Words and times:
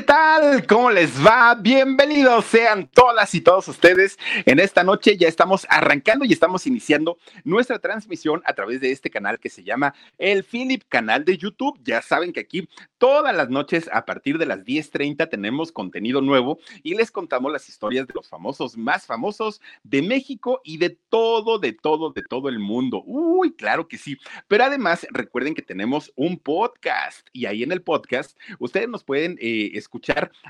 ¿Qué 0.00 0.06
tal? 0.06 0.66
¿Cómo 0.66 0.90
les 0.90 1.12
va? 1.24 1.54
Bienvenidos 1.54 2.46
sean 2.46 2.88
todas 2.88 3.34
y 3.34 3.42
todos 3.42 3.68
ustedes. 3.68 4.18
En 4.46 4.58
esta 4.58 4.82
noche 4.82 5.18
ya 5.18 5.28
estamos 5.28 5.66
arrancando 5.68 6.24
y 6.24 6.32
estamos 6.32 6.66
iniciando 6.66 7.18
nuestra 7.44 7.78
transmisión 7.80 8.40
a 8.46 8.54
través 8.54 8.80
de 8.80 8.92
este 8.92 9.10
canal 9.10 9.38
que 9.38 9.50
se 9.50 9.62
llama 9.62 9.94
el 10.16 10.42
Philip 10.42 10.84
Canal 10.88 11.26
de 11.26 11.36
YouTube. 11.36 11.78
Ya 11.84 12.00
saben 12.00 12.32
que 12.32 12.40
aquí 12.40 12.66
todas 12.96 13.36
las 13.36 13.50
noches 13.50 13.90
a 13.92 14.06
partir 14.06 14.38
de 14.38 14.46
las 14.46 14.64
10:30 14.64 15.28
tenemos 15.28 15.70
contenido 15.70 16.22
nuevo 16.22 16.60
y 16.82 16.94
les 16.94 17.10
contamos 17.10 17.52
las 17.52 17.68
historias 17.68 18.06
de 18.06 18.14
los 18.14 18.26
famosos 18.26 18.78
más 18.78 19.04
famosos 19.04 19.60
de 19.82 20.00
México 20.00 20.62
y 20.64 20.78
de 20.78 20.96
todo, 21.10 21.58
de 21.58 21.74
todo, 21.74 22.10
de 22.10 22.22
todo 22.22 22.48
el 22.48 22.58
mundo. 22.58 23.02
Uy, 23.04 23.52
claro 23.52 23.86
que 23.86 23.98
sí. 23.98 24.16
Pero 24.48 24.64
además 24.64 25.06
recuerden 25.10 25.54
que 25.54 25.60
tenemos 25.60 26.10
un 26.16 26.38
podcast 26.38 27.28
y 27.34 27.44
ahí 27.44 27.62
en 27.62 27.72
el 27.72 27.82
podcast 27.82 28.38
ustedes 28.58 28.88
nos 28.88 29.04
pueden... 29.04 29.36
Escuchar 29.40 29.89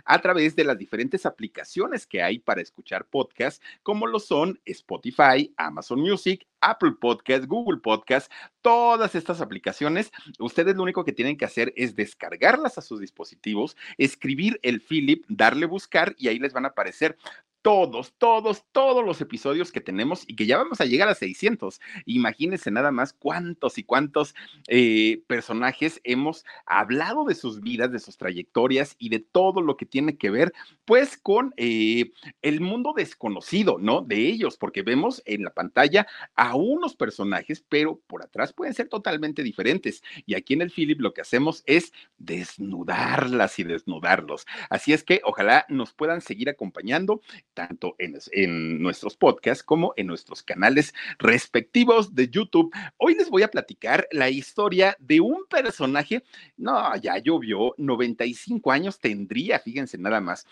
a 0.04 0.20
través 0.20 0.56
de 0.56 0.64
las 0.64 0.78
diferentes 0.78 1.26
aplicaciones 1.26 2.06
que 2.06 2.22
hay 2.22 2.38
para 2.38 2.60
escuchar 2.60 3.06
podcasts, 3.06 3.62
como 3.82 4.06
lo 4.06 4.20
son 4.20 4.60
Spotify, 4.64 5.52
Amazon 5.56 6.00
Music, 6.00 6.46
Apple 6.60 6.92
Podcast, 7.00 7.46
Google 7.46 7.80
Podcast, 7.80 8.30
todas 8.60 9.14
estas 9.14 9.40
aplicaciones, 9.40 10.12
ustedes 10.38 10.76
lo 10.76 10.82
único 10.82 11.04
que 11.04 11.12
tienen 11.12 11.36
que 11.36 11.44
hacer 11.44 11.72
es 11.76 11.96
descargarlas 11.96 12.78
a 12.78 12.82
sus 12.82 13.00
dispositivos, 13.00 13.76
escribir 13.96 14.58
el 14.62 14.80
Philip, 14.80 15.24
darle 15.28 15.66
buscar 15.66 16.14
y 16.18 16.28
ahí 16.28 16.38
les 16.38 16.52
van 16.52 16.66
a 16.66 16.68
aparecer 16.68 17.16
todos, 17.62 18.14
todos, 18.16 18.64
todos 18.72 19.04
los 19.04 19.20
episodios 19.20 19.70
que 19.70 19.80
tenemos 19.80 20.24
y 20.26 20.36
que 20.36 20.46
ya 20.46 20.56
vamos 20.56 20.80
a 20.80 20.86
llegar 20.86 21.08
a 21.08 21.14
600. 21.14 21.80
Imagínense 22.06 22.70
nada 22.70 22.90
más 22.90 23.12
cuántos 23.12 23.76
y 23.78 23.84
cuántos 23.84 24.34
eh, 24.68 25.22
personajes 25.26 26.00
hemos 26.04 26.44
hablado 26.64 27.24
de 27.24 27.34
sus 27.34 27.60
vidas, 27.60 27.92
de 27.92 27.98
sus 27.98 28.16
trayectorias 28.16 28.96
y 28.98 29.10
de 29.10 29.20
todo 29.20 29.60
lo 29.60 29.76
que 29.76 29.86
tiene 29.86 30.16
que 30.16 30.30
ver, 30.30 30.52
pues, 30.84 31.18
con 31.18 31.52
eh, 31.56 32.12
el 32.42 32.60
mundo 32.60 32.94
desconocido, 32.96 33.78
¿no? 33.78 34.00
De 34.00 34.26
ellos, 34.26 34.56
porque 34.56 34.82
vemos 34.82 35.22
en 35.26 35.44
la 35.44 35.52
pantalla 35.52 36.06
a 36.34 36.54
unos 36.56 36.96
personajes, 36.96 37.64
pero 37.68 38.00
por 38.06 38.22
atrás 38.22 38.52
pueden 38.52 38.74
ser 38.74 38.88
totalmente 38.88 39.42
diferentes. 39.42 40.02
Y 40.24 40.34
aquí 40.34 40.54
en 40.54 40.62
el 40.62 40.70
Philip 40.70 41.00
lo 41.00 41.12
que 41.12 41.20
hacemos 41.20 41.62
es 41.66 41.92
desnudarlas 42.18 43.58
y 43.58 43.64
desnudarlos. 43.64 44.46
Así 44.70 44.92
es 44.92 45.04
que 45.04 45.20
ojalá 45.24 45.66
nos 45.68 45.92
puedan 45.92 46.20
seguir 46.20 46.48
acompañando 46.48 47.20
tanto 47.54 47.96
en, 47.98 48.82
nuestros 48.82 49.16
podcasts 49.16 49.62
como 49.62 49.92
en 49.96 50.06
nuestros 50.06 50.42
canales 50.42 50.94
respectivos 51.18 52.14
de 52.14 52.28
YouTube. 52.28 52.72
Hoy 52.96 53.14
les 53.14 53.30
voy 53.30 53.42
a 53.42 53.50
platicar 53.50 54.06
la 54.10 54.30
historia 54.30 54.96
de 54.98 55.20
un 55.20 55.44
personaje, 55.48 56.22
no, 56.56 56.96
ya 56.96 57.18
llovió, 57.18 57.74
95 57.78 58.72
años 58.72 58.98
tendría, 58.98 59.58
fíjense 59.58 59.98
nada 59.98 60.20
más. 60.20 60.46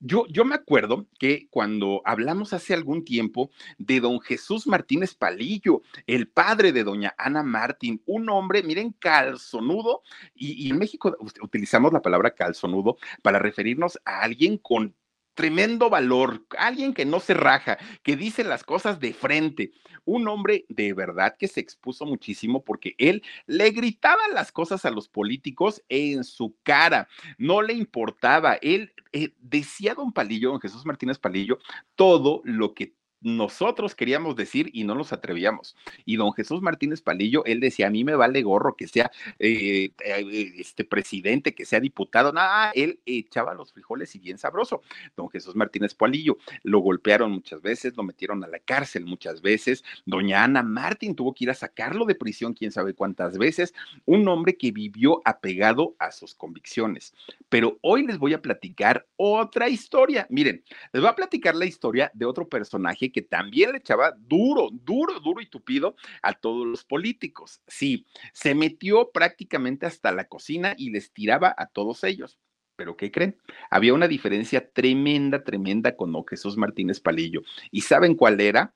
Yo, 0.00 0.26
yo, 0.26 0.44
me 0.44 0.56
acuerdo 0.56 1.06
que 1.18 1.46
cuando 1.50 2.02
hablamos 2.04 2.52
hace 2.52 2.74
algún 2.74 3.04
tiempo 3.04 3.50
de 3.78 4.00
don 4.00 4.20
Jesús 4.20 4.66
Martínez 4.66 5.14
Palillo, 5.14 5.82
el 6.06 6.28
padre 6.28 6.72
de 6.72 6.84
doña 6.84 7.14
Ana 7.16 7.42
Martín, 7.42 8.02
un 8.04 8.28
hombre, 8.28 8.62
miren, 8.62 8.92
calzonudo, 8.98 10.02
y, 10.34 10.66
y 10.66 10.70
en 10.70 10.78
México 10.78 11.16
utilizamos 11.40 11.92
la 11.92 12.02
palabra 12.02 12.32
calzonudo 12.32 12.98
para 13.22 13.38
referirnos 13.38 13.98
a 14.04 14.20
alguien 14.20 14.58
con 14.58 14.94
tremendo 15.34 15.90
valor, 15.90 16.44
alguien 16.58 16.94
que 16.94 17.04
no 17.04 17.20
se 17.20 17.34
raja, 17.34 17.78
que 18.02 18.16
dice 18.16 18.44
las 18.44 18.64
cosas 18.64 19.00
de 19.00 19.12
frente, 19.12 19.72
un 20.04 20.28
hombre 20.28 20.64
de 20.68 20.92
verdad 20.92 21.36
que 21.38 21.48
se 21.48 21.60
expuso 21.60 22.06
muchísimo 22.06 22.64
porque 22.64 22.94
él 22.98 23.22
le 23.46 23.70
gritaba 23.70 24.28
las 24.32 24.52
cosas 24.52 24.84
a 24.84 24.90
los 24.90 25.08
políticos 25.08 25.82
en 25.88 26.24
su 26.24 26.56
cara, 26.62 27.08
no 27.38 27.62
le 27.62 27.74
importaba, 27.74 28.54
él 28.54 28.92
eh, 29.12 29.32
decía 29.40 29.94
don 29.94 30.12
Palillo, 30.12 30.50
don 30.50 30.60
Jesús 30.60 30.84
Martínez 30.84 31.18
Palillo, 31.18 31.58
todo 31.94 32.40
lo 32.44 32.74
que 32.74 32.94
nosotros 33.24 33.94
queríamos 33.94 34.36
decir 34.36 34.70
y 34.74 34.84
no 34.84 34.94
nos 34.94 35.12
atrevíamos. 35.14 35.74
Y 36.04 36.16
don 36.16 36.32
Jesús 36.34 36.60
Martínez 36.60 37.00
Palillo, 37.00 37.42
él 37.46 37.58
decía, 37.58 37.86
a 37.86 37.90
mí 37.90 38.04
me 38.04 38.14
vale 38.14 38.42
gorro 38.42 38.76
que 38.76 38.86
sea 38.86 39.10
eh, 39.38 39.90
eh, 40.04 40.52
este 40.58 40.84
presidente, 40.84 41.54
que 41.54 41.64
sea 41.64 41.80
diputado, 41.80 42.32
nada, 42.32 42.70
él 42.74 43.00
echaba 43.06 43.54
los 43.54 43.72
frijoles 43.72 44.14
y 44.14 44.18
bien 44.18 44.36
sabroso. 44.36 44.82
Don 45.16 45.30
Jesús 45.30 45.56
Martínez 45.56 45.94
Palillo, 45.94 46.36
lo 46.62 46.80
golpearon 46.80 47.32
muchas 47.32 47.62
veces, 47.62 47.96
lo 47.96 48.02
metieron 48.02 48.44
a 48.44 48.46
la 48.46 48.58
cárcel 48.58 49.06
muchas 49.06 49.40
veces, 49.40 49.84
doña 50.04 50.44
Ana 50.44 50.62
Martín 50.62 51.14
tuvo 51.14 51.32
que 51.32 51.44
ir 51.44 51.50
a 51.50 51.54
sacarlo 51.54 52.04
de 52.04 52.14
prisión 52.14 52.52
quién 52.52 52.72
sabe 52.72 52.92
cuántas 52.92 53.38
veces, 53.38 53.72
un 54.04 54.28
hombre 54.28 54.58
que 54.58 54.70
vivió 54.70 55.22
apegado 55.24 55.96
a 55.98 56.12
sus 56.12 56.34
convicciones. 56.34 57.14
Pero 57.48 57.78
hoy 57.80 58.06
les 58.06 58.18
voy 58.18 58.34
a 58.34 58.42
platicar 58.42 59.06
otra 59.16 59.70
historia. 59.70 60.26
Miren, 60.28 60.62
les 60.92 61.00
voy 61.00 61.10
a 61.10 61.14
platicar 61.14 61.54
la 61.54 61.64
historia 61.64 62.10
de 62.12 62.26
otro 62.26 62.48
personaje 62.48 63.12
que 63.14 63.22
también 63.22 63.70
le 63.70 63.78
echaba 63.78 64.12
duro, 64.18 64.70
duro, 64.72 65.20
duro 65.20 65.40
y 65.40 65.46
tupido 65.46 65.94
a 66.20 66.32
todos 66.32 66.66
los 66.66 66.84
políticos. 66.84 67.62
Sí, 67.68 68.06
se 68.32 68.56
metió 68.56 69.12
prácticamente 69.12 69.86
hasta 69.86 70.10
la 70.10 70.24
cocina 70.24 70.74
y 70.76 70.90
les 70.90 71.12
tiraba 71.12 71.54
a 71.56 71.66
todos 71.66 72.02
ellos. 72.02 72.40
Pero 72.74 72.96
¿qué 72.96 73.12
creen? 73.12 73.36
Había 73.70 73.94
una 73.94 74.08
diferencia 74.08 74.68
tremenda, 74.68 75.44
tremenda 75.44 75.94
con 75.94 76.12
Jesús 76.26 76.56
Martínez 76.56 76.98
Palillo. 76.98 77.42
¿Y 77.70 77.82
saben 77.82 78.16
cuál 78.16 78.40
era? 78.40 78.74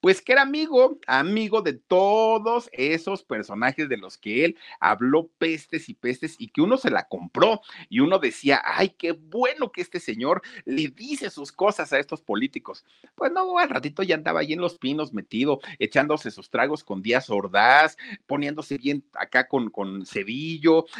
Pues 0.00 0.20
que 0.20 0.32
era 0.32 0.42
amigo, 0.42 0.98
amigo 1.06 1.62
de 1.62 1.72
todos 1.74 2.68
esos 2.72 3.24
personajes 3.24 3.88
de 3.88 3.96
los 3.96 4.18
que 4.18 4.44
él 4.44 4.56
habló 4.78 5.28
pestes 5.38 5.88
y 5.88 5.94
pestes 5.94 6.36
y 6.38 6.48
que 6.48 6.60
uno 6.60 6.76
se 6.76 6.90
la 6.90 7.08
compró 7.08 7.60
y 7.88 8.00
uno 8.00 8.18
decía, 8.18 8.62
ay, 8.64 8.90
qué 8.90 9.12
bueno 9.12 9.72
que 9.72 9.80
este 9.80 10.00
señor 10.00 10.42
le 10.64 10.88
dice 10.88 11.30
sus 11.30 11.50
cosas 11.52 11.92
a 11.92 11.98
estos 11.98 12.20
políticos. 12.20 12.84
Pues 13.14 13.32
no, 13.32 13.58
al 13.58 13.70
ratito 13.70 14.02
ya 14.02 14.14
andaba 14.16 14.40
ahí 14.40 14.52
en 14.52 14.60
los 14.60 14.78
pinos 14.78 15.12
metido, 15.12 15.60
echándose 15.78 16.30
sus 16.30 16.50
tragos 16.50 16.84
con 16.84 17.02
Díaz 17.02 17.30
Ordaz, 17.30 17.96
poniéndose 18.26 18.76
bien 18.78 19.04
acá 19.14 19.48
con, 19.48 19.70
con 19.70 20.04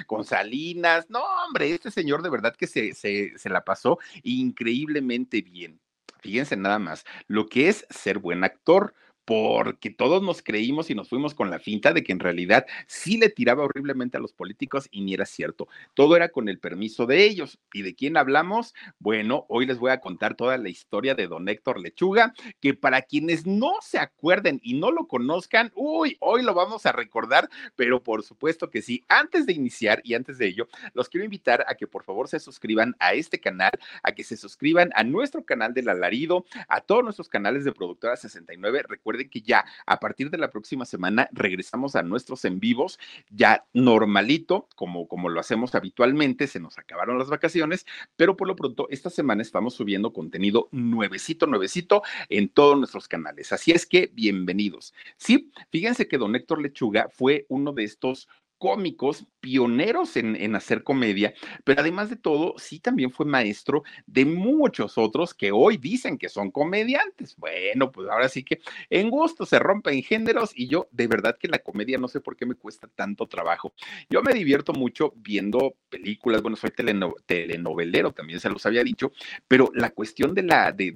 con 0.07 0.25
Salinas. 0.25 1.09
No, 1.11 1.21
hombre, 1.47 1.71
este 1.73 1.91
señor 1.91 2.23
de 2.23 2.31
verdad 2.31 2.57
que 2.57 2.67
se, 2.67 2.95
se, 2.95 3.37
se 3.39 3.49
la 3.51 3.65
pasó 3.65 3.99
increíblemente 4.23 5.43
bien. 5.43 5.81
Fíjense 6.23 6.57
nada 6.57 6.79
más, 6.79 7.05
lo 7.27 7.47
que 7.49 7.69
es 7.69 7.87
ser 7.91 8.19
buen 8.19 8.45
actor, 8.45 8.95
porque 9.25 9.91
todos 9.91 10.23
nos 10.23 10.43
creímos 10.43 10.91
y 10.91 10.95
nos 10.95 11.09
fuimos 11.09 11.35
con 11.35 11.51
la 11.51 11.59
finta 11.59 11.93
de 11.93 12.03
que 12.03 12.13
en 12.13 12.21
realidad 12.21 12.67
sí 12.87 13.17
le 13.17 13.29
tiraba 13.29 13.65
horriblemente 13.65 14.17
a 14.17 14.21
los 14.21 14.33
políticos 14.33 14.89
y 14.91 15.03
ni 15.03 15.15
era 15.15 15.27
cierto. 15.27 15.69
Todo 15.95 16.17
era 16.17 16.31
con 16.31 16.49
el 16.49 16.59
permiso 16.59 17.07
de 17.07 17.25
ellos. 17.25 17.59
¿Y 17.73 17.83
de 17.83 17.95
quién 17.95 18.17
hablamos? 18.17 18.75
Bueno, 18.99 19.47
hoy 19.49 19.67
les 19.67 19.79
voy 19.79 19.91
a 19.91 20.01
contar 20.01 20.35
toda 20.35 20.59
la 20.59 20.69
historia 20.69 21.15
de 21.15 21.29
don 21.29 21.49
Héctor 21.49 21.81
Lechuga, 21.81 22.35
que 22.61 22.75
para 22.75 23.03
quienes 23.03 23.47
no 23.47 23.75
se 23.83 23.99
acuerden 23.99 24.61
y 24.63 24.75
no 24.75 24.91
lo 24.91 25.07
conozcan, 25.07 25.71
uy, 25.75 26.17
hoy 26.21 26.43
lo 26.43 26.55
vamos 26.55 26.87
a 26.87 26.93
recordar, 26.93 27.49
pero 27.77 28.03
por 28.03 28.23
supuesto 28.23 28.71
que 28.71 28.83
sí. 28.83 29.05
Antes 29.09 29.47
de 29.47 29.53
iniciar 29.53 30.01
y 30.05 30.15
antes 30.15 30.39
de 30.39 30.47
ello, 30.47 30.69
los 30.93 31.09
quiero 31.09 31.25
invitar 31.25 31.65
a 31.69 31.75
que 31.75 31.87
por 31.87 32.05
favor 32.05 32.29
se 32.29 32.41
suscriban 32.41 32.97
a 32.99 33.15
este 33.15 33.41
canal, 33.41 33.73
a 34.03 34.13
que 34.13 34.25
se 34.25 34.37
suscriban 34.37 34.91
a 34.95 35.05
nuestro 35.05 35.45
canal 35.45 35.75
del 35.75 35.89
alarido, 35.89 36.45
a 36.69 36.81
todos 36.81 37.05
nuestros 37.05 37.29
canales 37.29 37.65
de 37.65 37.73
Productora 37.73 38.17
69. 38.17 38.83
Recuerden 38.89 39.20
que 39.29 39.43
ya 39.43 39.65
a 39.87 40.01
partir 40.01 40.31
de 40.31 40.39
la 40.39 40.51
próxima 40.51 40.85
semana 40.85 41.29
regresamos 41.33 41.97
a 41.97 42.03
nuestros 42.03 42.45
en 42.45 42.61
vivos, 42.61 42.99
ya 43.31 43.67
normalito, 43.73 44.69
como, 44.77 45.09
como 45.09 45.29
lo 45.29 45.41
hacemos 45.41 45.75
habitualmente, 45.75 46.47
se 46.47 46.61
nos 46.61 46.79
acabaron 46.79 47.19
las 47.19 47.29
vacaciones, 47.29 47.87
pero 48.17 48.37
por 48.37 48.49
lo 48.49 48.57
pronto 48.57 48.87
esta 48.91 49.11
semana 49.11 49.43
estamos 49.43 49.75
subiendo 49.75 50.13
contenido 50.13 50.69
nuevecito, 50.71 51.47
nuevecito 51.47 52.03
en 52.29 52.49
todos 52.49 52.79
nuestros 52.79 53.09
canales. 53.09 53.53
Así 53.53 53.73
es 53.73 53.87
que 53.87 54.11
bienvenidos. 54.13 54.95
Sí, 55.17 55.51
fíjense 55.71 56.09
que 56.09 56.19
don 56.19 56.35
Héctor 56.35 56.63
Lechuga 56.63 57.09
fue 57.11 57.47
uno 57.49 57.73
de 57.73 57.85
estos 57.85 58.29
cómicos 58.61 59.25
pioneros 59.41 60.19
en, 60.19 60.55
hacer 60.55 60.85
comedia, 60.85 61.33
pero 61.65 61.81
además 61.81 62.11
de 62.11 62.17
todo, 62.17 62.55
sí 62.59 62.79
también 62.79 63.11
fue 63.11 63.25
maestro 63.25 63.85
de 64.07 64.27
muchos 64.27 64.99
otros 64.99 65.33
que 65.33 65.51
hoy 65.51 65.79
dicen 65.79 66.19
que 66.19 66.29
son 66.29 66.51
comediantes. 66.51 67.35
Bueno, 67.39 67.91
pues 67.91 68.11
ahora 68.11 68.29
sí 68.29 68.45
que 68.45 68.61
en 68.91 69.09
gusto 69.09 69.47
se 69.47 69.59
rompen 69.59 70.03
géneros 70.03 70.53
y 70.55 70.69
yo 70.69 70.89
de 70.93 71.07
verdad 71.07 71.39
que 71.41 71.49
la 71.49 71.61
comedia 71.61 71.97
no 71.97 72.07
sé 72.07 72.21
por 72.21 72.37
qué 72.37 72.45
me 72.45 72.55
cuesta 72.55 72.87
tanto 72.95 73.27
trabajo. 73.27 73.73
Yo 74.11 74.23
me 74.23 74.35
divierto 74.35 74.75
mucho 74.75 75.15
viendo 75.17 75.77
películas, 75.89 76.43
bueno, 76.43 76.59
soy 76.59 76.71
telenovelero, 76.71 78.13
también 78.13 78.41
se 78.41 78.51
los 78.51 78.67
había 78.67 78.85
dicho, 78.85 79.11
pero 79.49 79.71
la 79.75 79.89
cuestión 79.89 80.35
de 80.35 80.43
la, 80.43 80.71
de 80.73 80.93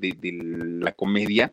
la 0.80 0.92
comedia 0.92 1.50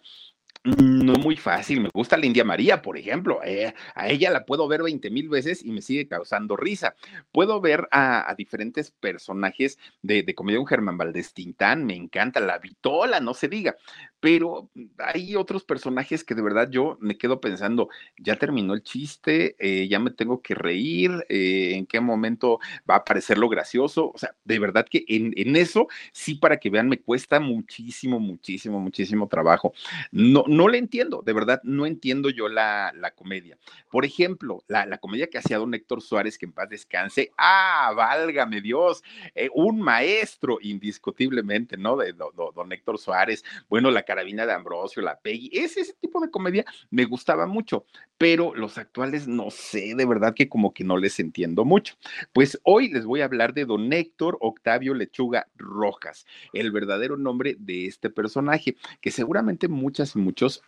no 0.63 1.13
muy 1.13 1.37
fácil, 1.37 1.81
me 1.81 1.89
gusta 1.91 2.17
la 2.17 2.25
India 2.27 2.43
María, 2.43 2.81
por 2.83 2.97
ejemplo, 2.97 3.39
eh, 3.43 3.73
a 3.95 4.09
ella 4.09 4.29
la 4.29 4.45
puedo 4.45 4.67
ver 4.67 4.83
20 4.83 5.09
mil 5.09 5.27
veces 5.27 5.65
y 5.65 5.71
me 5.71 5.81
sigue 5.81 6.07
causando 6.07 6.55
risa. 6.55 6.95
Puedo 7.31 7.59
ver 7.61 7.87
a, 7.91 8.33
diferentes 8.37 8.91
personajes 8.91 9.79
de, 10.03 10.21
de, 10.23 10.35
comedia, 10.35 10.59
un 10.59 10.67
Germán 10.67 10.97
Valdés 10.97 11.33
Tintán, 11.33 11.85
me 11.85 11.95
encanta, 11.95 12.39
la 12.39 12.59
Vitola, 12.59 13.19
no 13.19 13.33
se 13.33 13.47
diga, 13.47 13.75
pero 14.19 14.69
hay 14.99 15.35
otros 15.35 15.63
personajes 15.63 16.23
que 16.23 16.35
de 16.35 16.43
verdad 16.43 16.69
yo 16.69 16.97
me 17.01 17.17
quedo 17.17 17.41
pensando, 17.41 17.89
ya 18.17 18.35
terminó 18.35 18.75
el 18.75 18.83
chiste, 18.83 19.55
eh, 19.57 19.87
ya 19.87 19.99
me 19.99 20.11
tengo 20.11 20.41
que 20.41 20.53
reír, 20.53 21.25
eh, 21.27 21.73
en 21.73 21.87
qué 21.87 21.99
momento 21.99 22.59
va 22.89 22.95
a 22.95 22.97
aparecer 22.99 23.39
lo 23.39 23.49
gracioso, 23.49 24.11
o 24.13 24.17
sea, 24.17 24.35
de 24.45 24.59
verdad 24.59 24.85
que 24.87 25.03
en, 25.07 25.33
en 25.35 25.55
eso, 25.55 25.87
sí, 26.13 26.35
para 26.35 26.57
que 26.57 26.69
vean, 26.69 26.87
me 26.87 26.99
cuesta 26.99 27.39
muchísimo, 27.39 28.19
muchísimo, 28.19 28.79
muchísimo 28.79 29.27
trabajo. 29.27 29.73
No, 30.11 30.45
no 30.51 30.67
le 30.67 30.77
entiendo, 30.77 31.23
de 31.25 31.31
verdad, 31.31 31.61
no 31.63 31.85
entiendo 31.85 32.29
yo 32.29 32.49
la, 32.49 32.91
la 32.97 33.11
comedia. 33.11 33.57
Por 33.89 34.03
ejemplo, 34.03 34.63
la, 34.67 34.85
la, 34.85 34.97
comedia 34.97 35.27
que 35.27 35.37
hacía 35.37 35.57
don 35.57 35.73
Héctor 35.73 36.01
Suárez, 36.01 36.37
que 36.37 36.45
en 36.45 36.51
paz 36.51 36.67
descanse, 36.67 37.31
ah, 37.37 37.93
válgame 37.95 38.59
Dios, 38.59 39.01
eh, 39.33 39.49
un 39.55 39.79
maestro 39.81 40.57
indiscutiblemente, 40.61 41.77
¿no? 41.77 41.95
De 41.95 42.11
don 42.13 42.71
Héctor 42.71 42.97
Suárez, 42.97 43.45
bueno, 43.69 43.91
la 43.91 44.03
carabina 44.03 44.45
de 44.45 44.51
Ambrosio, 44.51 45.01
la 45.01 45.19
Peggy, 45.21 45.51
ese, 45.53 45.81
ese 45.81 45.93
tipo 45.93 46.19
de 46.19 46.29
comedia 46.29 46.65
me 46.89 47.05
gustaba 47.05 47.47
mucho, 47.47 47.85
pero 48.17 48.53
los 48.53 48.77
actuales 48.77 49.29
no 49.29 49.51
sé, 49.51 49.95
de 49.95 50.05
verdad 50.05 50.33
que 50.33 50.49
como 50.49 50.73
que 50.73 50.83
no 50.83 50.97
les 50.97 51.19
entiendo 51.21 51.63
mucho. 51.63 51.95
Pues 52.33 52.59
hoy 52.63 52.89
les 52.89 53.05
voy 53.05 53.21
a 53.21 53.25
hablar 53.25 53.53
de 53.53 53.63
don 53.63 53.91
Héctor 53.93 54.37
Octavio 54.41 54.93
Lechuga 54.93 55.47
Rojas, 55.55 56.25
el 56.51 56.71
verdadero 56.71 57.15
nombre 57.15 57.55
de 57.57 57.85
este 57.85 58.09
personaje, 58.09 58.75
que 58.99 59.11
seguramente 59.11 59.69
muchas 59.69 60.15
y 60.15 60.19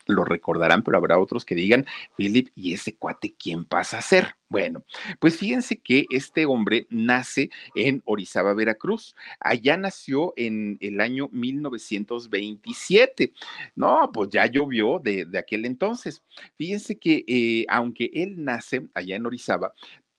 lo 0.05 0.25
recordarán, 0.25 0.83
pero 0.83 0.97
habrá 0.97 1.19
otros 1.19 1.45
que 1.45 1.55
digan, 1.55 1.85
Philip, 2.17 2.49
¿y 2.55 2.73
ese 2.73 2.95
cuate 2.95 3.35
quién 3.37 3.65
pasa 3.65 3.99
a 3.99 4.01
ser? 4.01 4.35
Bueno, 4.53 4.85
pues 5.19 5.37
fíjense 5.37 5.81
que 5.81 6.05
este 6.11 6.45
hombre 6.45 6.85
nace 6.91 7.49
en 7.73 8.03
Orizaba, 8.05 8.53
Veracruz. 8.53 9.15
Allá 9.39 9.77
nació 9.77 10.31
en 10.35 10.77
el 10.79 11.01
año 11.01 11.27
1927. 11.31 13.33
No, 13.75 14.11
pues 14.13 14.29
ya 14.29 14.45
llovió 14.45 14.99
de, 14.99 15.27
aquel 15.39 15.65
entonces. 15.65 16.21
Fíjense 16.55 16.99
que 16.99 17.25
eh, 17.27 17.65
aunque 17.67 18.11
él 18.13 18.43
nace 18.43 18.87
allá 18.93 19.15
en 19.15 19.25
Orizaba, 19.25 19.73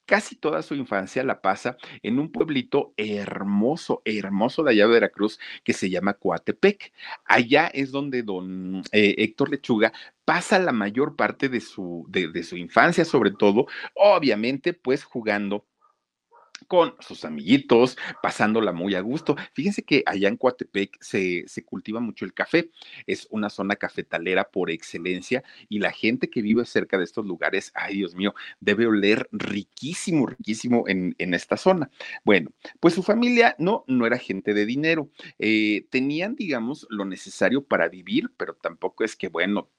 casi 0.06 0.36
toda 0.36 0.62
su 0.62 0.74
infancia 0.74 1.22
la 1.24 1.40
pasa 1.40 1.76
en 2.02 2.18
un 2.18 2.30
pueblito 2.30 2.92
hermoso, 2.96 4.02
hermoso 4.04 4.62
de 4.62 4.72
allá 4.72 4.86
de 4.86 4.92
Veracruz, 4.92 5.38
que 5.62 5.72
se 5.72 5.90
llama 5.90 6.14
Coatepec. 6.14 6.92
Allá 7.24 7.66
es 7.68 7.90
donde 7.90 8.22
don 8.22 8.82
eh, 8.92 9.14
Héctor 9.18 9.50
Lechuga 9.50 9.92
pasa 10.24 10.58
la 10.58 10.72
mayor 10.72 11.16
parte 11.16 11.48
de 11.48 11.60
su, 11.60 12.06
de 12.08 12.42
su 12.42 12.56
infancia, 12.56 13.04
sobre 13.04 13.30
todo, 13.30 13.66
obviamente, 13.94 14.72
pues 14.72 15.04
jugando 15.04 15.66
con 16.64 16.94
sus 17.00 17.25
amiguitos, 17.25 17.96
pasándola 18.22 18.72
muy 18.72 18.94
a 18.94 19.00
gusto. 19.00 19.37
Fíjense 19.52 19.82
que 19.82 20.02
allá 20.06 20.28
en 20.28 20.37
Coatepec 20.37 20.96
se, 21.00 21.44
se, 21.46 21.64
cultiva 21.64 22.00
mucho 22.00 22.25
el 22.25 22.34
café, 22.34 22.70
es 23.06 23.26
una 23.31 23.50
zona 23.50 23.76
cafetalera 23.76 24.44
por 24.50 24.70
excelencia 24.70 25.43
y 25.69 25.78
la 25.78 25.93
gente 25.93 26.31
que 26.31 26.43
vive 26.43 26.64
cerca 26.64 26.99
de 26.99 27.05
estos 27.05 27.26
lugares, 27.26 27.72
ay 27.75 27.96
Dios 27.96 28.14
mío, 28.14 28.34
debe 28.61 28.87
oler 28.87 29.28
riquísimo, 29.32 30.26
riquísimo 30.26 30.84
en, 30.87 31.14
en 31.19 31.34
esta 31.34 31.56
zona. 31.56 31.90
Bueno, 32.25 32.50
pues 32.81 32.94
su 32.94 33.02
familia 33.02 33.55
no, 33.58 33.84
no 33.87 34.06
era 34.06 34.19
gente 34.19 34.55
de 34.55 34.66
dinero, 34.66 35.11
eh, 35.38 35.87
tenían, 35.90 36.34
digamos, 36.37 36.87
lo 36.90 37.05
necesario 37.05 37.64
para 37.64 37.88
vivir, 37.88 38.31
pero 38.37 38.55
tampoco 38.55 39.05
es 39.05 39.16
que, 39.16 39.28
bueno, 39.28 39.70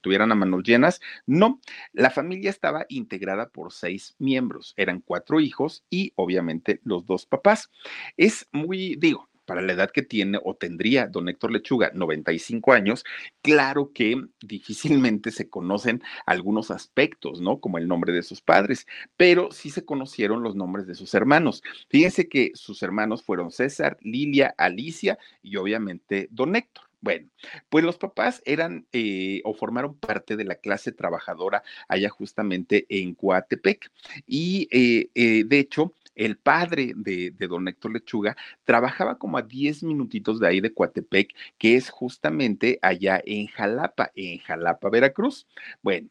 tuvieran 0.00 0.32
a 0.32 0.34
manos 0.34 0.62
llenas. 0.62 1.00
No, 1.26 1.60
la 1.92 2.10
familia 2.10 2.50
estaba 2.50 2.86
integrada 2.88 3.48
por 3.48 3.72
seis 3.72 4.14
miembros, 4.18 4.74
eran 4.76 5.00
cuatro 5.00 5.40
hijos 5.40 5.84
y 5.90 6.12
obviamente 6.16 6.80
los 6.84 7.06
dos 7.06 7.26
papás. 7.26 7.70
Es 8.16 8.48
muy, 8.52 8.96
digo, 8.96 9.28
para 9.44 9.60
la 9.60 9.72
edad 9.72 9.90
que 9.90 10.02
tiene 10.02 10.38
o 10.42 10.54
tendría 10.54 11.06
don 11.06 11.28
Héctor 11.28 11.52
Lechuga, 11.52 11.90
95 11.94 12.72
años, 12.72 13.04
claro 13.42 13.92
que 13.92 14.16
difícilmente 14.40 15.30
se 15.30 15.48
conocen 15.48 16.02
algunos 16.26 16.70
aspectos, 16.70 17.40
¿no? 17.40 17.60
Como 17.60 17.78
el 17.78 17.88
nombre 17.88 18.12
de 18.12 18.22
sus 18.22 18.40
padres, 18.40 18.86
pero 19.16 19.50
sí 19.50 19.70
se 19.70 19.84
conocieron 19.84 20.42
los 20.42 20.54
nombres 20.54 20.86
de 20.86 20.94
sus 20.94 21.14
hermanos. 21.14 21.62
Fíjense 21.88 22.28
que 22.28 22.52
sus 22.54 22.82
hermanos 22.82 23.22
fueron 23.22 23.50
César, 23.50 23.98
Lilia, 24.00 24.54
Alicia 24.56 25.18
y 25.42 25.56
obviamente 25.56 26.28
don 26.30 26.56
Héctor. 26.56 26.91
Bueno, 27.02 27.28
pues 27.68 27.84
los 27.84 27.98
papás 27.98 28.42
eran 28.44 28.86
eh, 28.92 29.42
o 29.44 29.54
formaron 29.54 29.96
parte 29.98 30.36
de 30.36 30.44
la 30.44 30.54
clase 30.54 30.92
trabajadora 30.92 31.64
allá 31.88 32.08
justamente 32.08 32.86
en 32.88 33.14
Coatepec. 33.14 33.90
Y 34.24 34.68
eh, 34.70 35.10
eh, 35.16 35.42
de 35.44 35.58
hecho, 35.58 35.94
el 36.14 36.38
padre 36.38 36.92
de, 36.94 37.32
de, 37.32 37.46
don 37.48 37.66
Héctor 37.66 37.92
Lechuga 37.92 38.36
trabajaba 38.64 39.18
como 39.18 39.36
a 39.36 39.42
10 39.42 39.82
minutitos 39.82 40.38
de 40.38 40.46
ahí 40.46 40.60
de 40.60 40.72
Coatepec, 40.72 41.34
que 41.58 41.74
es 41.76 41.90
justamente 41.90 42.78
allá 42.82 43.20
en 43.24 43.48
Jalapa, 43.48 44.12
en 44.14 44.38
Jalapa, 44.38 44.88
Veracruz. 44.88 45.48
Bueno, 45.82 46.08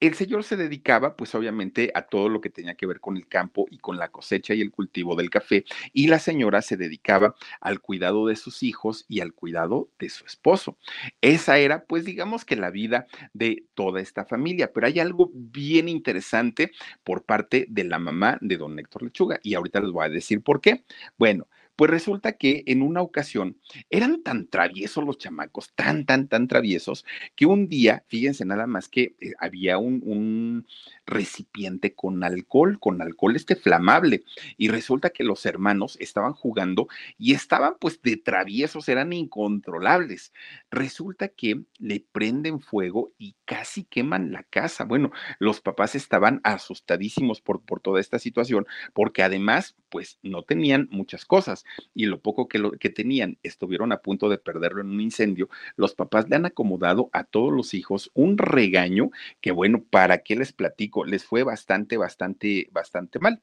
el 0.00 0.14
señor 0.14 0.44
se 0.44 0.56
dedicaba, 0.56 1.16
pues 1.16 1.34
obviamente, 1.34 1.90
a 1.94 2.02
todo 2.02 2.28
lo 2.28 2.40
que 2.40 2.50
tenía 2.50 2.74
que 2.74 2.86
ver 2.86 3.00
con 3.00 3.16
el 3.16 3.26
campo 3.28 3.66
y 3.70 3.78
con 3.78 3.96
la 3.96 4.08
cosecha 4.10 4.54
y 4.54 4.60
el 4.60 4.70
cultivo 4.70 5.16
del 5.16 5.30
café, 5.30 5.64
y 5.92 6.08
la 6.08 6.18
señora 6.18 6.62
se 6.62 6.76
dedicaba 6.76 7.34
al 7.60 7.80
cuidado 7.80 8.26
de 8.26 8.36
sus 8.36 8.62
hijos 8.62 9.04
y 9.08 9.20
al 9.20 9.32
cuidado 9.32 9.90
de 9.98 10.08
su 10.08 10.24
esposo. 10.26 10.78
Esa 11.20 11.58
era, 11.58 11.84
pues 11.84 12.04
digamos 12.04 12.44
que 12.44 12.56
la 12.56 12.70
vida 12.70 13.06
de 13.32 13.64
toda 13.74 14.00
esta 14.00 14.24
familia, 14.24 14.72
pero 14.72 14.86
hay 14.86 15.00
algo 15.00 15.30
bien 15.34 15.88
interesante 15.88 16.72
por 17.04 17.24
parte 17.24 17.66
de 17.68 17.84
la 17.84 17.98
mamá 17.98 18.38
de 18.40 18.56
don 18.56 18.78
Héctor 18.78 19.02
Lechuga, 19.02 19.40
y 19.42 19.54
ahorita 19.54 19.80
les 19.80 19.90
voy 19.90 20.06
a 20.06 20.10
decir 20.10 20.42
por 20.42 20.60
qué. 20.60 20.84
Bueno, 21.18 21.48
pues 21.76 21.90
resulta 21.90 22.32
que 22.32 22.64
en 22.66 22.82
una 22.82 23.02
ocasión 23.02 23.58
eran 23.90 24.22
tan 24.22 24.48
traviesos 24.48 25.04
los 25.04 25.18
chamacos, 25.18 25.72
tan, 25.74 26.06
tan, 26.06 26.28
tan 26.28 26.48
traviesos, 26.48 27.04
que 27.34 27.46
un 27.46 27.68
día, 27.68 28.04
fíjense 28.08 28.44
nada 28.44 28.66
más 28.66 28.88
que 28.88 29.14
eh, 29.20 29.32
había 29.38 29.78
un, 29.78 30.02
un, 30.04 30.66
recipiente 31.06 31.94
con 31.94 32.22
alcohol, 32.24 32.78
con 32.80 33.00
alcohol 33.00 33.36
este 33.36 33.56
flamable, 33.56 34.24
y 34.56 34.68
resulta 34.68 35.10
que 35.10 35.24
los 35.24 35.46
hermanos 35.46 35.96
estaban 36.00 36.32
jugando 36.32 36.88
y 37.18 37.32
estaban 37.32 37.74
pues 37.80 38.02
de 38.02 38.16
traviesos, 38.16 38.88
eran 38.88 39.12
incontrolables. 39.12 40.32
Resulta 40.70 41.28
que 41.28 41.62
le 41.78 42.04
prenden 42.12 42.60
fuego 42.60 43.12
y 43.18 43.36
casi 43.44 43.84
queman 43.84 44.32
la 44.32 44.42
casa. 44.42 44.84
Bueno, 44.84 45.12
los 45.38 45.60
papás 45.60 45.94
estaban 45.94 46.40
asustadísimos 46.44 47.40
por, 47.40 47.62
por 47.62 47.80
toda 47.80 48.00
esta 48.00 48.18
situación, 48.18 48.66
porque 48.92 49.22
además 49.22 49.76
pues 49.88 50.18
no 50.22 50.42
tenían 50.42 50.88
muchas 50.90 51.24
cosas 51.24 51.64
y 51.94 52.06
lo 52.06 52.20
poco 52.20 52.48
que, 52.48 52.58
lo, 52.58 52.72
que 52.72 52.90
tenían 52.90 53.38
estuvieron 53.42 53.92
a 53.92 53.98
punto 53.98 54.28
de 54.28 54.38
perderlo 54.38 54.80
en 54.80 54.90
un 54.90 55.00
incendio, 55.00 55.48
los 55.76 55.94
papás 55.94 56.28
le 56.28 56.36
han 56.36 56.46
acomodado 56.46 57.08
a 57.12 57.24
todos 57.24 57.52
los 57.52 57.74
hijos 57.74 58.10
un 58.14 58.38
regaño 58.38 59.10
que, 59.40 59.52
bueno, 59.52 59.84
¿para 59.88 60.18
qué 60.18 60.36
les 60.36 60.52
platico? 60.52 60.95
Les 61.04 61.24
fue 61.24 61.42
bastante, 61.42 61.96
bastante, 61.96 62.68
bastante 62.72 63.18
mal. 63.18 63.42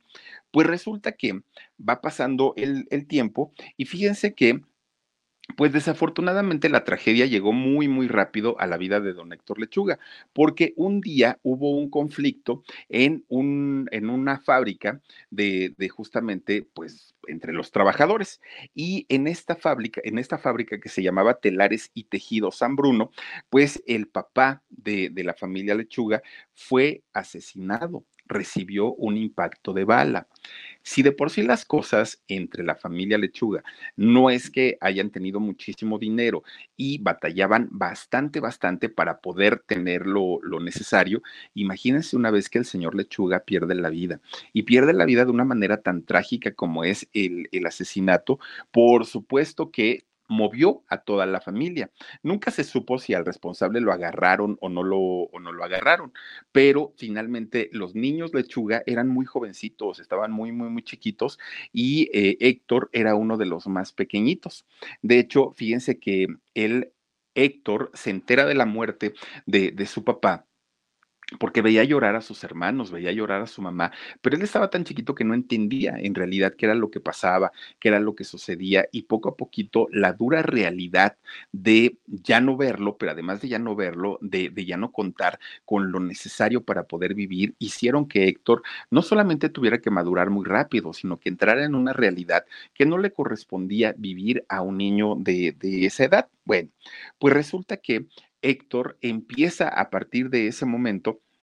Pues 0.51 0.67
resulta 0.67 1.13
que 1.13 1.41
va 1.77 2.01
pasando 2.01 2.53
el, 2.57 2.88
el 2.89 3.07
tiempo 3.07 3.53
y 3.77 3.86
fíjense 3.86 4.33
que 4.33 4.62
pues 5.57 5.73
desafortunadamente 5.73 6.69
la 6.69 6.83
tragedia 6.83 7.25
llegó 7.25 7.51
muy, 7.51 7.88
muy 7.88 8.07
rápido 8.07 8.59
a 8.59 8.67
la 8.67 8.77
vida 8.77 9.00
de 9.00 9.13
don 9.13 9.33
Héctor 9.33 9.59
Lechuga, 9.59 10.00
porque 10.31 10.73
un 10.77 11.01
día 11.01 11.39
hubo 11.43 11.71
un 11.71 11.89
conflicto 11.89 12.63
en, 12.89 13.23
un, 13.27 13.88
en 13.91 14.09
una 14.09 14.39
fábrica 14.39 15.01
de, 15.29 15.73
de, 15.77 15.89
justamente, 15.89 16.67
pues, 16.73 17.13
entre 17.27 17.53
los 17.53 17.71
trabajadores. 17.71 18.41
Y 18.73 19.05
en 19.09 19.27
esta 19.27 19.55
fábrica, 19.55 20.01
en 20.03 20.17
esta 20.17 20.38
fábrica 20.38 20.79
que 20.79 20.89
se 20.89 21.03
llamaba 21.03 21.35
Telares 21.35 21.91
y 21.93 22.05
Tejido 22.05 22.51
San 22.51 22.75
Bruno, 22.75 23.12
pues 23.50 23.83
el 23.85 24.07
papá 24.07 24.63
de, 24.69 25.09
de 25.09 25.23
la 25.23 25.33
familia 25.33 25.75
Lechuga 25.75 26.21
fue 26.53 27.03
asesinado, 27.13 28.05
recibió 28.25 28.93
un 28.93 29.17
impacto 29.17 29.73
de 29.73 29.83
bala. 29.83 30.27
Si 30.83 31.01
de 31.01 31.13
por 31.13 31.29
sí 31.29 31.43
las 31.43 31.65
cosas 31.65 32.21
entre 32.27 32.63
la 32.63 32.75
familia 32.75 33.17
Lechuga 33.17 33.63
no 33.95 34.29
es 34.29 34.49
que 34.49 34.77
hayan 34.81 35.09
tenido 35.11 35.39
muchísimo 35.39 35.97
dinero 35.97 36.43
y 36.75 36.97
batallaban 36.99 37.69
bastante, 37.71 38.39
bastante 38.39 38.89
para 38.89 39.19
poder 39.21 39.59
tener 39.65 40.05
lo, 40.05 40.39
necesario, 40.59 41.21
imagínense 41.53 42.15
una 42.15 42.31
vez 42.31 42.49
que 42.49 42.59
el 42.59 42.65
señor 42.65 42.95
Lechuga 42.95 43.39
pierde 43.39 43.75
la 43.75 43.89
vida 43.89 44.19
y 44.51 44.63
pierde 44.63 44.93
la 44.93 45.05
vida 45.05 45.25
de 45.25 45.31
una 45.31 45.45
manera 45.45 45.81
tan 45.81 46.03
trágica 46.03 46.53
como 46.53 46.83
es 46.83 47.07
el, 47.13 47.47
el 47.51 47.65
asesinato, 47.65 48.39
por 48.71 49.05
supuesto 49.05 49.71
que 49.71 50.05
movió 50.33 50.83
a 50.87 50.97
toda 50.97 51.25
la 51.25 51.39
familia. 51.39 51.91
Nunca 52.23 52.51
se 52.51 52.63
supo 52.63 52.99
si 52.99 53.13
al 53.13 53.25
responsable 53.25 53.79
lo 53.79 53.93
agarraron 53.93 54.57
o 54.61 54.69
no 54.69 54.83
lo, 54.83 54.99
o 54.99 55.39
no 55.39 55.51
lo 55.51 55.63
agarraron, 55.63 56.11
pero 56.51 56.93
finalmente 56.97 57.69
los 57.71 57.95
niños 57.95 58.33
lechuga 58.33 58.83
eran 58.85 59.07
muy 59.07 59.25
jovencitos, 59.25 59.99
estaban 59.99 60.31
muy, 60.31 60.51
muy, 60.51 60.69
muy 60.69 60.83
chiquitos 60.83 61.39
y 61.71 62.09
eh, 62.13 62.37
Héctor 62.39 62.89
era 62.91 63.15
uno 63.15 63.37
de 63.37 63.45
los 63.45 63.67
más 63.67 63.93
pequeñitos. 63.93 64.65
De 65.01 65.19
hecho, 65.19 65.51
fíjense 65.51 65.99
que 65.99 66.27
él, 66.53 66.91
Héctor, 67.35 67.91
se 67.93 68.09
entera 68.09 68.45
de 68.45 68.55
la 68.55 68.65
muerte 68.65 69.13
de, 69.45 69.71
de 69.71 69.85
su 69.85 70.03
papá 70.03 70.45
porque 71.39 71.62
veía 71.62 71.84
llorar 71.84 72.15
a 72.15 72.22
sus 72.22 72.44
hermanos, 72.44 72.92
veía 72.92 73.12
llorar 73.12 73.42
a 73.42 73.48
su 73.48 73.62
mamá, 73.62 73.92
pero 74.22 74.36
él 74.36 74.42
estaba 74.42 74.70
tan 74.70 74.84
chiquito 74.84 75.15
que 75.15 75.24
no 75.24 75.34
entendía 75.34 75.96
en 75.98 76.15
realidad 76.15 76.53
qué 76.58 76.65
era 76.65 76.75
lo 76.75 76.92
que 76.92 77.00
pasaba, 77.00 77.51
qué 77.80 77.89
era 77.89 78.00
lo 78.00 78.15
que 78.15 78.24
sucedía 78.24 78.88
y 78.92 79.03
poco 79.03 79.30
a 79.30 79.36
poquito 79.36 79.88
la 79.92 80.13
dura 80.13 80.42
realidad 80.42 81.18
de 81.51 81.98
ya 82.08 82.42
no 82.42 82.58
verlo, 82.58 82.98
pero 82.98 83.12
además 83.12 83.42
de 83.42 83.50
ya 83.50 83.60
no 83.60 83.75
verlo, 83.75 84.20
de, 84.22 84.51
ya 84.65 84.77
no 84.77 84.92
contar 84.92 85.39
con 85.65 85.92
lo 85.92 86.00
necesario 86.00 86.63
para 86.63 86.84
poder 86.84 87.13
vivir, 87.13 87.56
hicieron 87.60 88.08
que 88.08 88.27
Héctor 88.27 88.63
no 88.89 89.01
solamente 89.01 89.50
tuviera 89.50 89.80
que 89.80 89.89
madurar 89.89 90.30
muy 90.30 90.46
rápido, 90.46 90.94
sino 90.94 91.20
que 91.20 91.30
entrara 91.30 91.63
en 91.65 91.75
una 91.75 91.94
realidad 91.94 92.46
que 92.74 92.86
no 92.86 92.98
le 92.98 93.12
correspondía 93.12 93.94
vivir 93.98 94.46
a 94.50 94.62
un 94.62 94.77
niño 94.77 95.15
de, 95.18 95.53
de 95.53 95.86
esa 95.86 96.06
edad. 96.06 96.30
Bueno, 96.46 96.70
pues 97.20 97.34
resulta 97.34 97.77
que 97.77 98.06
Héctor 98.43 98.97
empieza 99.01 99.67
a 99.67 99.89
partir 99.89 100.29
de 100.29 100.47
ese 100.47 100.65
momento 100.65 101.21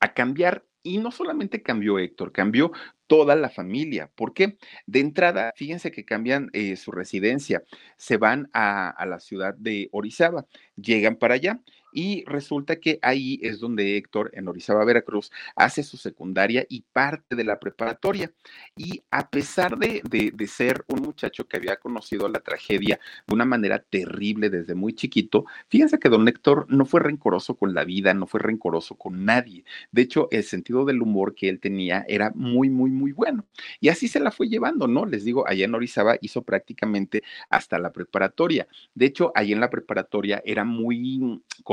a 0.00 0.14
cambiar 0.14 0.64
y 0.82 0.98
no 0.98 1.10
solamente 1.10 1.62
cambió 1.62 1.98
Héctor, 1.98 2.32
cambió 2.32 2.72
toda 3.06 3.34
la 3.36 3.50
familia. 3.50 4.10
¿Por 4.14 4.32
qué? 4.32 4.58
De 4.86 5.00
entrada, 5.00 5.52
fíjense 5.56 5.90
que 5.90 6.04
cambian 6.04 6.50
eh, 6.52 6.76
su 6.76 6.92
residencia, 6.92 7.62
se 7.96 8.16
van 8.16 8.48
a, 8.52 8.94
la 9.06 9.20
ciudad 9.20 9.54
de 9.54 9.88
Orizaba, 9.92 10.46
llegan 10.76 11.16
para 11.16 11.34
allá 11.34 11.60
y 11.92 12.24
resulta 12.26 12.76
que 12.76 12.98
ahí 13.02 13.38
es 13.42 13.60
donde 13.60 13.96
Héctor, 13.96 14.30
en 14.34 14.48
Orizaba, 14.48 14.84
Veracruz, 14.84 15.30
hace 15.56 15.82
su 15.82 15.96
secundaria 15.96 16.66
y 16.68 16.84
parte 16.92 17.36
de 17.36 17.44
la 17.44 17.58
preparatoria. 17.58 18.32
Y 18.76 19.02
a 19.10 19.28
pesar 19.30 19.78
de, 19.78 20.02
de, 20.04 20.46
ser 20.48 20.84
un 20.88 21.02
muchacho 21.02 21.46
que 21.46 21.56
había 21.56 21.76
conocido 21.76 22.28
la 22.28 22.40
tragedia 22.40 22.98
de 23.26 23.34
una 23.34 23.44
manera 23.44 23.78
terrible 23.78 24.50
desde 24.50 24.74
muy 24.74 24.94
chiquito, 24.94 25.44
fíjense 25.68 25.98
que 25.98 26.08
don 26.08 26.26
Héctor 26.26 26.66
no 26.68 26.86
fue 26.86 27.00
rencoroso 27.00 27.56
con 27.56 27.74
la 27.74 27.84
vida, 27.84 28.14
no 28.14 28.26
fue 28.26 28.40
rencoroso 28.40 28.96
con 28.96 29.24
nadie. 29.24 29.64
De 29.92 30.02
hecho, 30.02 30.28
el 30.30 30.44
sentido 30.44 30.84
del 30.84 31.02
humor 31.02 31.34
que 31.34 31.48
él 31.48 31.60
tenía 31.60 32.04
era 32.08 32.32
muy, 32.34 32.70
muy, 32.70 32.90
muy 32.90 33.12
bueno. 33.12 33.46
Y 33.80 33.88
así 33.88 34.08
se 34.08 34.20
la 34.20 34.30
fue 34.30 34.48
llevando, 34.48 34.88
¿no? 34.88 35.04
Les 35.04 35.24
digo, 35.24 35.46
allá 35.46 35.64
en 35.64 35.74
Orizaba 35.74 36.16
hizo 36.20 36.42
prácticamente 36.42 37.22
hasta 37.50 37.78
la 37.78 37.92
preparatoria. 37.92 38.68
De 38.94 39.06
hecho, 39.06 39.32
ahí 39.34 39.52
en 39.52 39.60
la 39.60 39.70
preparatoria 39.70 40.42
era 40.44 40.64
muy 40.64 40.98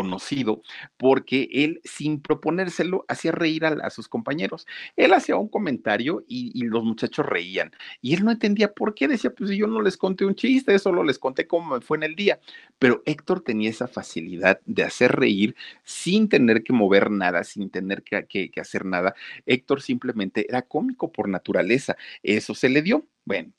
conocido 0.05 0.61
porque 0.97 1.49
él, 1.51 1.81
sin 1.83 2.21
proponérselo, 2.21 3.05
hacía 3.07 3.31
reír 3.31 3.65
a, 3.65 3.89
sus 3.89 4.07
compañeros. 4.07 4.67
Él 4.95 5.13
hacía 5.13 5.35
un 5.35 5.47
comentario 5.49 6.23
y, 6.27 6.63
los 6.65 6.83
muchachos 6.83 7.25
reían. 7.25 7.71
Y 8.01 8.13
él 8.13 8.23
no 8.23 8.31
entendía 8.31 8.73
por 8.73 8.93
qué. 8.93 9.07
Decía, 9.07 9.31
pues 9.31 9.49
yo 9.51 9.67
no 9.67 9.81
les 9.81 9.97
conté 9.97 10.25
un 10.25 10.35
chiste, 10.35 10.77
solo 10.79 11.03
les 11.03 11.17
conté 11.19 11.47
cómo 11.47 11.75
me 11.75 11.81
fue 11.81 11.97
en 11.97 12.03
el 12.03 12.15
día. 12.15 12.39
Pero 12.79 13.01
Héctor 13.05 13.41
tenía 13.41 13.69
esa 13.69 13.87
facilidad 13.87 14.59
de 14.65 14.83
hacer 14.83 15.11
reír 15.13 15.55
sin 15.83 16.29
tener 16.29 16.63
que 16.63 16.73
mover 16.73 17.09
nada, 17.09 17.43
sin 17.43 17.69
tener 17.71 18.03
que, 18.03 18.25
que 18.27 18.61
hacer 18.61 18.85
nada. 18.85 19.15
Héctor 19.45 19.81
simplemente 19.81 20.45
era 20.47 20.61
cómico 20.61 21.11
por 21.11 21.29
naturaleza. 21.29 21.97
Eso 22.21 22.53
se 22.53 22.69
le 22.69 22.81
dio. 22.81 23.07
Bueno, 23.25 23.53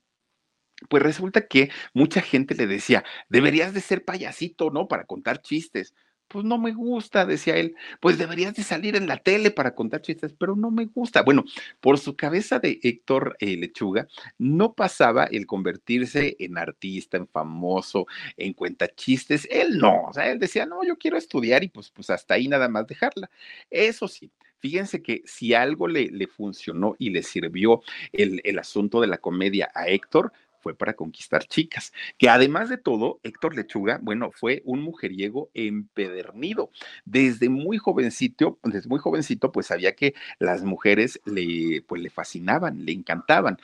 pues 0.88 1.02
resulta 1.02 1.46
que 1.46 1.70
mucha 1.94 2.20
gente 2.20 2.54
le 2.54 2.66
decía, 2.66 3.04
deberías 3.28 3.72
de 3.74 3.80
ser 3.80 4.04
payasito, 4.04 4.70
¿no? 4.70 4.88
Para 4.88 5.06
contar 5.06 5.40
chistes. 5.40 5.94
Pues 6.28 6.44
no 6.44 6.58
me 6.58 6.72
gusta, 6.72 7.24
decía 7.24 7.56
él. 7.56 7.76
Pues 8.00 8.18
deberías 8.18 8.54
de 8.54 8.64
salir 8.64 8.96
en 8.96 9.06
la 9.06 9.18
tele 9.18 9.50
para 9.50 9.74
contar 9.74 10.02
chistes, 10.02 10.34
pero 10.38 10.56
no 10.56 10.70
me 10.70 10.86
gusta. 10.86 11.22
Bueno, 11.22 11.44
por 11.80 11.98
su 11.98 12.16
cabeza 12.16 12.58
de 12.58 12.80
Héctor 12.82 13.36
eh, 13.38 13.56
Lechuga 13.56 14.08
no 14.38 14.74
pasaba 14.74 15.24
el 15.24 15.46
convertirse 15.46 16.36
en 16.40 16.58
artista, 16.58 17.16
en 17.16 17.28
famoso, 17.28 18.06
en 18.36 18.54
cuenta 18.54 18.88
chistes. 18.88 19.46
Él 19.50 19.78
no, 19.78 20.06
o 20.08 20.12
sea, 20.12 20.30
él 20.30 20.38
decía, 20.38 20.66
no, 20.66 20.82
yo 20.84 20.98
quiero 20.98 21.16
estudiar 21.16 21.62
y 21.62 21.68
pues, 21.68 21.90
pues 21.90 22.10
hasta 22.10 22.34
ahí 22.34 22.48
nada 22.48 22.68
más 22.68 22.86
dejarla. 22.86 23.30
Eso 23.70 24.08
sí, 24.08 24.30
Fíjense 24.58 25.02
que 25.02 25.22
si 25.26 25.54
algo 25.54 25.86
le, 25.86 26.10
le 26.10 26.26
funcionó 26.26 26.96
y 26.98 27.10
le 27.10 27.22
sirvió 27.22 27.82
el, 28.12 28.40
el, 28.42 28.58
asunto 28.58 29.00
de 29.00 29.06
la 29.06 29.18
comedia 29.18 29.70
a 29.74 29.86
Héctor, 29.88 30.32
fue 30.66 30.74
para 30.74 30.94
conquistar 30.94 31.44
chicas. 31.46 31.92
Que 32.18 32.28
además 32.28 32.68
de 32.68 32.76
todo, 32.76 33.20
Héctor 33.22 33.54
Lechuga, 33.54 34.00
bueno, 34.02 34.32
fue 34.32 34.62
un 34.64 34.82
mujeriego 34.82 35.48
empedernido. 35.54 36.72
Desde 37.04 37.48
muy 37.48 37.78
jovencito, 37.78 38.58
desde 38.64 38.88
muy 38.88 38.98
jovencito, 38.98 39.52
pues 39.52 39.66
sabía 39.66 39.94
que 39.94 40.14
las 40.40 40.64
mujeres 40.64 41.20
le, 41.24 41.84
pues, 41.86 42.02
le 42.02 42.10
fascinaban, 42.10 42.84
le 42.84 42.90
encantaban, 42.90 43.58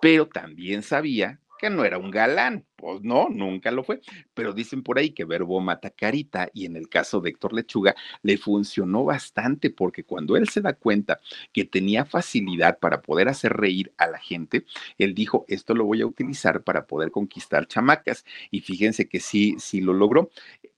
pero 0.00 0.26
también 0.26 0.82
sabía 0.82 1.38
que 1.58 1.70
no 1.70 1.84
era 1.84 1.98
un 1.98 2.10
galán, 2.10 2.64
pues 2.76 3.02
no, 3.02 3.28
nunca 3.28 3.70
lo 3.70 3.82
fue, 3.82 4.00
pero 4.34 4.52
dicen 4.52 4.82
por 4.82 4.98
ahí 4.98 5.10
que 5.10 5.24
verbo 5.24 5.60
mata 5.60 5.90
carita 5.90 6.48
y 6.54 6.64
en 6.64 6.76
el 6.76 6.88
caso 6.88 7.20
de 7.20 7.30
Héctor 7.30 7.52
Lechuga 7.52 7.94
le 8.22 8.38
funcionó 8.38 9.04
bastante 9.04 9.70
porque 9.70 10.04
cuando 10.04 10.36
él 10.36 10.48
se 10.48 10.60
da 10.60 10.72
cuenta 10.72 11.20
que 11.52 11.64
tenía 11.64 12.04
facilidad 12.04 12.78
para 12.78 13.02
poder 13.02 13.28
hacer 13.28 13.52
reír 13.52 13.92
a 13.98 14.06
la 14.06 14.18
gente, 14.18 14.64
él 14.96 15.14
dijo, 15.14 15.44
esto 15.48 15.74
lo 15.74 15.84
voy 15.84 16.00
a 16.00 16.06
utilizar 16.06 16.62
para 16.62 16.86
poder 16.86 17.10
conquistar 17.10 17.66
chamacas 17.66 18.24
y 18.50 18.60
fíjense 18.60 19.08
que 19.08 19.20
sí, 19.20 19.56
sí 19.58 19.80
lo 19.80 19.92
logró. 19.92 20.30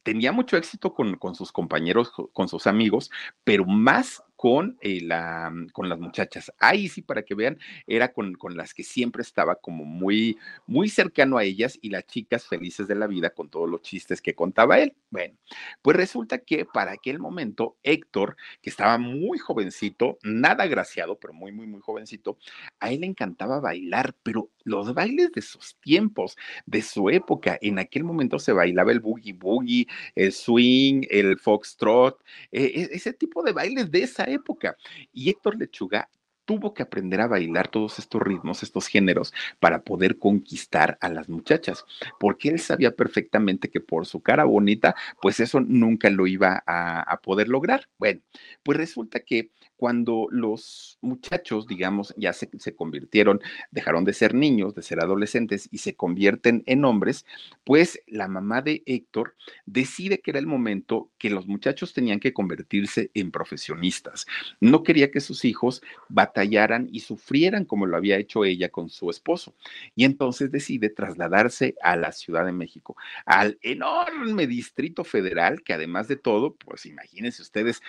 Tenía 0.02 0.32
mucho 0.32 0.56
éxito 0.56 0.94
con, 0.94 1.16
con 1.16 1.34
sus 1.34 1.52
compañeros, 1.52 2.10
con 2.32 2.48
sus 2.48 2.66
amigos, 2.66 3.10
pero 3.44 3.66
más 3.66 4.22
con, 4.40 4.78
eh, 4.80 5.02
la, 5.02 5.50
mm, 5.50 5.68
con 5.68 5.90
las 5.90 5.98
muchachas. 6.00 6.50
Ahí 6.58 6.88
sí, 6.88 7.02
para 7.02 7.22
que 7.24 7.34
vean, 7.34 7.58
era 7.86 8.10
con, 8.10 8.32
con, 8.36 8.56
las 8.56 8.72
que 8.72 8.82
siempre 8.82 9.20
estaba 9.20 9.56
como 9.56 9.84
muy, 9.84 10.38
muy 10.66 10.88
cercano 10.88 11.36
a 11.36 11.44
ellas 11.44 11.78
y 11.82 11.90
las 11.90 12.06
chicas 12.06 12.46
felices 12.46 12.88
de 12.88 12.94
la 12.94 13.06
vida 13.06 13.34
con 13.34 13.50
todos 13.50 13.68
los 13.68 13.82
chistes 13.82 14.22
que 14.22 14.34
contaba 14.34 14.78
él. 14.78 14.94
Bueno, 15.10 15.36
pues 15.82 15.94
resulta 15.94 16.38
que 16.38 16.64
para 16.64 16.92
aquel 16.92 17.18
momento 17.18 17.76
Héctor, 17.82 18.38
que 18.62 18.70
estaba 18.70 18.96
muy 18.96 19.36
jovencito, 19.36 20.16
nada 20.22 20.64
agraciado, 20.64 21.18
pero 21.18 21.34
muy, 21.34 21.52
muy, 21.52 21.66
muy 21.66 21.82
jovencito, 21.82 22.38
a 22.78 22.90
él 22.92 23.00
le 23.00 23.08
encantaba 23.08 23.60
bailar, 23.60 24.14
pero 24.22 24.48
los 24.64 24.94
bailes 24.94 25.32
de 25.32 25.42
sus 25.42 25.76
tiempos, 25.80 26.36
de 26.64 26.80
su 26.80 27.10
época, 27.10 27.58
en 27.60 27.78
aquel 27.78 28.04
momento 28.04 28.38
se 28.38 28.52
bailaba 28.52 28.92
el 28.92 29.00
boogie 29.00 29.34
boogie, 29.34 29.86
el 30.14 30.32
swing, 30.32 31.02
el 31.10 31.38
foxtrot, 31.38 32.22
eh, 32.52 32.88
ese 32.92 33.12
tipo 33.12 33.42
de 33.42 33.52
bailes 33.52 33.90
de 33.90 34.02
esa 34.02 34.29
época. 34.30 34.76
Y 35.12 35.30
Héctor 35.30 35.58
Lechuga 35.58 36.08
tuvo 36.50 36.74
que 36.74 36.82
aprender 36.82 37.20
a 37.20 37.28
bailar 37.28 37.68
todos 37.68 38.00
estos 38.00 38.20
ritmos, 38.20 38.64
estos 38.64 38.88
géneros, 38.88 39.32
para 39.60 39.82
poder 39.82 40.18
conquistar 40.18 40.98
a 41.00 41.08
las 41.08 41.28
muchachas, 41.28 41.84
porque 42.18 42.48
él 42.48 42.58
sabía 42.58 42.90
perfectamente 42.90 43.70
que 43.70 43.80
por 43.80 44.04
su 44.04 44.20
cara 44.20 44.42
bonita, 44.42 44.96
pues 45.22 45.38
eso 45.38 45.60
nunca 45.60 46.10
lo 46.10 46.26
iba 46.26 46.62
a, 46.66 47.02
a 47.02 47.20
poder 47.20 47.48
lograr. 47.48 47.88
Bueno, 47.98 48.20
pues 48.64 48.78
resulta 48.78 49.20
que 49.20 49.50
cuando 49.80 50.26
los 50.30 50.98
muchachos, 51.00 51.66
digamos, 51.66 52.12
ya 52.18 52.34
se, 52.34 52.50
convirtieron, 52.76 53.40
dejaron 53.70 54.04
de 54.04 54.12
ser 54.12 54.34
niños, 54.34 54.74
de 54.74 54.82
ser 54.82 55.00
adolescentes 55.00 55.70
y 55.72 55.78
se 55.78 55.94
convierten 55.94 56.62
en 56.66 56.84
hombres, 56.84 57.24
pues 57.64 57.98
la 58.06 58.28
mamá 58.28 58.60
de 58.60 58.82
Héctor 58.84 59.36
decide 59.64 60.20
que 60.20 60.32
era 60.32 60.38
el 60.38 60.46
momento 60.46 61.08
que 61.16 61.30
los 61.30 61.46
muchachos 61.46 61.94
tenían 61.94 62.20
que 62.20 62.34
convertirse 62.34 63.10
en 63.14 63.30
profesionistas. 63.30 64.26
No 64.60 64.82
quería 64.82 65.10
que 65.10 65.20
sus 65.20 65.46
hijos 65.46 65.80
batallaran 66.10 66.90
y 66.92 67.00
sufrieran 67.00 67.64
como 67.64 67.86
lo 67.86 67.96
había 67.96 68.18
hecho 68.18 68.44
ella 68.44 68.68
con 68.68 68.90
su 68.90 69.08
esposo. 69.08 69.54
Y 69.96 70.04
entonces 70.04 70.52
decide 70.52 70.90
trasladarse 70.90 71.74
a 71.82 71.96
la 71.96 72.12
Ciudad 72.12 72.44
de 72.44 72.52
México, 72.52 72.98
al 73.24 73.58
enorme 73.62 74.46
Distrito 74.46 75.04
Federal, 75.04 75.62
que 75.62 75.72
además 75.72 76.06
de 76.06 76.16
todo, 76.16 76.54
pues 76.54 76.84
imagínense 76.84 77.40
ustedes, 77.40 77.80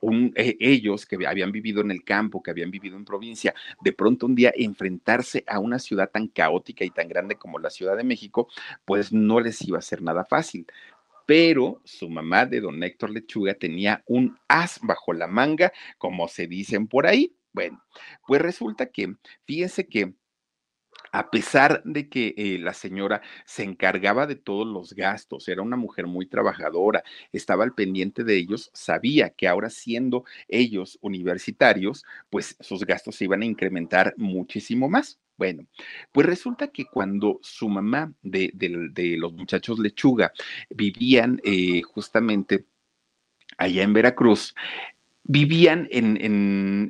un, 0.00 0.32
eh, 0.36 0.56
ellos 0.60 1.06
que 1.06 1.16
habían 1.26 1.52
vivido 1.52 1.80
en 1.80 1.90
el 1.90 2.04
campo, 2.04 2.42
que 2.42 2.50
habían 2.50 2.70
vivido 2.70 2.96
en 2.96 3.04
provincia, 3.04 3.54
de 3.82 3.92
pronto 3.92 4.26
un 4.26 4.34
día 4.34 4.52
enfrentarse 4.54 5.44
a 5.46 5.58
una 5.58 5.78
ciudad 5.78 6.10
tan 6.10 6.28
caótica 6.28 6.84
y 6.84 6.90
tan 6.90 7.08
grande 7.08 7.36
como 7.36 7.58
la 7.58 7.70
Ciudad 7.70 7.96
de 7.96 8.04
México, 8.04 8.48
pues 8.84 9.12
no 9.12 9.40
les 9.40 9.60
iba 9.66 9.78
a 9.78 9.82
ser 9.82 10.02
nada 10.02 10.24
fácil. 10.24 10.66
Pero 11.26 11.80
su 11.84 12.08
mamá 12.08 12.46
de 12.46 12.60
don 12.60 12.82
Héctor 12.82 13.10
Lechuga 13.10 13.54
tenía 13.54 14.02
un 14.06 14.38
as 14.48 14.80
bajo 14.82 15.12
la 15.12 15.26
manga, 15.26 15.72
como 15.98 16.28
se 16.28 16.46
dicen 16.46 16.86
por 16.88 17.06
ahí. 17.06 17.34
Bueno, 17.52 17.82
pues 18.26 18.40
resulta 18.40 18.86
que, 18.86 19.14
fíjense 19.44 19.86
que 19.88 20.14
a 21.12 21.30
pesar 21.30 21.82
de 21.84 22.08
que 22.08 22.34
eh, 22.36 22.58
la 22.58 22.74
señora 22.74 23.22
se 23.44 23.62
encargaba 23.62 24.26
de 24.26 24.36
todos 24.36 24.66
los 24.66 24.94
gastos, 24.94 25.48
era 25.48 25.62
una 25.62 25.76
mujer 25.76 26.06
muy 26.06 26.26
trabajadora, 26.26 27.02
estaba 27.32 27.64
al 27.64 27.74
pendiente 27.74 28.24
de 28.24 28.36
ellos, 28.36 28.70
sabía 28.74 29.30
que 29.30 29.48
ahora 29.48 29.70
siendo 29.70 30.24
ellos 30.48 30.98
universitarios, 31.00 32.04
pues 32.30 32.56
sus 32.60 32.84
gastos 32.84 33.16
se 33.16 33.24
iban 33.24 33.42
a 33.42 33.46
incrementar 33.46 34.14
muchísimo 34.16 34.88
más. 34.88 35.18
Bueno, 35.36 35.66
pues 36.10 36.26
resulta 36.26 36.68
que 36.68 36.84
cuando 36.86 37.38
su 37.42 37.68
mamá 37.68 38.12
de, 38.22 38.50
los 39.18 39.32
muchachos 39.32 39.78
lechuga 39.78 40.32
vivían 40.68 41.40
eh, 41.44 41.82
justamente 41.82 42.66
allá 43.56 43.84
en 43.84 43.92
Veracruz, 43.92 44.54
vivían 45.28 45.86
en, 45.90 46.18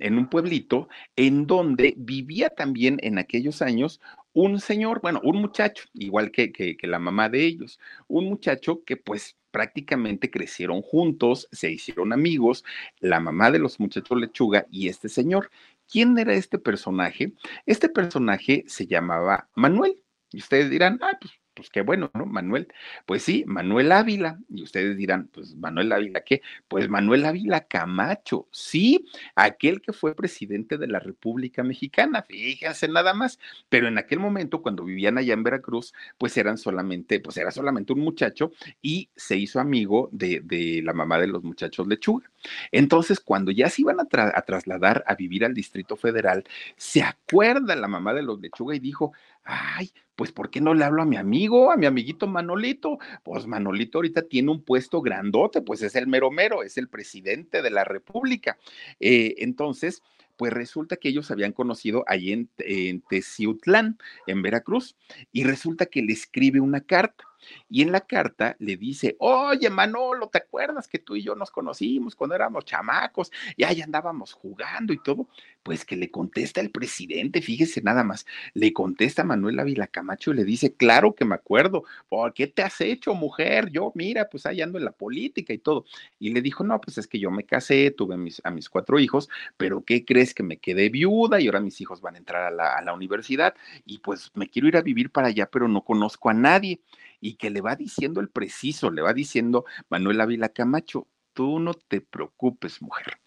en, 0.01 0.19
un 0.19 0.31
pueblito 0.31 0.89
en 1.17 1.47
donde 1.47 1.95
vivía 1.99 2.51
también 2.51 2.99
en 3.03 3.19
aquellos 3.19 3.61
años 3.63 4.01
un 4.33 4.61
señor, 4.61 5.01
bueno, 5.03 5.21
un 5.25 5.41
muchacho, 5.41 5.85
igual 5.93 6.31
que, 6.31 6.53
que, 6.53 6.77
que 6.77 6.87
la 6.87 7.01
mamá 7.01 7.29
de 7.29 7.45
ellos, 7.45 7.81
un 8.07 8.27
muchacho 8.27 8.85
que 8.85 8.97
pues 8.97 9.37
prácticamente 9.51 10.31
crecieron 10.31 10.83
juntos, 10.83 11.49
se 11.51 11.73
hicieron 11.73 12.13
amigos, 12.13 12.65
la 13.01 13.19
mamá 13.19 13.51
de 13.51 13.59
los 13.59 13.81
muchachos 13.81 14.19
lechuga 14.19 14.67
y 14.71 14.89
este 14.89 15.09
señor. 15.09 15.51
¿Quién 15.91 16.17
era 16.17 16.35
este 16.35 16.59
personaje? 16.59 17.33
Este 17.67 17.89
personaje 17.89 18.65
se 18.69 18.87
llamaba 18.87 19.49
Manuel. 19.55 19.99
Y 20.31 20.39
ustedes 20.39 20.71
dirán, 20.71 20.99
ah, 21.03 21.17
pues 21.21 21.33
pues 21.59 21.71
qué 21.71 21.81
bueno, 21.81 22.09
¿no? 22.15 22.25
Manuel. 22.25 22.69
Pues 23.05 23.25
sí, 23.25 23.43
Manuel 23.45 23.91
Ávila. 23.91 24.39
Y 24.49 24.63
ustedes 24.63 24.97
dirán, 24.97 25.27
pues 25.27 25.57
Manuel 25.57 25.91
Ávila, 25.91 26.21
¿qué? 26.21 26.41
Pues 26.69 26.89
Manuel 26.89 27.25
Ávila 27.25 27.67
Camacho, 27.67 28.47
sí, 28.53 29.05
aquel 29.35 29.81
que 29.81 29.93
fue 29.93 30.15
presidente 30.15 30.79
de 30.79 30.87
la 30.87 31.01
República 31.01 31.65
Mexicana, 31.65 32.23
fíjense 32.23 32.87
nada 32.87 33.13
más. 33.13 33.41
Pero 33.69 33.89
en 33.89 33.99
aquel 33.99 34.21
momento, 34.21 34.63
cuando 34.63 34.85
vivían 34.85 35.19
allá 35.19 35.35
en 35.35 35.43
Veracruz, 35.43 35.95
pues 36.17 36.37
eran 36.37 36.59
solamente, 36.59 37.19
pues 37.19 37.37
era 37.37 37.51
solamente 37.51 37.93
un 37.93 38.01
muchacho 38.03 38.53
y 38.81 39.09
se 39.17 39.37
hizo 39.37 39.59
amigo 39.59 40.11
de, 40.13 40.81
la 40.85 40.93
mamá 40.93 41.19
de 41.19 41.27
los 41.27 41.43
muchachos 41.43 41.89
lechuga. 41.89 42.31
Entonces, 42.71 43.19
cuando 43.19 43.51
ya 43.51 43.69
se 43.69 43.83
iban 43.83 43.99
a, 43.99 44.07
a 44.13 44.43
trasladar 44.43 45.03
a 45.09 45.17
vivir 45.17 45.45
al 45.45 45.55
Distrito 45.55 45.97
Federal, 45.97 46.45
se 46.77 47.03
acuerda 47.03 47.75
la 47.75 47.89
mamá 47.89 48.15
de 48.15 48.23
los 48.23 48.41
lechuga 48.41 48.77
y 48.77 48.79
dijo, 48.79 49.13
ay, 49.49 49.93
pues 50.15 50.31
¿por 50.31 50.51
qué 50.51 50.61
no 50.61 50.75
le 50.75 50.85
hablo 50.85 51.03
a 51.03 51.07
mi 51.07 51.17
amigo, 51.17 51.73
a 51.73 51.77
mi 51.77 51.87
amiguito 51.87 52.27
Manolito? 52.27 52.99
Pues 53.25 53.47
Manolito 53.47 53.99
ahorita 53.99 54.23
tiene 54.23 54.51
un 54.51 54.63
puesto 54.63 55.01
grandote, 55.01 55.63
pues 55.63 55.81
es 55.83 55.95
el 55.95 56.07
mero 56.07 56.31
mero, 56.31 56.63
es 56.63 56.77
el 56.77 56.89
presidente 56.89 57.63
de 57.63 57.71
la 57.71 57.85
República. 57.85 58.59
Eh, 59.01 59.37
entonces, 59.39 60.03
pues 60.39 60.53
resulta 60.53 60.97
que 60.97 61.11
ellos 61.11 61.31
habían 61.31 61.53
conocido 61.53 62.05
allí 62.07 62.33
en, 62.33 62.49
en 62.59 63.03
Teciutlán, 63.03 63.99
en 64.27 64.41
Veracruz, 64.41 64.97
y 65.33 65.45
resulta 65.45 65.87
que 65.87 66.01
le 66.01 66.13
escribe 66.15 66.61
una 66.61 66.81
carta 66.81 67.25
y 67.69 67.83
en 67.83 67.93
la 67.93 68.01
carta 68.01 68.57
le 68.59 68.77
dice, 68.77 69.17
oye 69.19 69.71
Manolo, 69.71 70.29
¿te 70.29 70.39
acuerdas 70.39 70.89
que 70.89 70.99
tú 70.99 71.17
y 71.17 71.23
yo 71.23 71.35
nos 71.35 71.51
conocimos 71.51 72.15
cuando 72.15 72.35
éramos 72.35 72.65
chamacos 72.65 73.31
y 73.57 73.65
ahí 73.65 73.81
andábamos 73.81 74.33
jugando 74.33 74.93
y 74.93 75.03
todo? 75.03 75.29
Pues 75.63 75.85
que 75.85 75.97
le 75.97 76.11
contesta 76.11 76.61
el 76.61 76.71
presidente, 76.71 77.43
fíjese 77.43 77.83
nada 77.83 78.05
más, 78.05 78.27
le 78.55 78.73
contesta 78.73 79.25
Manuel 79.25 79.59
Ávila 79.59 79.87
Camacho 79.87 80.33
y 80.33 80.35
le 80.35 80.45
dice, 80.45 80.75
claro 80.75 81.15
que 81.15 81.25
me 81.25 81.35
acuerdo, 81.35 81.85
¿por 82.09 82.33
qué 82.33 82.47
te 82.47 82.63
has 82.63 82.81
hecho 82.81 83.15
mujer? 83.15 83.71
Yo, 83.71 83.93
mira, 83.95 84.29
pues 84.29 84.47
ahí 84.47 84.61
ando 84.61 84.79
en 84.79 84.85
la 84.85 84.93
política 84.93 85.53
y 85.53 85.59
todo. 85.59 85.85
Y 86.19 86.31
le 86.31 86.41
dijo, 86.41 86.65
no, 86.65 86.81
pues 86.81 86.99
es 86.99 87.07
que 87.07 87.19
yo 87.19 87.31
me 87.31 87.45
casé, 87.45 87.91
tuve 87.91 88.17
mis, 88.17 88.41
a 88.45 88.51
mis 88.51 88.69
cuatro 88.69 88.99
hijos, 88.99 89.29
pero 89.57 89.85
¿qué 89.85 90.05
crees 90.05 90.28
que 90.35 90.43
me 90.43 90.59
quedé 90.59 90.89
viuda 90.89 91.41
y 91.41 91.47
ahora 91.47 91.61
mis 91.61 91.81
hijos 91.81 92.01
van 92.01 92.15
a 92.15 92.19
entrar 92.19 92.45
a 92.45 92.51
la, 92.51 92.75
a 92.75 92.83
la 92.83 92.93
universidad 92.93 93.55
y 93.85 93.99
pues 93.99 94.31
me 94.35 94.49
quiero 94.49 94.69
ir 94.69 94.77
a 94.77 94.83
vivir 94.83 95.11
para 95.11 95.29
allá, 95.29 95.51
pero 95.51 95.69
no 95.69 95.83
conozco 95.83 96.31
a 96.31 96.35
nadie 96.35 96.81
y 97.21 97.35
que 97.35 97.51
le 97.51 97.61
va 97.61 97.77
diciendo 97.77 98.21
el 98.21 98.29
preciso, 98.29 98.91
le 98.91 99.03
va 99.03 99.13
diciendo 99.13 99.65
Manuel 99.89 100.21
Ávila 100.21 100.49
Camacho, 100.51 101.07
tú 101.33 101.61
no 101.61 101.75
te 101.75 102.01
preocupes, 102.01 102.83
mujer. 102.83 103.19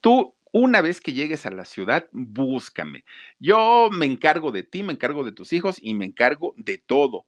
Tú 0.00 0.34
una 0.52 0.80
vez 0.80 1.00
que 1.00 1.12
llegues 1.12 1.46
a 1.46 1.50
la 1.50 1.64
ciudad, 1.64 2.08
búscame. 2.12 3.04
Yo 3.38 3.88
me 3.92 4.06
encargo 4.06 4.52
de 4.52 4.62
ti, 4.62 4.82
me 4.82 4.92
encargo 4.92 5.24
de 5.24 5.32
tus 5.32 5.52
hijos 5.52 5.76
y 5.80 5.94
me 5.94 6.04
encargo 6.04 6.54
de 6.56 6.78
todo. 6.78 7.26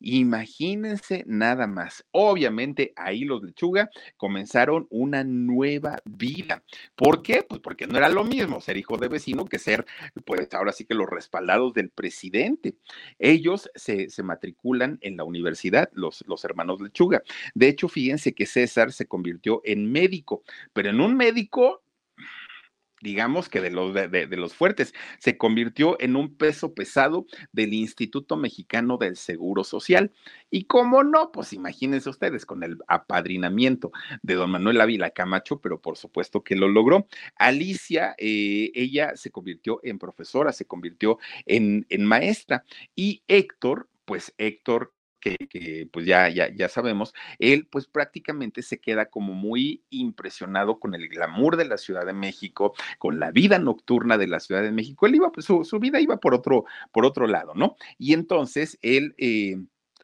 Imagínense 0.00 1.24
nada 1.26 1.66
más. 1.66 2.04
Obviamente 2.10 2.92
ahí 2.96 3.24
los 3.24 3.42
lechuga 3.42 3.90
comenzaron 4.16 4.86
una 4.90 5.24
nueva 5.24 6.00
vida. 6.04 6.62
¿Por 6.96 7.22
qué? 7.22 7.42
Pues 7.42 7.60
porque 7.60 7.86
no 7.86 7.98
era 7.98 8.08
lo 8.08 8.24
mismo 8.24 8.60
ser 8.60 8.76
hijo 8.76 8.96
de 8.96 9.08
vecino 9.08 9.44
que 9.44 9.58
ser, 9.58 9.86
pues 10.24 10.52
ahora 10.54 10.72
sí 10.72 10.84
que 10.84 10.94
los 10.94 11.08
respaldados 11.08 11.74
del 11.74 11.90
presidente. 11.90 12.74
Ellos 13.18 13.70
se, 13.74 14.08
matriculan 14.22 14.98
en 15.02 15.16
la 15.16 15.24
universidad, 15.24 15.90
los, 15.92 16.24
los 16.26 16.44
hermanos 16.44 16.80
lechuga. 16.80 17.22
De 17.54 17.68
hecho, 17.68 17.88
fíjense 17.88 18.34
que 18.34 18.46
César 18.46 18.92
se 18.92 19.06
convirtió 19.06 19.60
en 19.64 19.90
médico, 19.90 20.42
pero 20.72 20.90
en 20.90 21.00
un 21.00 21.16
médico 21.16 21.83
digamos 23.04 23.50
que 23.50 23.60
de 23.60 23.70
los, 23.70 23.92
de, 23.92 24.26
los 24.30 24.54
fuertes, 24.54 24.94
se 25.18 25.36
convirtió 25.36 26.00
en 26.00 26.16
un 26.16 26.34
peso 26.34 26.74
pesado 26.74 27.26
del 27.52 27.74
Instituto 27.74 28.36
Mexicano 28.36 28.96
del 28.96 29.16
Seguro 29.16 29.62
Social. 29.62 30.10
Y 30.50 30.64
cómo 30.64 31.04
no, 31.04 31.30
pues 31.30 31.52
imagínense 31.52 32.08
ustedes 32.08 32.46
con 32.46 32.62
el 32.64 32.78
apadrinamiento 32.88 33.92
de 34.22 34.34
don 34.34 34.50
Manuel 34.50 34.80
Ávila 34.80 35.10
Camacho, 35.10 35.60
pero 35.60 35.80
por 35.82 35.98
supuesto 35.98 36.42
que 36.42 36.56
lo 36.56 36.66
logró. 36.66 37.06
Alicia, 37.36 38.14
eh, 38.16 38.72
ella 38.74 39.12
se 39.16 39.30
convirtió 39.30 39.80
en 39.82 39.98
profesora, 39.98 40.52
se 40.52 40.64
convirtió 40.64 41.18
en, 41.44 41.86
en 41.90 42.06
maestra. 42.06 42.64
Y 42.96 43.22
Héctor, 43.28 43.90
pues 44.06 44.32
Héctor 44.38 44.94
que, 45.24 45.88
pues 45.92 46.06
ya, 46.06 46.28
ya, 46.28 46.54
ya 46.54 46.68
sabemos, 46.68 47.14
él 47.38 47.66
pues 47.70 47.86
prácticamente 47.86 48.62
se 48.62 48.78
queda 48.78 49.06
como 49.06 49.34
muy 49.34 49.82
impresionado 49.90 50.78
con 50.78 50.94
el 50.94 51.08
glamour 51.08 51.56
de 51.56 51.64
la 51.66 51.78
Ciudad 51.78 52.06
de 52.06 52.12
México, 52.12 52.74
con 52.98 53.18
la 53.18 53.30
vida 53.30 53.58
nocturna 53.58 54.18
de 54.18 54.26
la 54.26 54.40
Ciudad 54.40 54.62
de 54.62 54.72
México. 54.72 55.06
Él 55.06 55.16
iba, 55.16 55.32
pues 55.32 55.46
su, 55.46 55.78
vida 55.80 56.00
iba 56.00 56.18
por 56.18 56.34
otro, 56.34 56.64
por 56.92 57.04
otro 57.06 57.26
lado, 57.26 57.54
¿no? 57.54 57.76
Y 57.98 58.12
entonces 58.12 58.78
él... 58.82 59.14
Eh, 59.18 59.56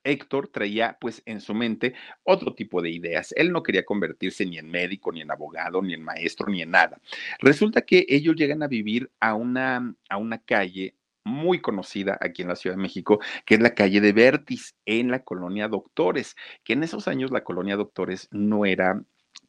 Héctor 0.03 0.49
traía 0.49 0.97
pues 0.99 1.23
en 1.27 1.43
su 1.43 1.55
mente 1.55 1.95
otro 2.23 2.55
tipo 2.55 2.81
de 2.81 2.91
ideas. 2.91 3.35
Él 3.37 3.53
no 3.53 3.63
quería 3.63 3.85
convertirse 3.85 4.47
ni 4.47 4.57
en 4.57 4.71
médico, 4.71 5.13
ni 5.13 5.21
en 5.21 5.31
abogado, 5.31 5.83
ni 5.83 5.93
en 5.93 6.03
maestro, 6.03 6.49
ni 6.49 6.63
en 6.63 6.71
nada. 6.71 6.99
Resulta 7.41 7.83
que 7.83 8.07
ellos 8.09 8.35
llegan 8.37 8.63
a 8.63 8.67
vivir 8.67 9.11
a 9.21 9.35
una, 9.35 9.95
a 10.09 10.17
una 10.17 10.39
calle 10.39 10.95
muy 11.25 11.61
conocida 11.61 12.19
aquí 12.21 12.43
en 12.43 12.49
la 12.49 12.57
Ciudad 12.57 12.77
de 12.77 12.83
México, 12.83 13.21
que 13.45 13.55
es 13.55 13.61
la 13.61 13.75
calle 13.75 14.01
de 14.01 14.13
Vertis, 14.13 14.75
en 14.87 15.11
la 15.11 15.23
colonia 15.23 15.69
Doctores, 15.69 16.37
que 16.65 16.73
en 16.75 16.83
esos 16.83 17.09
años 17.09 17.31
la 17.31 17.45
colonia 17.45 17.77
Doctores 17.77 18.29
no 18.31 18.65
era 18.65 19.03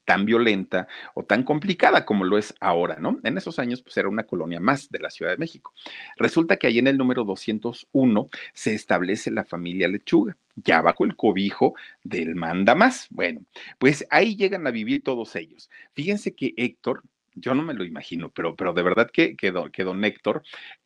tan 0.05 0.25
violenta 0.25 0.87
o 1.13 1.23
tan 1.23 1.43
complicada 1.43 2.05
como 2.05 2.25
lo 2.25 2.37
es 2.37 2.53
ahora, 2.59 2.97
¿no? 2.99 3.19
En 3.23 3.37
esos 3.37 3.59
años, 3.59 3.81
pues 3.81 3.95
era 3.97 4.09
una 4.09 4.23
colonia 4.23 4.59
más 4.59 4.89
de 4.89 4.99
la 4.99 5.09
Ciudad 5.09 5.31
de 5.31 5.37
México. 5.37 5.73
Resulta 6.17 6.57
que 6.57 6.67
ahí 6.67 6.79
en 6.79 6.87
el 6.87 6.97
número 6.97 7.23
201 7.23 8.29
se 8.53 8.73
establece 8.73 9.31
la 9.31 9.45
familia 9.45 9.87
Lechuga, 9.87 10.35
ya 10.55 10.81
bajo 10.81 11.05
el 11.05 11.15
cobijo 11.15 11.75
del 12.03 12.35
manda 12.35 12.75
más. 12.75 13.07
Bueno, 13.09 13.45
pues 13.77 14.05
ahí 14.09 14.35
llegan 14.35 14.67
a 14.67 14.71
vivir 14.71 15.03
todos 15.03 15.35
ellos. 15.35 15.69
Fíjense 15.93 16.35
que 16.35 16.53
Héctor, 16.57 17.03
yo 17.35 17.53
no 17.53 17.63
me 17.63 17.73
lo 17.73 17.85
imagino, 17.85 18.29
pero, 18.29 18.55
pero 18.55 18.73
de 18.73 18.83
verdad 18.83 19.09
que, 19.11 19.35
que, 19.35 19.53
que 19.71 19.83
don 19.83 20.03
Héctor 20.03 20.43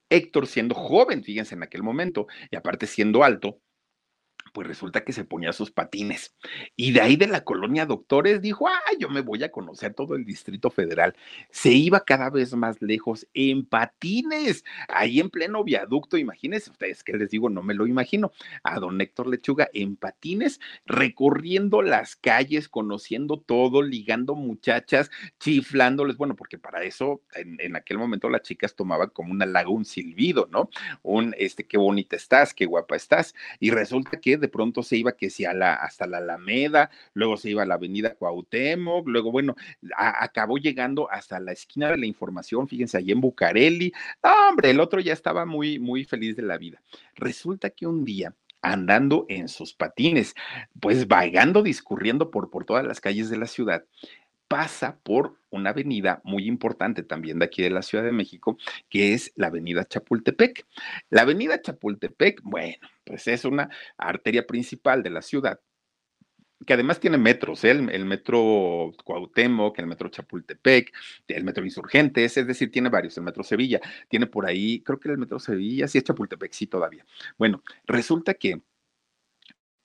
Héctor 0.10 0.48
siendo 0.48 0.76
joven, 0.76 1.24
fíjense 1.24 1.56
en 1.56 1.64
aquel 1.64 1.84
momento, 1.84 2.28
y 2.52 2.56
aparte 2.56 2.88
siendo 2.88 3.24
alto, 3.24 3.60
pues 4.56 4.68
resulta 4.68 5.04
que 5.04 5.12
se 5.12 5.26
ponía 5.26 5.52
sus 5.52 5.70
patines. 5.70 6.34
Y 6.78 6.94
de 6.94 7.02
ahí 7.02 7.18
de 7.18 7.28
la 7.28 7.44
colonia 7.44 7.86
Doctores 7.86 8.42
dijo, 8.42 8.70
ah, 8.70 8.80
yo 8.98 9.10
me 9.10 9.20
voy 9.20 9.44
a 9.44 9.52
conocer 9.52 9.94
todo 9.94 10.16
el 10.16 10.24
Distrito 10.24 10.70
Federal. 10.70 11.14
Se 11.52 11.74
iba 11.74 12.06
cada 12.06 12.30
vez 12.30 12.54
más 12.54 12.82
lejos 12.82 13.28
en 13.34 13.66
patines, 13.66 14.64
ahí 14.88 15.20
en 15.20 15.30
pleno 15.30 15.62
viaducto, 15.66 16.18
imagínense 16.18 16.72
ustedes 16.72 17.04
que 17.04 17.18
les 17.18 17.30
digo, 17.32 17.50
no 17.50 17.64
me 17.64 17.74
lo 17.74 17.86
imagino, 17.86 18.32
a 18.64 18.80
don 18.80 19.02
Héctor 19.02 19.28
Lechuga 19.28 19.68
en 19.74 19.98
patines, 19.98 20.62
recorriendo 20.86 21.82
las 21.82 22.16
calles, 22.16 22.70
conociendo 22.70 23.42
todo, 23.42 23.82
ligando 23.82 24.36
muchachas, 24.36 25.12
chiflándoles, 25.38 26.16
bueno, 26.16 26.38
porque 26.38 26.58
para 26.58 26.84
eso 26.84 27.22
en, 27.34 27.76
aquel 27.76 27.98
momento 27.98 28.30
las 28.30 28.44
chicas 28.44 28.74
tomaban 28.74 29.10
como 29.10 29.34
un 29.34 29.42
halago, 29.42 29.74
un 29.74 29.84
silbido, 29.84 30.48
¿no? 30.50 30.70
Un, 31.04 31.36
este, 31.38 31.68
qué 31.68 31.78
bonita 31.78 32.16
estás, 32.16 32.54
qué 32.54 32.66
guapa 32.66 32.96
estás. 32.96 33.36
Y 33.60 33.72
resulta 33.72 34.18
que 34.22 34.45
de 34.46 34.50
pronto 34.50 34.84
se 34.84 34.96
iba 34.98 35.14
que 35.14 35.30
si 35.30 35.44
a 35.46 35.54
la, 35.54 35.74
hasta 35.74 36.06
la 36.06 36.18
Alameda, 36.18 36.92
luego 37.14 37.36
se 37.36 37.50
iba 37.50 37.64
a 37.64 37.66
la 37.66 37.76
avenida 37.76 38.14
Cuauhtémoc, 38.14 39.08
luego, 39.08 39.32
bueno, 39.32 39.56
acabó 39.98 40.58
llegando 40.58 41.10
hasta 41.12 41.40
la 41.40 41.52
esquina 41.52 41.90
de 41.90 41.98
la 41.98 42.06
información, 42.06 42.68
fíjense, 42.68 42.98
ahí 42.98 43.12
en 43.12 43.22
Bucareli. 43.22 43.92
hombre, 44.22 44.70
el 44.70 44.80
otro 44.80 45.00
ya 45.00 45.14
estaba 45.14 45.46
muy, 45.46 45.80
muy 45.80 46.06
feliz 46.06 46.36
de 46.36 46.44
la 46.44 46.58
vida. 46.58 46.82
Resulta 47.16 47.72
que 47.72 47.88
un 47.88 48.06
día 48.06 48.36
andando 48.62 49.26
en 49.30 49.48
sus 49.48 49.74
patines, 49.74 50.34
pues 50.80 51.08
vagando, 51.08 51.62
discurriendo 51.62 52.32
por, 52.32 52.50
por 52.50 52.66
todas 52.66 52.86
las 52.86 53.00
calles 53.00 53.30
de 53.30 53.38
la 53.38 53.46
ciudad, 53.46 53.86
pasa 54.48 55.00
por 55.04 55.40
una 55.50 55.72
avenida 55.72 56.22
muy 56.24 56.48
importante 56.48 57.04
también 57.04 57.40
de 57.40 57.46
aquí 57.46 57.62
de 57.62 57.70
la 57.70 57.82
Ciudad 57.82 58.04
de 58.04 58.12
México, 58.12 58.58
que 58.90 59.14
es 59.14 59.32
la 59.36 59.48
avenida 59.48 59.86
Chapultepec. 59.86 60.66
La 61.10 61.24
avenida 61.24 61.62
Chapultepec, 61.62 62.42
bueno, 62.44 62.76
pues 63.06 63.28
es 63.28 63.46
una 63.46 63.70
arteria 63.98 64.46
principal 64.46 65.04
de 65.04 65.10
la 65.10 65.22
ciudad 65.22 65.60
que 66.66 66.74
además 66.74 67.00
tiene 67.00 67.18
metros, 67.18 67.64
¿eh? 67.64 67.72
el, 67.72 68.06
metro 68.06 68.94
Cuauhtémoc, 69.04 69.78
el 69.80 69.88
metro 69.88 70.10
Chapultepec, 70.10 70.92
el 71.28 71.44
metro 71.44 71.64
Insurgentes, 71.64 72.38
es 72.38 72.48
decir, 72.48 72.72
tiene 72.72 72.90
varios, 72.90 73.18
el 73.18 73.24
metro 73.24 73.44
Sevilla, 73.44 73.80
tiene 74.08 74.26
por 74.28 74.46
ahí, 74.46 74.82
creo 74.82 75.00
que 75.00 75.10
el 75.10 75.18
metro 75.18 75.40
Sevilla, 75.40 75.88
sí 75.88 75.98
es 75.98 76.04
Chapultepec, 76.06 76.54
sí 76.54 76.68
todavía. 76.68 77.06
Bueno, 77.38 77.62
resulta 77.86 78.34
que 78.34 78.62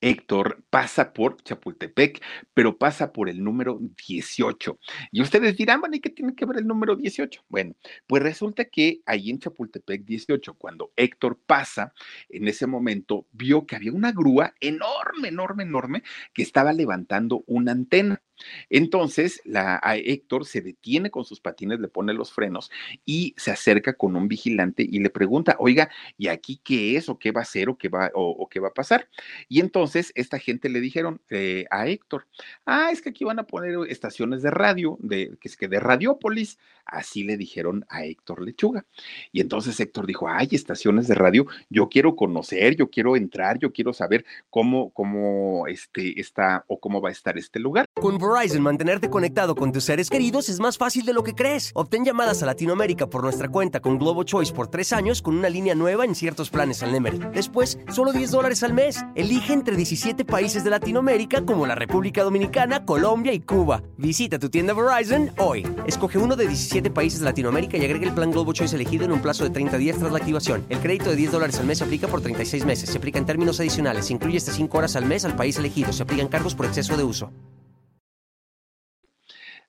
Héctor 0.01 0.63
pasa 0.71 1.13
por 1.13 1.43
Chapultepec, 1.43 2.23
pero 2.55 2.77
pasa 2.79 3.13
por 3.13 3.29
el 3.29 3.43
número 3.43 3.79
18. 4.07 4.79
Y 5.13 5.23
ustedes 5.23 5.57
dirán, 5.57 5.81
bueno, 5.81 5.97
¿y 5.97 6.01
qué 6.01 6.11
tiene 6.11 6.35
que 6.35 6.47
ver 6.47 6.59
el 6.59 6.67
número 6.67 6.97
18? 6.97 7.45
Bueno, 7.49 7.75
pues 8.07 8.23
resulta 8.23 8.65
que 8.65 9.01
ahí 9.07 9.31
en 9.31 9.39
Chapultepec 9.39 10.05
18, 10.05 10.55
cuando 10.55 10.93
Héctor 10.97 11.39
pasa, 11.47 11.93
en 12.29 12.49
ese 12.49 12.67
momento 12.67 13.27
vio 13.33 13.67
que 13.67 13.77
había 13.77 13.93
una 13.93 14.13
grúa 14.13 14.55
enorme, 14.61 15.29
enorme, 15.29 15.65
enorme, 15.65 16.03
que 16.33 16.43
estaba 16.43 16.73
levantando 16.73 17.45
una 17.47 17.73
antena. 17.73 18.23
Entonces, 18.71 19.43
Héctor 19.45 20.47
se 20.47 20.61
detiene 20.63 21.11
con 21.11 21.25
sus 21.25 21.41
patines, 21.41 21.81
le 21.81 21.89
pone 21.89 22.15
los 22.15 22.33
frenos 22.33 22.71
y 23.05 23.35
se 23.37 23.51
acerca 23.51 23.95
con 23.95 24.17
un 24.17 24.29
vigilante 24.29 24.87
y 24.89 24.99
le 25.01 25.11
pregunta, 25.11 25.57
oiga, 25.59 25.91
¿y 26.17 26.29
aquí 26.29 26.61
qué 26.65 26.97
es 26.97 27.09
o 27.09 27.19
qué 27.19 27.33
va 27.33 27.41
a 27.41 27.43
hacer 27.43 27.69
o 27.69 27.77
qué 27.77 27.89
va, 27.89 28.11
o, 28.15 28.49
qué 28.49 28.61
va 28.61 28.69
a 28.69 28.75
pasar? 28.75 29.09
Y 29.49 29.61
entonces 29.61 29.89
esta 29.96 30.38
gente 30.38 30.68
le 30.68 30.81
dijeron 30.81 31.20
eh, 31.31 31.66
a 31.70 31.87
Héctor, 31.87 32.26
ah, 32.66 32.90
es 32.92 33.03
que 33.03 33.11
aquí 33.11 33.24
van 33.24 33.38
a 33.38 33.46
poner 33.46 33.76
estaciones 33.88 34.42
de 34.42 34.50
radio, 34.50 34.96
de, 35.00 35.37
que 35.40 35.48
es 35.48 35.57
que 35.57 35.68
de 35.68 35.81
Radiópolis, 35.81 36.59
así 36.85 37.24
le 37.24 37.37
dijeron 37.37 37.85
a 37.88 38.05
Héctor 38.05 38.42
Lechuga. 38.42 38.85
Y 39.33 39.40
entonces 39.40 39.79
Héctor 39.79 40.07
dijo, 40.07 40.29
ay, 40.29 40.48
estaciones 40.53 41.09
de 41.09 41.14
radio, 41.14 41.46
yo 41.68 41.88
quiero 41.88 42.16
conocer, 42.16 42.76
yo 42.76 42.90
quiero 42.90 43.16
entrar, 43.16 43.59
yo 43.59 43.72
quiero 43.72 43.92
saber 43.92 44.24
cómo, 44.50 44.90
cómo 44.90 45.66
este, 45.66 46.20
está 46.20 46.64
o 46.68 46.79
cómo 46.81 47.00
va 47.00 47.11
a 47.11 47.12
estar 47.12 47.38
este 47.38 47.59
lugar. 47.61 47.87
Verizon, 48.18 48.62
mantenerte 48.62 49.09
conectado 49.09 49.55
con 49.55 49.72
tus 49.72 49.85
seres 49.85 50.11
queridos 50.11 50.48
es 50.48 50.61
más 50.61 50.76
fácil 50.76 51.05
de 51.05 51.12
lo 51.12 51.22
que 51.22 51.35
crees. 51.35 51.70
Obtén 51.74 52.05
llamadas 52.05 52.42
a 52.42 52.46
Latinoamérica 52.46 53.09
por 53.09 53.22
nuestra 53.22 53.48
cuenta 53.48 53.81
con 53.81 53.98
Globo 53.98 54.24
Choice 54.24 54.53
por 54.53 54.68
tres 54.68 54.92
años 54.92 55.22
con 55.22 55.37
una 55.37 55.48
línea 55.48 55.74
nueva 55.74 56.05
en 56.05 56.14
ciertos 56.14 56.50
planes 56.50 56.83
al 56.83 56.92
Nemery. 56.92 57.18
Después, 57.33 57.79
solo 57.92 58.12
10 58.12 58.31
dólares 58.31 58.62
al 58.62 58.72
mes. 58.72 59.05
Elige 59.14 59.53
entre 59.53 59.76
17 59.81 60.27
países 60.27 60.62
de 60.62 60.69
Latinoamérica 60.69 61.43
como 61.47 61.66
la 61.66 61.75
República 61.75 62.23
Dominicana, 62.23 62.85
Colombia 62.85 63.33
y 63.33 63.40
Cuba. 63.40 63.83
Visita 63.97 64.38
tu 64.38 64.51
tienda 64.51 64.75
Verizon 64.75 65.31
hoy. 65.38 65.66
Escoge 65.87 66.19
uno 66.19 66.37
de 66.37 66.47
17 66.47 66.90
países 66.90 67.21
de 67.21 67.25
Latinoamérica 67.25 67.79
y 67.79 67.87
agrega 67.87 68.07
el 68.07 68.12
plan 68.12 68.31
Globo 68.31 68.53
Choice 68.53 68.77
elegido 68.77 69.07
en 69.07 69.12
un 69.12 69.23
plazo 69.23 69.43
de 69.45 69.49
30 69.49 69.79
días 69.79 69.99
tras 69.99 70.12
la 70.12 70.19
activación. 70.19 70.66
El 70.69 70.81
crédito 70.81 71.09
de 71.09 71.16
10 71.16 71.33
dólares 71.33 71.59
al 71.61 71.66
mes 71.66 71.79
se 71.79 71.85
aplica 71.85 72.09
por 72.09 72.21
36 72.21 72.66
meses. 72.66 72.90
Se 72.90 72.99
aplica 72.99 73.19
en 73.19 73.25
términos 73.25 73.59
adicionales. 73.59 74.05
Se 74.05 74.12
incluye 74.12 74.37
hasta 74.37 74.53
5 74.53 74.77
horas 74.77 74.97
al 74.97 75.07
mes 75.07 75.25
al 75.25 75.35
país 75.35 75.57
elegido. 75.57 75.95
Se 75.95 76.03
aplican 76.03 76.29
cargos 76.29 76.55
por 76.55 76.66
exceso 76.66 76.95
de 76.99 77.05
uso. 77.05 77.33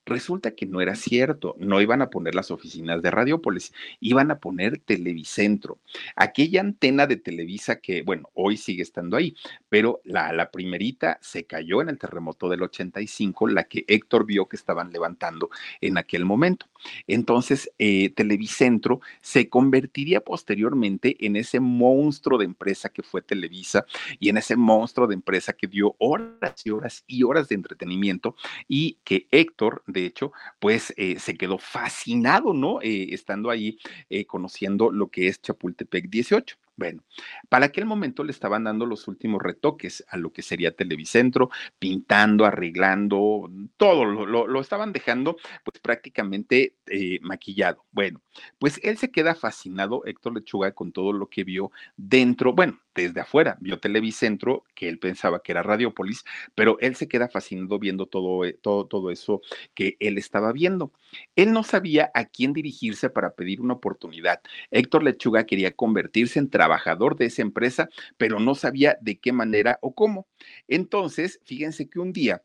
Resulta 0.05 0.51
que 0.51 0.65
no 0.65 0.81
era 0.81 0.95
cierto, 0.95 1.55
no 1.59 1.79
iban 1.79 2.01
a 2.01 2.09
poner 2.09 2.33
las 2.33 2.49
oficinas 2.49 3.01
de 3.01 3.11
Radiópolis, 3.11 3.71
iban 3.99 4.31
a 4.31 4.39
poner 4.39 4.79
Televicentro. 4.79 5.77
Aquella 6.15 6.59
antena 6.59 7.05
de 7.05 7.17
Televisa 7.17 7.77
que, 7.77 8.01
bueno, 8.01 8.29
hoy 8.33 8.57
sigue 8.57 8.81
estando 8.81 9.15
ahí, 9.15 9.35
pero 9.71 10.01
la, 10.03 10.33
la 10.33 10.51
primerita 10.51 11.17
se 11.21 11.45
cayó 11.45 11.81
en 11.81 11.87
el 11.87 11.97
terremoto 11.97 12.49
del 12.49 12.63
85, 12.63 13.47
la 13.47 13.63
que 13.63 13.85
Héctor 13.87 14.25
vio 14.25 14.49
que 14.49 14.57
estaban 14.57 14.91
levantando 14.91 15.49
en 15.79 15.97
aquel 15.97 16.25
momento. 16.25 16.65
Entonces, 17.07 17.71
eh, 17.79 18.09
Televicentro 18.09 18.99
se 19.21 19.47
convertiría 19.47 20.19
posteriormente 20.19 21.25
en 21.25 21.37
ese 21.37 21.61
monstruo 21.61 22.37
de 22.37 22.45
empresa 22.45 22.89
que 22.89 23.01
fue 23.01 23.21
Televisa 23.21 23.85
y 24.19 24.27
en 24.27 24.37
ese 24.37 24.57
monstruo 24.57 25.07
de 25.07 25.13
empresa 25.13 25.53
que 25.53 25.67
dio 25.67 25.95
horas 25.99 26.65
y 26.65 26.71
horas 26.71 27.05
y 27.07 27.23
horas 27.23 27.47
de 27.47 27.55
entretenimiento 27.55 28.35
y 28.67 28.97
que 29.05 29.27
Héctor 29.31 29.83
de 29.87 30.05
hecho, 30.05 30.33
pues 30.59 30.93
eh, 30.97 31.19
se 31.19 31.35
quedó 31.37 31.57
fascinado, 31.57 32.53
¿no? 32.53 32.81
Eh, 32.81 33.13
estando 33.13 33.49
ahí 33.49 33.77
eh, 34.09 34.25
conociendo 34.25 34.91
lo 34.91 35.07
que 35.09 35.27
es 35.27 35.41
Chapultepec 35.41 36.09
18. 36.09 36.57
Bueno, 36.81 37.03
para 37.47 37.67
aquel 37.67 37.85
momento 37.85 38.23
le 38.23 38.31
estaban 38.31 38.63
dando 38.63 38.87
los 38.87 39.07
últimos 39.07 39.39
retoques 39.39 40.03
a 40.07 40.17
lo 40.17 40.33
que 40.33 40.41
sería 40.41 40.75
Televicentro, 40.75 41.51
pintando, 41.77 42.43
arreglando, 42.43 43.51
todo 43.77 44.03
lo, 44.03 44.59
estaban 44.59 44.91
dejando 44.91 45.37
pues 45.63 45.77
prácticamente 45.79 46.73
maquillado. 47.21 47.85
Bueno, 47.91 48.23
pues 48.57 48.79
él 48.81 48.97
se 48.97 49.11
queda 49.11 49.35
fascinado, 49.35 50.01
Héctor 50.05 50.33
Lechuga, 50.33 50.71
con 50.71 50.91
todo 50.91 51.13
lo 51.13 51.27
que 51.27 51.43
vio 51.43 51.71
dentro, 51.97 52.53
bueno, 52.53 52.79
desde 52.95 53.21
afuera, 53.21 53.57
vio 53.61 53.79
Televicentro, 53.79 54.65
que 54.73 54.89
él 54.89 54.97
pensaba 54.99 55.41
que 55.41 55.51
era 55.51 55.63
Radiopolis, 55.63 56.25
pero 56.55 56.77
él 56.79 56.95
se 56.95 57.07
queda 57.07 57.29
fascinado 57.29 57.79
viendo 57.79 58.07
todo, 58.07 58.43
eh, 58.43 58.57
todo, 58.59 58.85
todo 58.85 59.11
eso 59.11 59.41
que 59.75 59.97
él 59.99 60.17
estaba 60.17 60.51
viendo. 60.51 60.91
Él 61.35 61.53
no 61.53 61.63
sabía 61.63 62.11
a 62.13 62.25
quién 62.25 62.53
dirigirse 62.53 63.09
para 63.09 63.33
pedir 63.33 63.61
una 63.61 63.75
oportunidad. 63.75 64.41
Héctor 64.71 65.03
Lechuga 65.03 65.45
quería 65.45 65.71
convertirse 65.71 66.39
en 66.39 66.49
trabajador 66.49 66.70
de 67.17 67.25
esa 67.25 67.41
empresa, 67.41 67.89
pero 68.17 68.39
no 68.39 68.55
sabía 68.55 68.97
de 69.01 69.19
qué 69.19 69.31
manera 69.31 69.77
o 69.81 69.93
cómo. 69.93 70.27
Entonces, 70.67 71.39
fíjense 71.43 71.89
que 71.89 71.99
un 71.99 72.13
día 72.13 72.43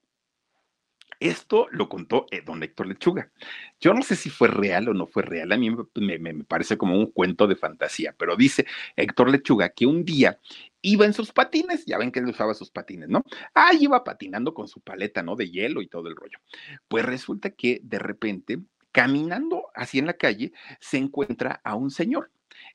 esto 1.20 1.66
lo 1.70 1.88
contó 1.88 2.26
eh, 2.30 2.42
don 2.44 2.62
Héctor 2.62 2.88
Lechuga. 2.88 3.30
Yo 3.80 3.94
no 3.94 4.02
sé 4.02 4.16
si 4.16 4.28
fue 4.28 4.48
real 4.48 4.88
o 4.88 4.94
no 4.94 5.06
fue 5.06 5.22
real, 5.22 5.50
a 5.52 5.56
mí 5.56 5.70
me, 5.70 6.44
parece 6.44 6.76
como 6.76 6.98
un 6.98 7.10
cuento 7.10 7.46
de 7.46 7.56
fantasía, 7.56 8.14
pero 8.18 8.36
dice 8.36 8.66
Héctor 8.96 9.30
Lechuga 9.30 9.70
que 9.70 9.86
un 9.86 10.04
día 10.04 10.38
iba 10.82 11.06
en 11.06 11.14
sus 11.14 11.32
patines, 11.32 11.86
ya 11.86 11.96
ven 11.96 12.12
que 12.12 12.18
él 12.18 12.26
usaba 12.26 12.52
sus 12.52 12.70
patines, 12.70 13.08
¿no? 13.08 13.24
Ah, 13.54 13.72
iba 13.78 14.04
patinando 14.04 14.52
con 14.52 14.68
su 14.68 14.80
paleta, 14.80 15.22
¿no? 15.22 15.36
De 15.36 15.50
hielo 15.50 15.80
y 15.80 15.88
todo 15.88 16.08
el 16.08 16.16
rollo. 16.16 16.38
Pues 16.86 17.04
resulta 17.04 17.50
que 17.50 17.80
de 17.82 17.98
repente, 17.98 18.58
caminando 18.92 19.68
así 19.74 19.98
en 19.98 20.06
la 20.06 20.14
calle, 20.14 20.52
se 20.80 20.98
encuentra 20.98 21.60
a 21.64 21.74
un 21.76 21.90
señor. 21.90 22.30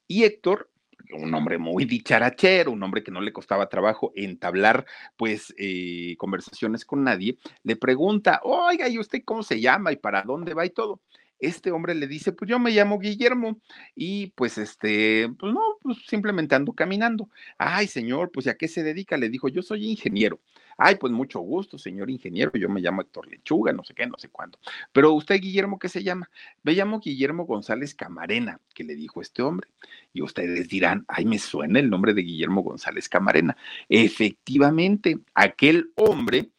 Y 0.07 0.23
Héctor 0.23 0.70
un 1.13 1.33
hombre 1.33 1.57
muy 1.57 1.85
dicharachero, 1.85 2.71
un 2.71 2.83
hombre 2.83 3.03
que 3.03 3.11
no 3.11 3.21
le 3.21 3.33
costaba 3.33 3.69
trabajo 3.69 4.11
entablar, 4.15 4.85
pues, 5.17 5.53
eh, 5.57 6.15
conversaciones 6.17 6.85
con 6.85 7.03
nadie, 7.03 7.37
le 7.63 7.75
pregunta, 7.75 8.41
oiga, 8.43 8.87
¿y 8.89 8.99
usted 8.99 9.21
cómo 9.25 9.43
se 9.43 9.59
llama 9.61 9.91
y 9.91 9.97
para 9.97 10.23
dónde 10.23 10.53
va 10.53 10.65
y 10.65 10.69
todo? 10.69 11.01
Este 11.39 11.71
hombre 11.71 11.95
le 11.95 12.07
dice, 12.07 12.31
pues 12.33 12.49
yo 12.49 12.59
me 12.59 12.69
llamo 12.69 12.99
Guillermo 12.99 13.59
y 13.95 14.27
pues 14.35 14.59
este, 14.59 15.27
pues 15.39 15.51
no, 15.51 15.61
pues 15.81 15.97
simplemente 16.07 16.53
ando 16.53 16.73
caminando. 16.73 17.29
Ay, 17.57 17.87
señor, 17.87 18.31
pues 18.31 18.47
¿a 18.47 18.55
qué 18.55 18.67
se 18.67 18.83
dedica? 18.83 19.17
Le 19.17 19.29
dijo, 19.29 19.49
yo 19.49 19.63
soy 19.63 19.89
ingeniero. 19.89 20.39
Ay, 20.83 20.95
pues 20.95 21.13
mucho 21.13 21.39
gusto, 21.41 21.77
señor 21.77 22.09
ingeniero, 22.09 22.51
yo 22.55 22.67
me 22.67 22.81
llamo 22.81 23.03
Héctor 23.03 23.27
Lechuga, 23.27 23.71
no 23.71 23.83
sé 23.83 23.93
qué, 23.93 24.07
no 24.07 24.17
sé 24.17 24.29
cuándo. 24.29 24.57
Pero 24.91 25.13
usted, 25.13 25.39
Guillermo, 25.39 25.77
¿qué 25.77 25.87
se 25.89 26.01
llama? 26.01 26.27
Me 26.63 26.73
llamo 26.73 26.99
Guillermo 26.99 27.45
González 27.45 27.93
Camarena, 27.93 28.59
que 28.73 28.83
le 28.83 28.95
dijo 28.95 29.21
este 29.21 29.43
hombre. 29.43 29.67
Y 30.11 30.23
ustedes 30.23 30.69
dirán, 30.69 31.05
ay, 31.07 31.25
me 31.25 31.37
suena 31.37 31.77
el 31.79 31.87
nombre 31.87 32.15
de 32.15 32.23
Guillermo 32.23 32.63
González 32.63 33.07
Camarena. 33.09 33.55
Efectivamente, 33.89 35.19
aquel 35.35 35.91
hombre 35.97 36.49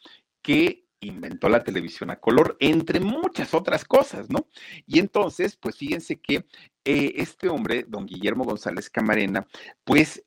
que 0.41 0.85
inventó 1.01 1.49
la 1.49 1.65
televisión 1.65 2.11
a 2.11 2.21
color, 2.21 2.57
entre 2.61 3.01
muchas 3.01 3.55
otras 3.55 3.85
cosas, 3.85 4.31
¿no? 4.31 4.47
Y 4.87 5.01
entonces, 5.01 5.57
pues 5.57 5.77
fíjense 5.77 6.21
que 6.21 6.45
eh, 6.85 7.15
este 7.17 7.49
hombre, 7.49 7.85
don 7.89 8.07
Guillermo 8.07 8.45
González 8.45 8.89
Camarena, 8.89 9.49
pues 9.83 10.23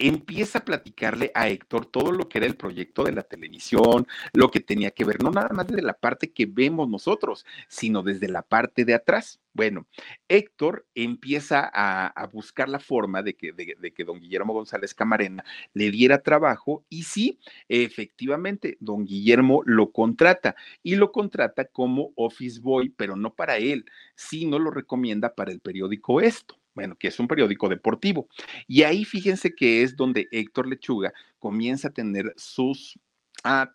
empieza 0.00 0.58
a 0.58 0.64
platicarle 0.64 1.30
a 1.34 1.48
Héctor 1.48 1.86
todo 1.86 2.10
lo 2.10 2.28
que 2.28 2.38
era 2.38 2.46
el 2.46 2.56
proyecto 2.56 3.04
de 3.04 3.12
la 3.12 3.22
televisión, 3.22 4.06
lo 4.32 4.50
que 4.50 4.60
tenía 4.60 4.90
que 4.90 5.04
ver, 5.04 5.22
no 5.22 5.30
nada 5.30 5.50
más 5.50 5.66
desde 5.66 5.82
la 5.82 5.92
parte 5.92 6.32
que 6.32 6.46
vemos 6.46 6.88
nosotros, 6.88 7.44
sino 7.68 8.02
desde 8.02 8.28
la 8.28 8.42
parte 8.42 8.84
de 8.84 8.94
atrás. 8.94 9.40
Bueno, 9.52 9.86
Héctor 10.28 10.86
empieza 10.94 11.70
a, 11.72 12.26
buscar 12.32 12.68
la 12.68 12.78
forma 12.78 13.22
de 13.22 13.34
que, 13.34 13.52
de, 13.52 13.92
que 13.92 14.04
don 14.04 14.20
Guillermo 14.20 14.52
González 14.52 14.94
Camarena 14.94 15.44
le 15.74 15.90
diera 15.90 16.22
trabajo 16.22 16.84
y 16.88 17.02
sí, 17.02 17.38
efectivamente, 17.68 18.76
don 18.80 19.04
Guillermo 19.04 19.62
lo 19.66 19.90
contrata 19.90 20.54
y 20.82 20.96
lo 20.96 21.12
contrata 21.12 21.64
como 21.64 22.12
office 22.14 22.60
boy, 22.60 22.90
pero 22.90 23.16
no 23.16 23.34
para 23.34 23.58
él, 23.58 23.84
sino 24.14 24.58
lo 24.58 24.70
recomienda 24.70 25.34
para 25.34 25.52
el 25.52 25.60
periódico 25.60 26.20
Esto 26.20 26.59
bueno, 26.74 26.96
que 26.96 27.08
es 27.08 27.18
un 27.18 27.28
periódico 27.28 27.68
deportivo. 27.68 28.28
Y 28.66 28.82
ahí 28.82 29.04
fíjense 29.04 29.54
que 29.54 29.82
es 29.82 29.96
donde 29.96 30.28
Héctor 30.30 30.68
Lechuga 30.68 31.12
comienza 31.38 31.88
a 31.88 31.92
tener 31.92 32.32
sus 32.36 32.98
a 33.42 33.74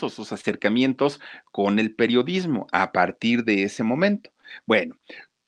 o 0.00 0.08
sus 0.08 0.32
acercamientos 0.32 1.20
con 1.52 1.78
el 1.78 1.94
periodismo 1.94 2.66
a 2.72 2.92
partir 2.92 3.44
de 3.44 3.64
ese 3.64 3.82
momento. 3.82 4.30
Bueno, 4.66 4.96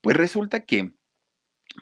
pues 0.00 0.16
resulta 0.16 0.60
que 0.64 0.92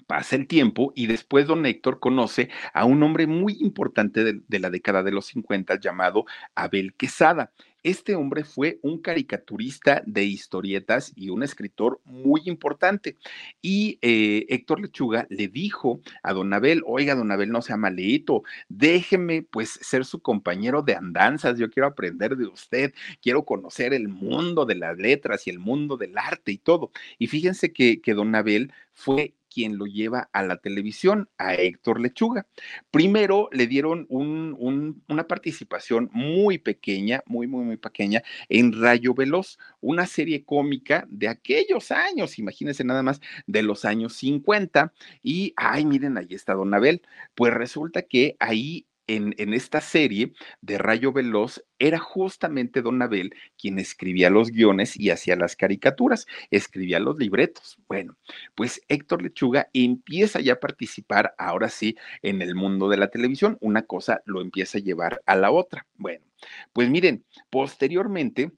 pasa 0.07 0.37
el 0.37 0.47
tiempo 0.47 0.93
y 0.95 1.07
después 1.07 1.47
don 1.47 1.67
Héctor 1.67 2.01
conoce 2.01 2.51
a 2.73 2.85
un 2.85 3.03
hombre 3.03 3.27
muy 3.27 3.57
importante 3.61 4.25
de, 4.25 4.40
de, 4.47 4.59
la 4.59 4.71
década 4.71 5.03
de 5.03 5.12
los 5.12 5.27
50 5.27 5.79
llamado 5.81 6.25
Abel 6.55 6.95
Quesada. 6.95 7.53
Este 7.85 8.14
hombre 8.14 8.44
fue 8.44 8.79
un 8.81 8.99
caricaturista 8.99 10.03
de 10.07 10.25
historietas 10.25 11.12
y 11.14 11.29
un 11.29 11.42
escritor 11.42 12.01
muy 12.05 12.40
importante. 12.47 13.18
Y 13.61 13.99
eh, 14.01 14.47
Héctor 14.49 14.81
Lechuga 14.81 15.27
le 15.29 15.49
dijo 15.49 16.01
a 16.23 16.33
Don 16.33 16.55
Abel, 16.55 16.83
oiga, 16.87 17.14
Don 17.14 17.31
Abel, 17.31 17.51
no 17.51 17.61
sea 17.61 17.77
malito, 17.77 18.42
déjeme 18.70 19.42
pues 19.42 19.79
ser 19.83 20.07
su 20.07 20.20
compañero 20.20 20.81
de 20.81 20.94
andanzas, 20.94 21.59
yo 21.59 21.70
quiero 21.70 21.87
aprender 21.87 22.37
de 22.37 22.47
usted, 22.47 22.94
quiero 23.20 23.44
conocer 23.44 23.92
el 23.92 24.09
mundo 24.09 24.64
de 24.64 24.77
las 24.77 24.97
letras 24.97 25.47
y 25.47 25.51
el 25.51 25.59
mundo 25.59 25.99
del 25.99 26.16
arte 26.16 26.53
y 26.53 26.59
todo. 26.59 26.90
Y 27.18 27.27
fíjense 27.27 27.75
que, 27.75 28.01
que 28.01 28.14
Don 28.14 28.35
Abel 28.35 28.73
fue 28.94 29.35
quien 29.55 29.79
lo 29.79 29.87
lleva 29.87 30.29
a 30.33 30.43
la 30.43 30.57
televisión, 30.57 31.29
a 31.38 31.55
Héctor 31.55 32.01
Lechuga. 32.01 32.47
Primero 32.90 33.49
le 33.53 33.67
dieron 33.67 34.07
una 34.09 35.29
participación 35.29 36.11
muy 36.12 36.59
pequeña, 36.59 37.23
muy, 37.27 37.47
muy, 37.47 37.64
muy 37.64 37.77
pequeña 37.77 38.23
en 38.49 38.73
Rayo 38.73 39.14
Veloz, 39.14 39.59
una 39.81 40.07
serie 40.07 40.45
cómica 40.45 41.07
de 41.09 41.29
aquellos 41.29 41.90
años, 41.93 42.38
imagínense 42.38 42.85
nada 42.85 43.03
más, 43.03 43.21
de 43.47 43.62
los 43.62 43.85
años 43.85 44.14
50. 44.14 44.93
Y, 45.23 45.53
ay, 45.57 45.85
miren, 45.87 46.19
ahí 46.19 46.29
está 46.31 46.55
Don 46.55 46.75
Abel. 46.75 47.03
Pues 47.35 47.55
resulta 47.55 48.03
que 48.03 48.37
ahí 48.40 48.87
en, 49.07 49.55
esta 49.55 49.81
serie 49.81 50.33
de 50.61 50.79
Rayo 50.79 51.12
Veloz 51.12 51.62
era 51.79 51.99
justamente 51.99 52.83
Don 52.83 53.03
Abel 53.03 53.35
quien 53.59 53.79
escribía 53.79 54.31
los 54.31 54.51
guiones 54.51 54.99
y 54.99 55.11
hacía 55.11 55.37
las 55.37 55.57
caricaturas, 55.57 56.27
escribía 56.51 57.01
los 57.01 57.19
libretos. 57.19 57.79
Bueno, 57.88 58.17
pues 58.55 58.81
Héctor 58.88 59.23
Lechuga 59.23 59.69
empieza 59.73 60.40
ya 60.40 60.55
a 60.55 60.61
participar 60.61 61.35
ahora 61.38 61.69
sí 61.69 61.97
en 62.23 62.43
el 62.43 62.55
mundo 62.55 62.88
de 62.88 62.97
la 62.97 63.09
televisión, 63.09 63.59
una 63.61 63.83
cosa 63.83 64.23
lo 64.25 64.40
empieza 64.40 64.79
a 64.79 64.83
llevar 64.83 65.23
a 65.27 65.37
la 65.37 65.51
otra. 65.51 65.87
Bueno, 65.97 66.25
pues 66.73 66.88
miren, 66.90 67.25
posteriormente... 67.51 68.53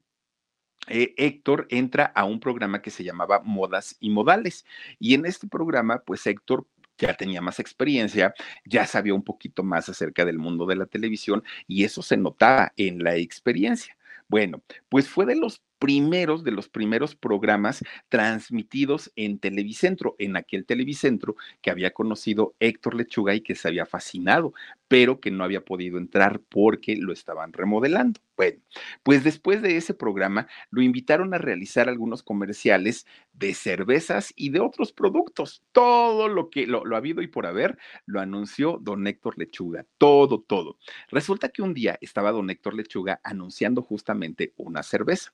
Eh, 0.89 1.13
Héctor 1.17 1.67
entra 1.69 2.05
a 2.05 2.23
un 2.23 2.39
programa 2.39 2.81
que 2.81 2.91
se 2.91 3.03
llamaba 3.03 3.41
Modas 3.43 3.97
y 3.99 4.09
Modales. 4.09 4.65
Y 4.99 5.15
en 5.15 5.25
este 5.25 5.45
programa, 5.45 6.01
pues 6.05 6.25
Héctor 6.25 6.65
ya 6.97 7.13
tenía 7.15 7.41
más 7.41 7.59
experiencia, 7.59 8.33
ya 8.65 8.85
sabía 8.85 9.13
un 9.13 9.23
poquito 9.23 9.63
más 9.63 9.89
acerca 9.89 10.25
del 10.25 10.39
mundo 10.39 10.65
de 10.65 10.75
la 10.75 10.85
televisión 10.85 11.43
y 11.67 11.83
eso 11.83 12.01
se 12.01 12.17
notaba 12.17 12.73
en 12.77 13.03
la 13.03 13.15
experiencia. 13.15 13.97
Bueno, 14.29 14.61
pues 14.89 15.07
fue 15.07 15.25
de 15.25 15.35
los 15.35 15.61
primeros, 15.79 16.43
de 16.43 16.51
los 16.51 16.67
primeros 16.67 17.15
programas 17.15 17.83
transmitidos 18.09 19.11
en 19.15 19.39
Televicentro, 19.39 20.15
en 20.19 20.35
aquel 20.35 20.65
Televicentro 20.65 21.35
que 21.61 21.71
había 21.71 21.91
conocido 21.91 22.53
Héctor 22.59 22.95
Lechuga 22.95 23.35
y 23.35 23.41
que 23.41 23.55
se 23.55 23.67
había 23.69 23.85
fascinado, 23.85 24.53
pero 24.87 25.19
que 25.19 25.31
no 25.31 25.43
había 25.43 25.65
podido 25.65 25.97
entrar 25.97 26.41
porque 26.49 26.95
lo 26.95 27.13
estaban 27.13 27.53
remodelando. 27.53 28.19
Bueno, 28.37 28.59
pues 29.01 29.23
después 29.23 29.63
de 29.63 29.77
ese 29.77 29.95
programa 29.95 30.47
lo 30.69 30.83
invitaron 30.83 31.33
a 31.33 31.39
realizar 31.39 31.89
algunos 31.89 32.21
comerciales 32.21 33.07
de 33.33 33.55
cervezas 33.55 34.31
y 34.35 34.49
de 34.49 34.59
otros 34.59 34.93
productos. 34.93 35.63
Todo 35.71 36.27
lo 36.27 36.51
que 36.51 36.67
lo, 36.67 36.83
ha 36.93 36.97
habido 36.97 37.23
y 37.23 37.27
por 37.27 37.47
haber 37.47 37.79
lo 38.05 38.21
anunció 38.21 38.77
don 38.79 39.07
Héctor 39.07 39.39
Lechuga. 39.39 39.87
Todo, 39.97 40.41
todo. 40.41 40.77
Resulta 41.09 41.49
que 41.49 41.63
un 41.63 41.73
día 41.73 41.97
estaba 41.99 42.31
don 42.31 42.49
Héctor 42.51 42.75
Lechuga 42.75 43.19
anunciando 43.23 43.81
justamente 43.81 44.53
una 44.57 44.83
cerveza. 44.83 45.33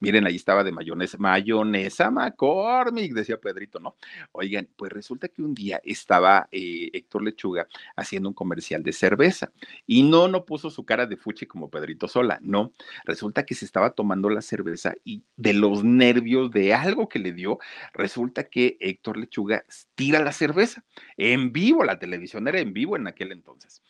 Miren, 0.00 0.26
ahí 0.26 0.36
estaba 0.36 0.62
de 0.62 0.72
mayonesa, 0.72 1.16
mayonesa 1.16 2.10
McCormick, 2.10 3.14
decía 3.14 3.38
Pedrito, 3.38 3.80
¿no? 3.80 3.96
Oigan, 4.32 4.68
pues 4.76 4.92
resulta 4.92 5.28
que 5.28 5.40
un 5.40 5.54
día 5.54 5.80
estaba 5.84 6.48
eh, 6.52 6.90
Héctor 6.92 7.22
Lechuga 7.22 7.66
haciendo 7.96 8.28
un 8.28 8.34
comercial 8.34 8.82
de 8.82 8.91
cerveza 8.92 9.52
y 9.86 10.02
no, 10.02 10.28
no 10.28 10.44
puso 10.44 10.70
su 10.70 10.84
cara 10.84 11.06
de 11.06 11.16
fuchi 11.16 11.46
como 11.46 11.70
Pedrito 11.70 12.08
sola, 12.08 12.38
no. 12.42 12.72
Resulta 13.04 13.44
que 13.44 13.54
se 13.54 13.64
estaba 13.64 13.90
tomando 13.90 14.28
la 14.30 14.42
cerveza 14.42 14.94
y 15.04 15.24
de 15.36 15.54
los 15.54 15.84
nervios 15.84 16.50
de 16.50 16.74
algo 16.74 17.08
que 17.08 17.18
le 17.18 17.32
dio, 17.32 17.58
resulta 17.92 18.44
que 18.44 18.76
Héctor 18.80 19.16
Lechuga 19.16 19.64
tira 19.94 20.20
la 20.20 20.32
cerveza 20.32 20.84
en 21.16 21.52
vivo, 21.52 21.84
la 21.84 21.98
televisión 21.98 22.48
era 22.48 22.60
en 22.60 22.72
vivo 22.72 22.96
en 22.96 23.06
aquel 23.06 23.32
entonces 23.32 23.82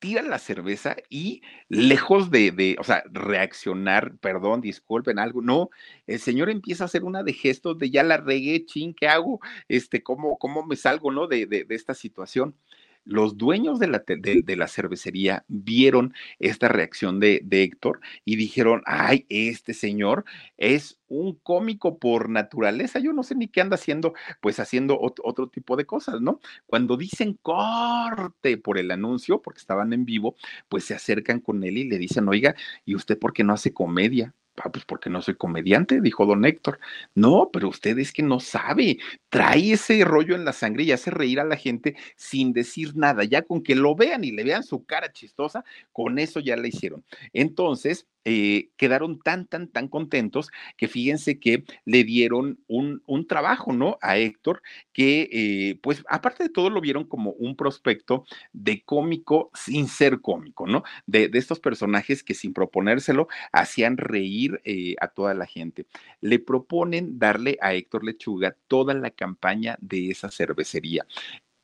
tira 0.00 0.22
la 0.22 0.38
cerveza 0.38 0.96
y 1.08 1.42
lejos 1.68 2.30
de, 2.30 2.50
de, 2.50 2.76
o 2.80 2.84
sea, 2.84 3.04
reaccionar, 3.12 4.16
perdón, 4.18 4.62
disculpen, 4.62 5.18
algo, 5.18 5.42
no, 5.42 5.70
el 6.06 6.18
señor 6.18 6.50
empieza 6.50 6.84
a 6.84 6.86
hacer 6.86 7.04
una 7.04 7.22
de 7.22 7.34
gestos 7.34 7.78
de 7.78 7.90
ya 7.90 8.02
la 8.02 8.16
regué, 8.16 8.64
ching, 8.64 8.94
¿qué 8.94 9.08
hago? 9.08 9.40
Este, 9.68 10.02
¿cómo, 10.02 10.38
cómo 10.38 10.64
me 10.64 10.76
salgo, 10.76 11.12
no, 11.12 11.26
de, 11.26 11.46
de 11.46 11.66
esta 11.68 11.94
situación? 11.94 12.56
Los 13.04 13.36
dueños 13.36 13.78
de 13.78 13.88
la, 13.88 14.02
de, 14.06 14.56
la 14.56 14.68
cervecería 14.68 15.44
vieron 15.48 16.14
esta 16.38 16.68
reacción 16.68 17.20
de, 17.20 17.42
Héctor 17.50 18.00
y 18.24 18.36
dijeron, 18.36 18.82
ay, 18.86 19.26
este 19.28 19.74
señor 19.74 20.24
es 20.56 20.98
un 21.08 21.34
cómico 21.42 21.98
por 21.98 22.28
naturaleza, 22.30 22.98
yo 23.00 23.12
no 23.12 23.22
sé 23.22 23.34
ni 23.34 23.48
qué 23.48 23.60
anda 23.60 23.74
haciendo, 23.74 24.14
pues 24.40 24.60
haciendo 24.60 24.98
otro, 25.00 25.48
tipo 25.48 25.76
de 25.76 25.86
cosas, 25.86 26.20
¿no? 26.20 26.40
Cuando 26.66 26.96
dicen 26.96 27.38
corte 27.42 28.56
por 28.58 28.78
el 28.78 28.90
anuncio, 28.90 29.42
porque 29.42 29.60
estaban 29.60 29.92
en 29.92 30.04
vivo, 30.04 30.36
pues 30.68 30.84
se 30.84 30.94
acercan 30.94 31.40
con 31.40 31.64
él 31.64 31.78
y 31.78 31.84
le 31.88 31.98
dicen, 31.98 32.28
oiga, 32.28 32.54
¿y 32.84 32.94
usted 32.94 33.18
por 33.18 33.32
qué 33.32 33.44
no 33.44 33.52
hace 33.54 33.72
comedia? 33.72 34.34
Ah, 34.62 34.70
pues 34.70 34.84
porque 34.84 35.08
no 35.08 35.22
soy 35.22 35.36
comediante, 35.36 36.02
dijo 36.02 36.26
don 36.26 36.44
Héctor. 36.44 36.78
No, 37.14 37.48
pero 37.50 37.68
usted 37.68 37.98
es 37.98 38.12
que 38.12 38.22
no 38.22 38.40
sabe, 38.40 38.98
trae 39.30 39.72
ese 39.72 40.04
rollo 40.04 40.34
en 40.34 40.44
la 40.44 40.52
sangre 40.52 40.82
y 40.84 40.92
hace 40.92 41.10
reír 41.10 41.40
a 41.40 41.44
la 41.44 41.56
gente 41.56 41.96
sin 42.16 42.52
decir 42.52 42.94
nada, 42.94 43.24
ya 43.24 43.40
con 43.42 43.62
que 43.62 43.74
lo 43.74 43.94
vean 43.94 44.22
y 44.24 44.32
le 44.32 44.44
vean 44.44 44.62
su 44.62 44.84
cara 44.84 45.12
chistosa, 45.12 45.64
con 45.92 46.18
eso 46.18 46.40
ya 46.40 46.56
la 46.56 46.68
hicieron. 46.68 47.04
Entonces, 47.32 48.06
eh, 48.26 48.68
quedaron 48.76 49.18
tan, 49.20 49.46
tan, 49.46 49.68
tan 49.68 49.88
contentos 49.88 50.50
que 50.76 50.88
fíjense 50.88 51.38
que 51.40 51.64
le 51.86 52.04
dieron 52.04 52.58
un, 52.68 53.02
un 53.06 53.26
trabajo, 53.26 53.72
¿no? 53.72 53.96
A 54.02 54.18
Héctor, 54.18 54.60
que 54.92 55.28
eh, 55.32 55.78
pues 55.82 56.04
aparte 56.08 56.42
de 56.44 56.50
todo 56.50 56.68
lo 56.68 56.82
vieron 56.82 57.04
como 57.04 57.30
un 57.32 57.56
prospecto 57.56 58.24
de 58.52 58.82
cómico 58.84 59.50
sin 59.54 59.88
ser 59.88 60.20
cómico, 60.20 60.66
¿no? 60.66 60.82
De, 61.06 61.28
de 61.28 61.38
estos 61.38 61.60
personajes 61.60 62.22
que 62.22 62.34
sin 62.34 62.52
proponérselo 62.52 63.28
hacían 63.52 63.96
reír 63.96 64.49
eh, 64.64 64.94
a 65.00 65.08
toda 65.08 65.34
la 65.34 65.46
gente. 65.46 65.86
Le 66.20 66.38
proponen 66.38 67.18
darle 67.18 67.58
a 67.60 67.74
Héctor 67.74 68.04
Lechuga 68.04 68.56
toda 68.68 68.94
la 68.94 69.10
campaña 69.10 69.76
de 69.80 70.10
esa 70.10 70.30
cervecería. 70.30 71.06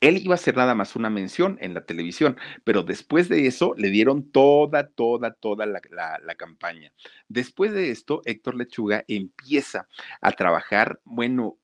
Él 0.01 0.19
iba 0.19 0.35
a 0.35 0.37
hacer 0.37 0.57
nada 0.57 0.75
más 0.75 0.95
una 0.95 1.09
mención 1.09 1.57
en 1.61 1.73
la 1.73 1.87
televisión, 1.87 2.37
pero 2.65 2.83
después 2.83 3.29
de 3.29 3.47
eso 3.47 3.75
le 3.79 3.89
dieron 3.89 4.31
toda, 4.31 4.89
toda, 4.89 5.33
toda 5.33 5.65
la, 5.65 6.35
campaña. 6.37 6.93
Después 7.29 7.73
de 7.73 7.91
esto, 7.91 8.21
Héctor 8.27 8.57
Lechuga 8.57 9.05
empieza 9.09 9.89
a 10.21 10.33
trabajar, 10.33 11.01
bueno, 11.05 11.59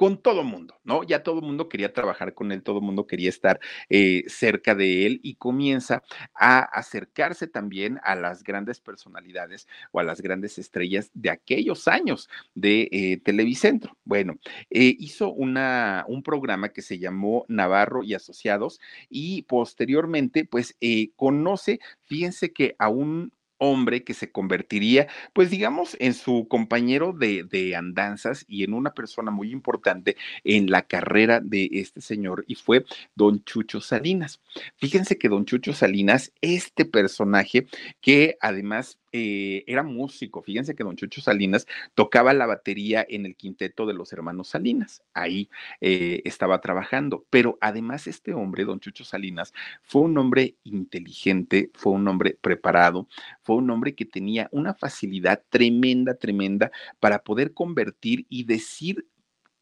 con 0.00 0.16
todo 0.16 0.44
mundo, 0.44 0.80
¿no? 0.82 1.02
Ya 1.02 1.22
todo 1.22 1.42
mundo 1.42 1.68
quería 1.68 1.92
trabajar 1.92 2.32
con 2.32 2.52
él, 2.52 2.62
todo 2.62 2.80
mundo 2.80 3.06
quería 3.06 3.28
estar 3.28 3.60
eh, 3.90 4.24
cerca 4.28 4.74
de 4.74 5.04
él 5.04 5.20
y 5.22 5.34
comienza 5.34 6.02
a 6.34 6.60
acercarse 6.60 7.46
también 7.46 8.00
a 8.02 8.14
las 8.14 8.42
grandes 8.42 8.80
personalidades 8.80 9.68
o 9.92 10.00
a 10.00 10.02
las 10.02 10.22
grandes 10.22 10.56
estrellas 10.56 11.10
de 11.12 11.28
aquellos 11.28 11.86
años 11.86 12.30
de 12.54 12.88
eh, 12.92 13.20
Televicentro. 13.22 13.98
Bueno, 14.04 14.38
eh, 14.70 14.96
hizo 14.98 15.34
una, 15.34 16.06
un 16.08 16.22
programa 16.22 16.70
que 16.70 16.80
se 16.80 16.98
llamó 16.98 17.44
Navarro 17.48 18.02
y 18.02 18.14
Asociados 18.14 18.80
y 19.10 19.42
posteriormente, 19.42 20.46
pues, 20.46 20.78
conoce, 21.14 21.78
fíjense 22.04 22.54
que 22.54 22.74
a 22.78 22.88
un 22.88 23.34
hombre 23.60 24.02
que 24.02 24.14
se 24.14 24.32
convertiría, 24.32 25.06
pues 25.32 25.50
digamos, 25.50 25.96
en 26.00 26.14
su 26.14 26.48
compañero 26.48 27.12
de, 27.12 27.44
de, 27.44 27.76
andanzas 27.76 28.44
y 28.48 28.64
en 28.64 28.74
una 28.74 28.92
persona 28.94 29.30
muy 29.30 29.52
importante 29.52 30.16
en 30.44 30.70
la 30.70 30.82
carrera 30.82 31.40
de 31.40 31.68
este 31.72 32.00
señor 32.00 32.44
y 32.48 32.56
fue 32.56 32.84
don 33.14 33.44
Chucho 33.44 33.80
Salinas. 33.80 34.40
Fíjense 34.76 35.18
que 35.18 35.28
don 35.28 35.44
Chucho 35.44 35.72
Salinas, 35.72 36.32
este 36.40 36.84
personaje 36.84 37.66
que 38.00 38.36
además 38.40 38.98
eh, 39.12 39.64
era 39.66 39.82
músico. 39.82 40.42
Fíjense 40.42 40.74
que 40.74 40.84
don 40.84 40.96
Chucho 40.96 41.20
Salinas 41.20 41.66
tocaba 41.94 42.32
la 42.32 42.46
batería 42.46 43.04
en 43.08 43.26
el 43.26 43.36
quinteto 43.36 43.86
de 43.86 43.94
los 43.94 44.12
hermanos 44.12 44.48
Salinas. 44.48 45.02
Ahí 45.14 45.50
eh, 45.80 46.22
estaba 46.24 46.60
trabajando. 46.60 47.26
Pero 47.30 47.58
además 47.60 48.06
este 48.06 48.34
hombre, 48.34 48.64
don 48.64 48.80
Chucho 48.80 49.04
Salinas, 49.04 49.52
fue 49.82 50.02
un 50.02 50.16
hombre 50.18 50.56
inteligente, 50.64 51.70
fue 51.74 51.92
un 51.92 52.06
hombre 52.08 52.38
preparado, 52.40 53.08
fue 53.42 53.56
un 53.56 53.70
hombre 53.70 53.94
que 53.94 54.04
tenía 54.04 54.48
una 54.52 54.74
facilidad 54.74 55.42
tremenda, 55.48 56.14
tremenda 56.14 56.70
para 57.00 57.22
poder 57.22 57.52
convertir 57.52 58.26
y 58.28 58.44
decir 58.44 59.06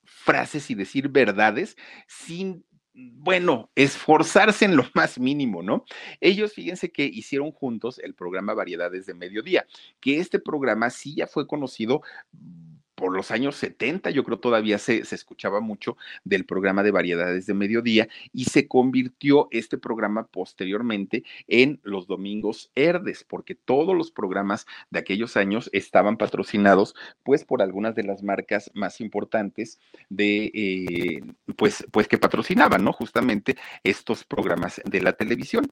frases 0.05 0.71
y 0.71 0.75
decir 0.75 1.09
verdades 1.09 1.77
sin 2.07 2.65
bueno, 2.99 3.71
esforzarse 3.77 4.65
en 4.65 4.77
lo 4.77 4.85
más 4.95 5.19
mínimo, 5.19 5.63
¿no? 5.63 5.85
Ellos, 6.21 6.53
fíjense 6.53 6.91
que 6.91 7.05
hicieron 7.05 7.53
juntos 7.53 8.01
el 8.01 8.15
programa 8.15 8.55
Variedades 8.55 9.07
de 9.07 9.15
Mediodía, 9.15 9.67
que 10.01 10.19
este 10.19 10.41
programa 10.41 10.91
sí 10.91 11.15
ya 11.15 11.27
fue 11.27 11.47
conocido 11.47 12.03
por 12.99 13.15
los 13.15 13.31
años 13.31 13.55
70, 13.55 14.11
yo 14.11 14.25
creo 14.25 14.41
todavía 14.41 14.77
se, 14.79 15.05
se, 15.05 15.15
escuchaba 15.15 15.61
mucho 15.61 15.97
del 16.25 16.45
programa 16.45 16.83
de 16.83 16.91
variedades 16.91 17.47
de 17.47 17.55
mediodía 17.55 18.09
y 18.33 18.47
se 18.47 18.67
convirtió 18.67 19.47
este 19.53 19.79
programa 19.79 20.27
posteriormente 20.27 21.23
en 21.47 21.79
los 21.85 22.09
domingos 22.09 22.73
Herdes, 22.75 23.23
porque 23.23 23.55
todos 23.55 23.97
los 23.97 24.11
programas 24.11 24.67
de 24.91 24.99
aquellos 24.99 25.37
años 25.37 25.71
estaban 25.73 26.17
patrocinados 26.17 26.97
pues 27.23 27.45
por 27.45 27.63
algunas 27.63 27.95
de 27.95 28.03
las 28.03 28.25
marcas 28.25 28.69
más 28.75 29.01
importantes 29.01 29.79
de, 30.09 30.51
eh, 30.53 31.23
pues, 31.55 31.87
pues 31.93 32.09
que 32.09 32.19
patrocinaban, 32.19 32.83
¿no? 32.83 32.93
Justamente 32.93 33.57
estos 33.85 34.25
programas 34.25 34.83
de 34.85 35.01
la 35.01 35.13
televisión. 35.13 35.71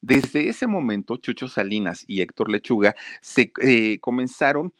Desde 0.00 0.48
ese 0.48 0.68
momento, 0.68 1.16
Chucho 1.16 1.48
Salinas 1.48 2.04
y 2.06 2.20
Héctor 2.20 2.50
Lechuga 2.50 2.94
se 3.20 3.50
eh, 3.62 3.98
comenzaron 3.98 4.72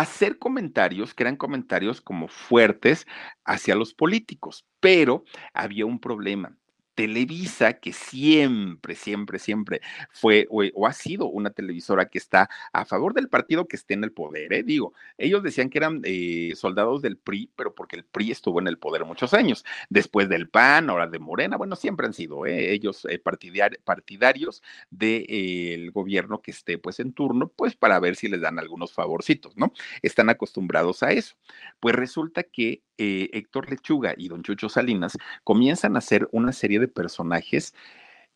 hacer 0.00 0.38
comentarios 0.38 1.14
que 1.14 1.22
eran 1.24 1.36
comentarios 1.36 2.00
como 2.00 2.28
fuertes 2.28 3.06
hacia 3.44 3.74
los 3.74 3.94
políticos, 3.94 4.66
pero 4.80 5.24
había 5.54 5.86
un 5.86 6.00
problema. 6.00 6.56
Televisa, 6.96 7.74
que 7.74 7.92
siempre, 7.92 8.94
siempre, 8.96 9.38
siempre 9.38 9.82
fue 10.10 10.48
o, 10.50 10.86
ha 10.86 10.92
sido 10.94 11.26
una 11.26 11.50
televisora 11.50 12.08
que 12.08 12.18
está 12.18 12.48
a 12.72 12.86
favor 12.86 13.12
del 13.12 13.28
partido 13.28 13.68
que 13.68 13.76
esté 13.76 13.94
en 13.94 14.02
el 14.02 14.12
poder, 14.12 14.52
¿eh? 14.54 14.62
digo, 14.62 14.94
ellos 15.18 15.42
decían 15.42 15.68
que 15.68 15.78
eran 15.78 16.00
eh, 16.04 16.52
soldados 16.56 17.02
del 17.02 17.18
PRI, 17.18 17.50
pero 17.54 17.74
porque 17.74 17.96
el 17.96 18.04
PRI 18.04 18.30
estuvo 18.30 18.60
en 18.60 18.66
el 18.66 18.78
poder 18.78 19.04
muchos 19.04 19.34
años, 19.34 19.64
después 19.90 20.30
del 20.30 20.48
PAN, 20.48 20.88
ahora 20.88 21.06
de 21.06 21.18
Morena, 21.18 21.58
bueno, 21.58 21.76
siempre 21.76 22.06
han 22.06 22.14
sido 22.14 22.46
¿eh? 22.46 22.72
ellos 22.72 23.06
eh, 23.10 23.18
partidarios 23.18 24.62
del 24.88 25.90
gobierno 25.90 26.40
que 26.40 26.50
esté 26.50 26.78
pues 26.78 26.98
en 26.98 27.12
turno, 27.12 27.52
pues 27.54 27.76
para 27.76 28.00
ver 28.00 28.16
si 28.16 28.28
les 28.28 28.40
dan 28.40 28.58
algunos 28.58 28.94
favorcitos, 28.94 29.54
¿no? 29.58 29.72
Están 30.00 30.30
acostumbrados 30.30 31.02
a 31.02 31.12
eso. 31.12 31.36
Pues 31.78 31.94
resulta 31.94 32.42
que 32.42 32.82
eh, 32.98 33.30
Héctor 33.32 33.70
Lechuga 33.70 34.14
y 34.16 34.28
don 34.28 34.42
Chucho 34.42 34.68
Salinas 34.68 35.16
comienzan 35.44 35.96
a 35.96 35.98
hacer 35.98 36.28
una 36.32 36.52
serie 36.52 36.78
de 36.80 36.88
personajes 36.88 37.74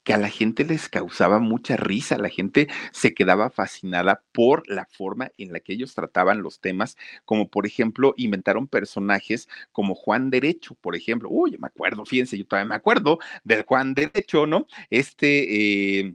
que 0.02 0.14
a 0.14 0.18
la 0.18 0.28
gente 0.28 0.64
les 0.64 0.88
causaba 0.88 1.38
mucha 1.40 1.76
risa, 1.76 2.16
la 2.18 2.28
gente 2.30 2.68
se 2.92 3.12
quedaba 3.14 3.50
fascinada 3.50 4.22
por 4.32 4.68
la 4.68 4.86
forma 4.86 5.30
en 5.36 5.52
la 5.52 5.60
que 5.60 5.74
ellos 5.74 5.94
trataban 5.94 6.42
los 6.42 6.60
temas, 6.60 6.96
como 7.24 7.48
por 7.48 7.66
ejemplo 7.66 8.14
inventaron 8.16 8.66
personajes 8.66 9.48
como 9.72 9.94
Juan 9.94 10.30
Derecho, 10.30 10.74
por 10.80 10.96
ejemplo, 10.96 11.28
uy, 11.30 11.56
me 11.58 11.66
acuerdo, 11.66 12.04
fíjense, 12.06 12.38
yo 12.38 12.46
todavía 12.46 12.70
me 12.70 12.74
acuerdo 12.76 13.18
del 13.44 13.64
Juan 13.64 13.94
Derecho, 13.94 14.46
¿no? 14.46 14.66
Este... 14.90 16.00
Eh, 16.00 16.14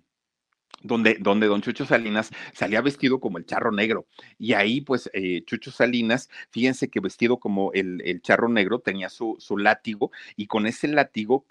donde, 0.81 1.17
donde 1.19 1.47
don 1.47 1.61
Chucho 1.61 1.85
Salinas 1.85 2.31
salía 2.53 2.81
vestido 2.81 3.19
como 3.19 3.37
el 3.37 3.45
charro 3.45 3.71
negro. 3.71 4.05
Y 4.37 4.53
ahí, 4.53 4.81
pues, 4.81 5.09
eh, 5.13 5.43
Chucho 5.45 5.71
Salinas, 5.71 6.29
fíjense 6.51 6.89
que 6.89 6.99
vestido 6.99 7.37
como 7.37 7.71
el, 7.73 8.01
el 8.05 8.21
charro 8.21 8.49
negro, 8.49 8.79
tenía 8.79 9.09
su, 9.09 9.35
su, 9.39 9.57
látigo 9.57 10.11
y 10.35 10.47
con 10.47 10.67
ese 10.67 10.87
látigo 10.87 11.45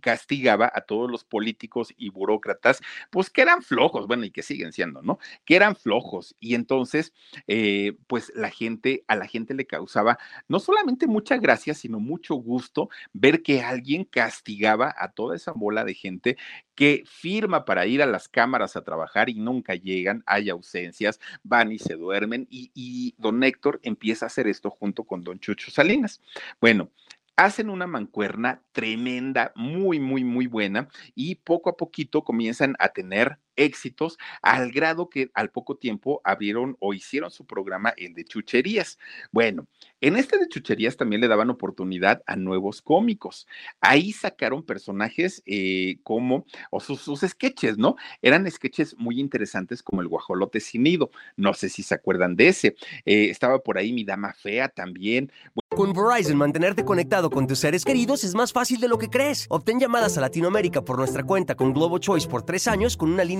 castigaba 0.00 0.70
a 0.72 0.82
todos 0.82 1.10
los 1.10 1.24
políticos 1.24 1.92
y 1.96 2.10
burócratas, 2.10 2.80
pues 3.10 3.28
que 3.28 3.42
eran 3.42 3.62
flojos, 3.62 4.06
bueno, 4.06 4.24
y 4.24 4.30
que 4.30 4.42
siguen 4.42 4.72
siendo, 4.72 5.02
¿no? 5.02 5.18
Que 5.44 5.56
eran 5.56 5.76
flojos. 5.76 6.36
Y 6.40 6.54
entonces, 6.54 7.12
eh, 7.48 7.96
pues 8.06 8.32
la 8.34 8.50
gente, 8.50 9.04
a 9.08 9.16
la 9.16 9.26
gente 9.26 9.54
le 9.54 9.66
causaba 9.66 10.18
no 10.48 10.60
solamente 10.60 11.06
mucha 11.06 11.36
gracia, 11.36 11.74
sino 11.74 12.00
mucho 12.00 12.34
gusto 12.34 12.88
ver 13.12 13.42
que 13.42 13.62
alguien 13.62 14.04
castigaba 14.04 14.94
a 14.96 15.12
toda 15.12 15.36
esa 15.36 15.52
bola 15.52 15.84
de 15.84 15.94
gente 15.94 16.36
que 16.74 17.02
firma 17.06 17.66
para 17.66 17.86
ir 17.86 18.00
a 18.02 18.06
las 18.06 18.28
cámaras 18.28 18.59
a 18.62 18.82
trabajar 18.82 19.28
y 19.28 19.34
nunca 19.34 19.74
llegan, 19.74 20.22
hay 20.26 20.50
ausencias, 20.50 21.20
van 21.42 21.72
y 21.72 21.78
se 21.78 21.94
duermen 21.94 22.46
y, 22.50 22.70
y 22.74 23.14
don 23.18 23.42
Héctor 23.42 23.80
empieza 23.82 24.26
a 24.26 24.28
hacer 24.28 24.46
esto 24.46 24.70
junto 24.70 25.04
con 25.04 25.22
don 25.22 25.38
Chucho 25.40 25.70
Salinas. 25.70 26.20
Bueno, 26.60 26.90
hacen 27.36 27.70
una 27.70 27.86
mancuerna 27.86 28.62
tremenda, 28.72 29.52
muy, 29.54 29.98
muy, 29.98 30.24
muy 30.24 30.46
buena 30.46 30.88
y 31.14 31.36
poco 31.36 31.70
a 31.70 31.76
poquito 31.76 32.22
comienzan 32.22 32.76
a 32.78 32.90
tener 32.90 33.38
éxitos 33.56 34.18
al 34.42 34.72
grado 34.72 35.08
que 35.08 35.30
al 35.34 35.50
poco 35.50 35.76
tiempo 35.76 36.20
abrieron 36.24 36.76
o 36.80 36.94
hicieron 36.94 37.30
su 37.30 37.46
programa 37.46 37.92
el 37.96 38.14
de 38.14 38.24
chucherías. 38.24 38.98
Bueno, 39.32 39.66
en 40.00 40.16
este 40.16 40.38
de 40.38 40.48
chucherías 40.48 40.96
también 40.96 41.20
le 41.20 41.28
daban 41.28 41.50
oportunidad 41.50 42.22
a 42.26 42.36
nuevos 42.36 42.82
cómicos. 42.82 43.46
Ahí 43.80 44.12
sacaron 44.12 44.62
personajes 44.62 45.42
eh, 45.46 45.98
como, 46.02 46.46
o 46.70 46.80
sus, 46.80 47.00
sus, 47.00 47.20
sketches, 47.20 47.78
¿no? 47.78 47.96
Eran 48.22 48.50
sketches 48.50 48.96
muy 48.98 49.20
interesantes 49.20 49.82
como 49.82 50.00
el 50.00 50.08
guajolote 50.08 50.60
sin 50.60 50.82
nido. 50.84 51.10
No 51.36 51.54
sé 51.54 51.68
si 51.68 51.82
se 51.82 51.94
acuerdan 51.94 52.36
de 52.36 52.48
ese. 52.48 52.76
Eh, 53.04 53.30
estaba 53.30 53.58
por 53.58 53.78
ahí 53.78 53.92
mi 53.92 54.04
dama 54.04 54.32
fea 54.32 54.68
también. 54.68 55.30
Con 55.68 55.92
Verizon, 55.92 56.36
mantenerte 56.36 56.84
conectado 56.84 57.30
con 57.30 57.46
tus 57.46 57.60
seres 57.60 57.84
queridos 57.84 58.24
es 58.24 58.34
más 58.34 58.52
fácil 58.52 58.80
de 58.80 58.88
lo 58.88 58.98
que 58.98 59.08
crees. 59.08 59.46
Obtén 59.48 59.78
llamadas 59.78 60.18
a 60.18 60.20
Latinoamérica 60.20 60.82
por 60.82 60.98
nuestra 60.98 61.22
cuenta 61.22 61.54
con 61.54 61.72
Globo 61.72 61.98
Choice 61.98 62.28
por 62.28 62.42
tres 62.42 62.66
años 62.66 62.96
con 62.96 63.12
una 63.12 63.22
línea 63.22 63.39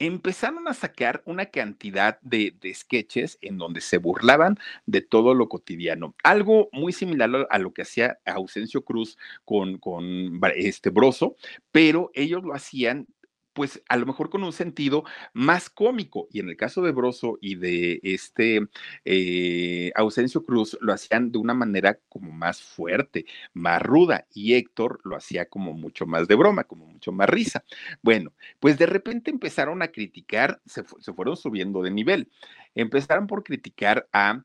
empezaron 0.00 0.66
a 0.66 0.74
sacar 0.74 1.22
una 1.26 1.46
cantidad 1.46 2.18
de, 2.22 2.54
sketches 2.74 3.38
en 3.42 3.58
donde 3.58 3.82
se 3.82 3.98
burlaban 3.98 4.58
de 4.86 5.02
todo 5.02 5.34
lo 5.34 5.48
cotidiano. 5.48 6.14
Algo 6.24 6.70
muy 6.72 6.92
similar 6.92 7.46
a 7.50 7.58
lo 7.58 7.72
que 7.72 7.82
hacía 7.82 8.18
Ausencio 8.24 8.82
Cruz 8.82 9.18
con, 9.44 9.78
con 9.78 10.40
este 10.56 10.88
Broso, 10.90 11.36
pero 11.70 12.10
ellos 12.14 12.42
lo 12.42 12.54
hacían 12.54 13.06
pues 13.52 13.82
a 13.88 13.96
lo 13.96 14.06
mejor 14.06 14.30
con 14.30 14.44
un 14.44 14.52
sentido 14.52 15.04
más 15.32 15.70
cómico. 15.70 16.28
Y 16.30 16.40
en 16.40 16.48
el 16.48 16.56
caso 16.56 16.82
de 16.82 16.92
Broso 16.92 17.38
y 17.40 17.56
de 17.56 18.00
este 18.02 18.68
eh, 19.04 19.92
Ausencio 19.94 20.44
Cruz, 20.44 20.76
lo 20.80 20.92
hacían 20.92 21.32
de 21.32 21.38
una 21.38 21.54
manera 21.54 21.98
como 22.08 22.32
más 22.32 22.62
fuerte, 22.62 23.26
más 23.52 23.82
ruda. 23.82 24.26
Y 24.32 24.54
Héctor 24.54 25.00
lo 25.04 25.16
hacía 25.16 25.46
como 25.46 25.72
mucho 25.72 26.06
más 26.06 26.28
de 26.28 26.34
broma, 26.34 26.64
como 26.64 26.86
mucho 26.86 27.12
más 27.12 27.28
risa. 27.28 27.64
Bueno, 28.02 28.32
pues 28.60 28.78
de 28.78 28.86
repente 28.86 29.30
empezaron 29.30 29.82
a 29.82 29.88
criticar, 29.88 30.60
se, 30.66 30.84
se 31.00 31.12
fueron 31.12 31.36
subiendo 31.36 31.82
de 31.82 31.90
nivel. 31.90 32.30
Empezaron 32.74 33.26
por 33.26 33.42
criticar 33.42 34.08
a 34.12 34.44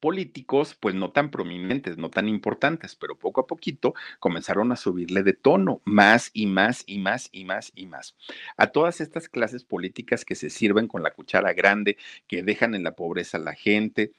políticos, 0.00 0.76
pues 0.78 0.94
no 0.94 1.10
tan 1.10 1.30
prominentes, 1.30 1.98
no 1.98 2.10
tan 2.10 2.28
importantes, 2.28 2.96
pero 2.96 3.18
poco 3.18 3.40
a 3.40 3.46
poquito 3.46 3.94
comenzaron 4.20 4.72
a 4.72 4.76
subirle 4.76 5.22
de 5.22 5.32
tono, 5.32 5.82
más 5.84 6.30
y 6.32 6.46
más 6.46 6.84
y 6.86 6.98
más 6.98 7.28
y 7.32 7.44
más 7.44 7.72
y 7.74 7.86
más. 7.86 8.16
A 8.56 8.68
todas 8.68 9.00
estas 9.00 9.28
clases 9.28 9.64
políticas 9.64 10.24
que 10.24 10.34
se 10.34 10.50
sirven 10.50 10.88
con 10.88 11.02
la 11.02 11.12
cuchara 11.12 11.52
grande, 11.52 11.96
que 12.26 12.42
dejan 12.42 12.74
en 12.74 12.84
la 12.84 12.94
pobreza 12.96 13.38
a 13.38 13.40
la 13.40 13.54
gente, 13.54 14.12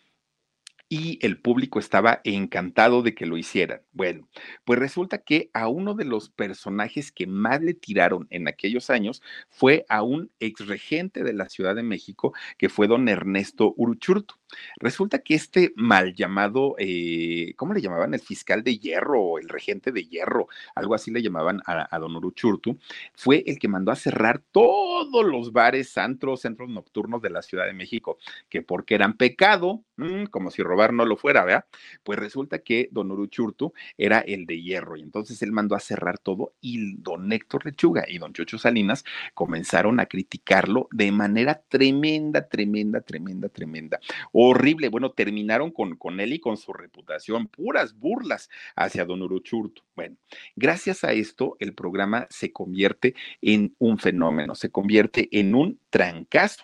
y 0.89 1.19
el 1.21 1.39
público 1.39 1.77
estaba 1.79 2.19
encantado 2.23 3.03
de 3.03 3.13
que 3.13 3.27
lo 3.27 3.37
hicieran. 3.37 3.81
Bueno, 3.91 4.27
pues 4.65 4.79
resulta 4.79 5.19
que 5.19 5.51
a 5.53 5.67
uno 5.67 5.93
de 5.93 6.05
los 6.05 6.29
personajes 6.31 7.11
que 7.11 7.27
más 7.27 7.61
le 7.61 7.75
tiraron 7.75 8.25
en 8.31 8.47
aquellos 8.47 8.89
años 8.89 9.21
fue 9.49 9.85
a 9.87 10.01
un 10.01 10.31
ex 10.39 10.65
regente 10.65 11.23
de 11.23 11.33
la 11.33 11.47
Ciudad 11.47 11.75
de 11.75 11.83
México, 11.83 12.33
que 12.57 12.69
fue 12.69 12.87
don 12.87 13.07
Ernesto 13.07 13.73
Uruchurtu. 13.77 14.38
Resulta 14.79 15.19
que 15.19 15.35
este 15.35 15.73
mal 15.75 16.13
llamado, 16.15 16.75
eh, 16.77 17.53
¿cómo 17.55 17.73
le 17.73 17.81
llamaban? 17.81 18.13
El 18.13 18.19
fiscal 18.19 18.63
de 18.63 18.77
hierro, 18.77 19.37
el 19.37 19.49
regente 19.49 19.91
de 19.91 20.05
hierro, 20.05 20.47
algo 20.75 20.95
así 20.95 21.11
le 21.11 21.21
llamaban 21.21 21.61
a, 21.65 21.99
don 21.99 22.15
Uruchurtu, 22.15 22.77
fue 23.13 23.43
el 23.45 23.59
que 23.59 23.67
mandó 23.67 23.91
a 23.91 23.95
cerrar 23.95 24.41
todos 24.51 25.25
los 25.25 25.51
bares, 25.51 25.97
antros, 25.97 26.41
centros 26.41 26.69
nocturnos 26.69 27.21
de 27.21 27.29
la 27.29 27.41
Ciudad 27.41 27.65
de 27.65 27.73
México, 27.73 28.17
que 28.49 28.61
porque 28.61 28.95
eran 28.95 29.17
pecado, 29.17 29.83
mm, 29.97 30.25
como 30.25 30.51
si 30.51 30.61
robar 30.63 30.93
no 30.93 31.05
lo 31.05 31.17
fuera, 31.17 31.43
¿verdad? 31.45 31.65
Pues 32.03 32.19
resulta 32.19 32.59
que 32.59 32.89
don 32.91 33.11
Uruchurtu 33.11 33.73
era 33.97 34.19
el 34.19 34.45
de 34.45 34.61
hierro, 34.61 34.97
y 34.97 35.01
entonces 35.01 35.41
él 35.41 35.51
mandó 35.51 35.75
a 35.75 35.79
cerrar 35.79 36.17
todo, 36.17 36.53
y 36.61 36.95
don 36.97 37.31
Héctor 37.31 37.65
Lechuga 37.65 38.05
y 38.07 38.17
don 38.17 38.33
Chocho 38.33 38.57
Salinas 38.57 39.03
comenzaron 39.33 39.99
a 39.99 40.05
criticarlo 40.05 40.87
de 40.91 41.11
manera 41.11 41.61
tremenda, 41.67 42.47
tremenda, 42.47 43.01
tremenda, 43.01 43.49
tremenda 43.49 43.99
horrible. 44.41 44.89
Bueno, 44.89 45.11
terminaron 45.11 45.71
con, 45.71 45.97
con 45.97 46.19
él 46.19 46.33
y 46.33 46.39
con 46.39 46.55
su 46.57 46.71
reputación, 46.71 47.47
puras 47.47 47.97
burlas 47.97 48.49
hacia 48.75 49.05
don 49.05 49.21
Uruchurtu. 49.21 49.81
Bueno, 49.95 50.15
gracias 50.55 51.03
a 51.03 51.11
esto, 51.11 51.57
el 51.59 51.73
programa 51.73 52.27
se 52.29 52.53
convierte 52.53 53.15
en 53.41 53.75
un 53.79 53.97
fenómeno, 53.97 54.55
se 54.55 54.71
convierte 54.71 55.27
en 55.31 55.55
un 55.55 55.79
trancazo. 55.89 56.63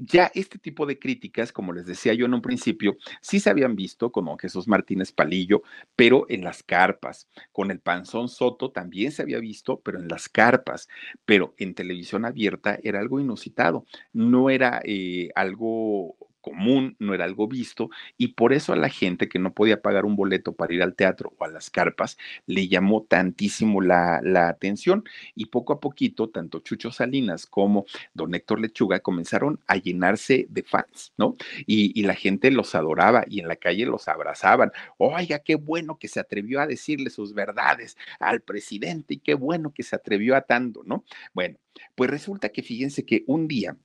Ya 0.00 0.30
este 0.34 0.58
tipo 0.58 0.86
de 0.86 0.98
críticas, 0.98 1.50
como 1.50 1.72
les 1.72 1.84
decía 1.84 2.14
yo 2.14 2.26
en 2.26 2.34
un 2.34 2.40
principio, 2.40 2.96
sí 3.20 3.40
se 3.40 3.50
habían 3.50 3.74
visto 3.74 4.12
con 4.12 4.26
don 4.26 4.38
Jesús 4.38 4.68
Martínez 4.68 5.10
Palillo, 5.10 5.62
pero 5.96 6.24
en 6.28 6.44
las 6.44 6.62
carpas. 6.62 7.28
Con 7.50 7.72
el 7.72 7.80
Panzón 7.80 8.28
Soto 8.28 8.70
también 8.70 9.10
se 9.10 9.22
había 9.22 9.40
visto, 9.40 9.80
pero 9.80 9.98
en 9.98 10.06
las 10.06 10.28
carpas. 10.28 10.88
Pero 11.24 11.54
en 11.58 11.74
televisión 11.74 12.24
abierta 12.24 12.78
era 12.84 13.00
algo 13.00 13.18
inusitado, 13.18 13.86
no 14.12 14.50
era 14.50 14.80
eh, 14.84 15.30
algo 15.34 16.16
común, 16.48 16.96
no 16.98 17.12
era 17.14 17.24
algo 17.24 17.46
visto, 17.46 17.90
y 18.16 18.28
por 18.28 18.54
eso 18.54 18.72
a 18.72 18.76
la 18.76 18.88
gente 18.88 19.28
que 19.28 19.38
no 19.38 19.52
podía 19.52 19.82
pagar 19.82 20.06
un 20.06 20.16
boleto 20.16 20.54
para 20.54 20.72
ir 20.72 20.82
al 20.82 20.94
teatro 20.94 21.34
o 21.36 21.44
a 21.44 21.48
las 21.48 21.68
carpas, 21.68 22.16
le 22.46 22.68
llamó 22.68 23.02
tantísimo 23.02 23.82
la, 23.82 24.22
atención 24.48 25.04
y 25.34 25.46
poco 25.46 25.74
a 25.74 25.80
poquito, 25.80 26.30
tanto 26.30 26.60
Chucho 26.60 26.90
Salinas 26.90 27.46
como 27.46 27.84
don 28.14 28.34
Héctor 28.34 28.60
Lechuga 28.60 29.00
comenzaron 29.00 29.60
a 29.66 29.76
llenarse 29.76 30.46
de 30.48 30.62
fans, 30.62 31.12
¿no? 31.18 31.36
Y, 31.66 31.98
y 31.98 32.04
la 32.04 32.14
gente 32.14 32.50
los 32.50 32.74
adoraba 32.74 33.24
y 33.28 33.40
en 33.40 33.48
la 33.48 33.56
calle 33.56 33.84
los 33.84 34.08
abrazaban. 34.08 34.72
Oiga, 34.96 35.40
qué 35.40 35.56
bueno 35.56 35.98
que 35.98 36.08
se 36.08 36.20
atrevió 36.20 36.60
a 36.60 36.66
decirle 36.66 37.10
sus 37.10 37.34
verdades 37.34 37.96
al 38.20 38.40
presidente 38.40 39.14
y 39.14 39.18
qué 39.18 39.34
bueno 39.34 39.72
que 39.72 39.82
se 39.82 39.96
atrevió 39.96 40.34
a 40.34 40.42
tanto, 40.42 40.82
¿no? 40.84 41.04
Bueno, 41.34 41.58
pues 41.94 42.10
resulta 42.10 42.48
que 42.50 42.62
fíjense 42.62 43.04
que 43.04 43.24
un 43.26 43.48
día 43.48 43.76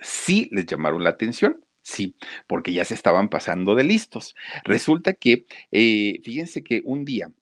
sí 0.00 0.48
les 0.52 0.66
llamaron 0.66 1.02
la 1.04 1.10
atención 1.10 1.64
Sí, 1.88 2.14
porque 2.46 2.74
ya 2.74 2.84
se 2.84 2.92
estaban 2.92 3.30
pasando 3.30 3.74
de 3.74 3.82
listos. 3.82 4.36
Resulta 4.64 5.14
que, 5.14 5.46
eh, 5.72 6.20
fíjense 6.22 6.62
que 6.62 6.82
un 6.84 7.06
día 7.06 7.32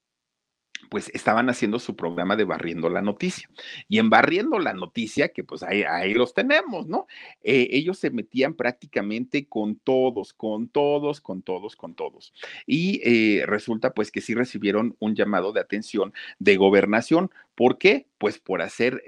pues 0.88 1.10
estaban 1.14 1.50
haciendo 1.50 1.80
su 1.80 1.96
programa 1.96 2.36
de 2.36 2.44
Barriendo 2.44 2.88
la 2.88 3.02
Noticia. 3.02 3.50
Y 3.88 3.98
en 3.98 4.08
Barriendo 4.08 4.60
la 4.60 4.72
Noticia, 4.72 5.30
que 5.30 5.42
pues 5.42 5.64
ahí, 5.64 6.14
los 6.14 6.32
tenemos, 6.32 6.86
¿no? 6.86 7.08
Eh, 7.42 7.70
ellos 7.72 7.98
se 7.98 8.10
metían 8.10 8.54
prácticamente 8.54 9.48
con 9.48 9.80
todos, 9.80 10.32
con 10.32 10.68
todos, 10.68 11.20
con 11.20 11.42
todos, 11.42 11.74
con 11.74 11.96
todos. 11.96 12.32
Y 12.66 13.00
eh, 13.02 13.46
resulta 13.46 13.94
pues 13.94 14.12
que 14.12 14.20
sí 14.20 14.32
recibieron 14.34 14.94
un 15.00 15.16
llamado 15.16 15.52
de 15.52 15.60
atención 15.60 16.12
de 16.38 16.56
gobernación. 16.56 17.32
¿Por 17.56 17.78
qué? 17.78 18.06
Pues 18.18 18.38
por 18.38 18.62
hacer 18.62 19.02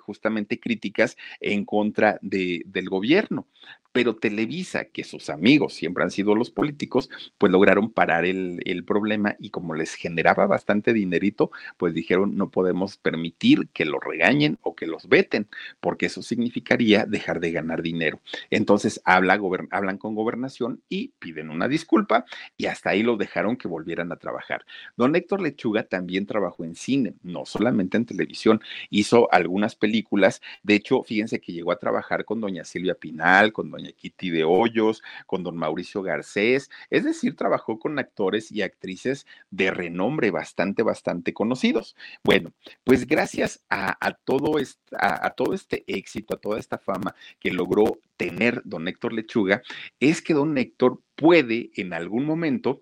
justamente 0.00 0.60
críticas 0.60 1.16
en 1.40 1.64
contra 1.64 2.18
de, 2.20 2.62
del 2.66 2.90
gobierno 2.90 3.46
pero 3.92 4.16
Televisa, 4.16 4.86
que 4.86 5.04
sus 5.04 5.30
amigos 5.30 5.74
siempre 5.74 6.02
han 6.02 6.10
sido 6.10 6.34
los 6.34 6.50
políticos, 6.50 7.10
pues 7.38 7.52
lograron 7.52 7.90
parar 7.90 8.24
el, 8.24 8.60
problema 8.86 9.36
y 9.38 9.50
como 9.50 9.74
les 9.74 9.94
generaba 9.94 10.46
bastante 10.46 10.92
dinerito, 10.92 11.52
pues 11.76 11.94
dijeron 11.94 12.36
no 12.36 12.50
podemos 12.50 12.96
permitir 12.96 13.68
que 13.72 13.84
los 13.84 14.02
regañen 14.02 14.58
o 14.62 14.74
que 14.74 14.86
los 14.86 15.08
veten, 15.08 15.46
porque 15.78 16.06
eso 16.06 16.20
significaría 16.22 17.04
dejar 17.04 17.38
de 17.38 17.52
ganar 17.52 17.80
dinero. 17.82 18.20
Entonces 18.50 19.00
habla, 19.04 19.38
hablan 19.70 19.98
con 19.98 20.14
gobernación 20.16 20.82
y 20.88 21.08
piden 21.20 21.50
una 21.50 21.68
disculpa 21.68 22.24
y 22.56 22.66
hasta 22.66 22.90
ahí 22.90 23.02
lo 23.02 23.16
dejaron 23.16 23.56
que 23.56 23.68
volvieran 23.68 24.10
a 24.10 24.16
trabajar. 24.16 24.64
Don 24.96 25.14
Héctor 25.14 25.42
Lechuga 25.42 25.84
también 25.84 26.26
trabajó 26.26 26.64
en 26.64 26.74
cine, 26.74 27.14
no 27.22 27.44
solamente 27.44 27.96
en 27.96 28.06
televisión, 28.06 28.60
hizo 28.90 29.32
algunas 29.32 29.76
películas, 29.76 30.40
de 30.62 30.74
hecho, 30.74 31.02
fíjense 31.02 31.40
que 31.40 31.52
llegó 31.52 31.72
a 31.72 31.78
trabajar 31.78 32.24
con 32.24 32.40
doña 32.40 32.64
Silvia 32.64 32.94
Pinal, 32.94 33.52
con 33.52 33.70
doña 33.70 33.81
Kitty 33.92 34.30
de 34.30 34.44
Hoyos, 34.44 35.02
con 35.26 35.42
don 35.42 35.56
Mauricio 35.56 36.02
Garcés, 36.02 36.70
es 36.90 37.04
decir, 37.04 37.36
trabajó 37.36 37.78
con 37.78 37.98
actores 37.98 38.52
y 38.52 38.62
actrices 38.62 39.26
de 39.50 39.70
renombre 39.70 40.30
bastante, 40.30 40.82
bastante 40.82 41.32
conocidos. 41.32 41.96
Bueno, 42.22 42.52
pues 42.84 43.06
gracias 43.06 43.64
a, 43.68 43.96
todo, 44.24 44.58
a 44.98 45.30
todo 45.30 45.54
este 45.54 45.84
éxito, 45.86 46.34
a 46.34 46.40
toda 46.40 46.58
esta 46.58 46.78
fama 46.78 47.14
que 47.40 47.50
logró 47.50 47.98
tener 48.16 48.62
don 48.64 48.86
Héctor 48.86 49.12
Lechuga, 49.12 49.62
es 49.98 50.22
que 50.22 50.34
don 50.34 50.56
Héctor 50.56 51.02
puede 51.16 51.70
en 51.74 51.92
algún 51.92 52.24
momento 52.24 52.80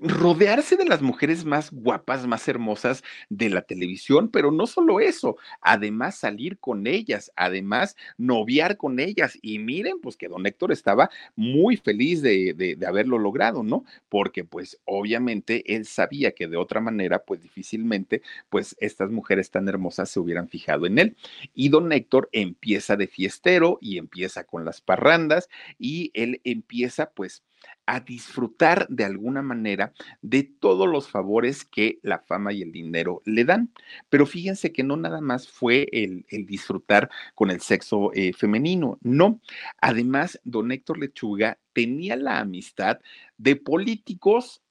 rodearse 0.00 0.76
de 0.76 0.84
las 0.84 1.02
mujeres 1.02 1.44
más 1.44 1.70
guapas, 1.70 2.26
más 2.26 2.46
hermosas 2.48 3.02
de 3.28 3.48
la 3.48 3.62
televisión, 3.62 4.30
pero 4.30 4.50
no 4.50 4.66
solo 4.66 5.00
eso, 5.00 5.36
además 5.60 6.18
salir 6.18 6.58
con 6.58 6.86
ellas, 6.86 7.32
además 7.36 7.96
noviar 8.18 8.76
con 8.76 9.00
ellas. 9.00 9.38
Y 9.42 9.58
miren, 9.58 10.00
pues 10.00 10.16
que 10.16 10.28
don 10.28 10.46
Héctor 10.46 10.72
estaba 10.72 11.10
muy 11.34 11.76
feliz 11.76 12.22
de, 12.22 12.54
de, 12.54 12.86
haberlo 12.86 13.18
logrado, 13.18 13.62
¿no? 13.62 13.84
Porque 14.08 14.44
pues 14.44 14.78
obviamente 14.84 15.74
él 15.74 15.86
sabía 15.86 16.32
que 16.32 16.46
de 16.46 16.56
otra 16.56 16.80
manera, 16.80 17.20
pues 17.24 17.42
difícilmente, 17.42 18.22
pues 18.48 18.76
estas 18.78 19.10
mujeres 19.10 19.50
tan 19.50 19.68
hermosas 19.68 20.10
se 20.10 20.20
hubieran 20.20 20.48
fijado 20.48 20.86
en 20.86 20.98
él. 20.98 21.16
Y 21.54 21.68
don 21.68 21.92
Héctor 21.92 22.28
empieza 22.32 22.96
de 22.96 23.06
fiestero 23.06 23.78
y 23.80 23.98
empieza 23.98 24.44
con 24.44 24.64
las 24.64 24.80
parrandas 24.80 25.48
y 25.78 26.10
él 26.14 26.40
empieza 26.44 27.10
pues 27.10 27.42
a 27.86 28.00
disfrutar 28.00 28.86
de 28.88 29.04
alguna 29.04 29.42
manera 29.42 29.92
de 30.20 30.42
todos 30.42 30.88
los 30.88 31.08
favores 31.08 31.64
que 31.64 31.98
la 32.02 32.18
fama 32.18 32.52
y 32.52 32.62
el 32.62 32.72
dinero 32.72 33.22
le 33.24 33.44
dan. 33.44 33.72
Pero 34.08 34.26
fíjense 34.26 34.72
que 34.72 34.82
no 34.82 34.96
nada 34.96 35.20
más 35.20 35.48
fue 35.48 35.86
el, 35.92 36.26
disfrutar 36.46 37.08
con 37.34 37.50
el 37.50 37.60
sexo 37.60 38.10
eh, 38.12 38.32
femenino, 38.32 38.98
no. 39.02 39.40
Además, 39.80 40.40
don 40.44 40.72
Héctor 40.72 40.98
Lechuga 40.98 41.58
tenía 41.72 42.16
la 42.16 42.40
amistad 42.40 42.98
de 43.38 43.56
políticos 43.56 44.62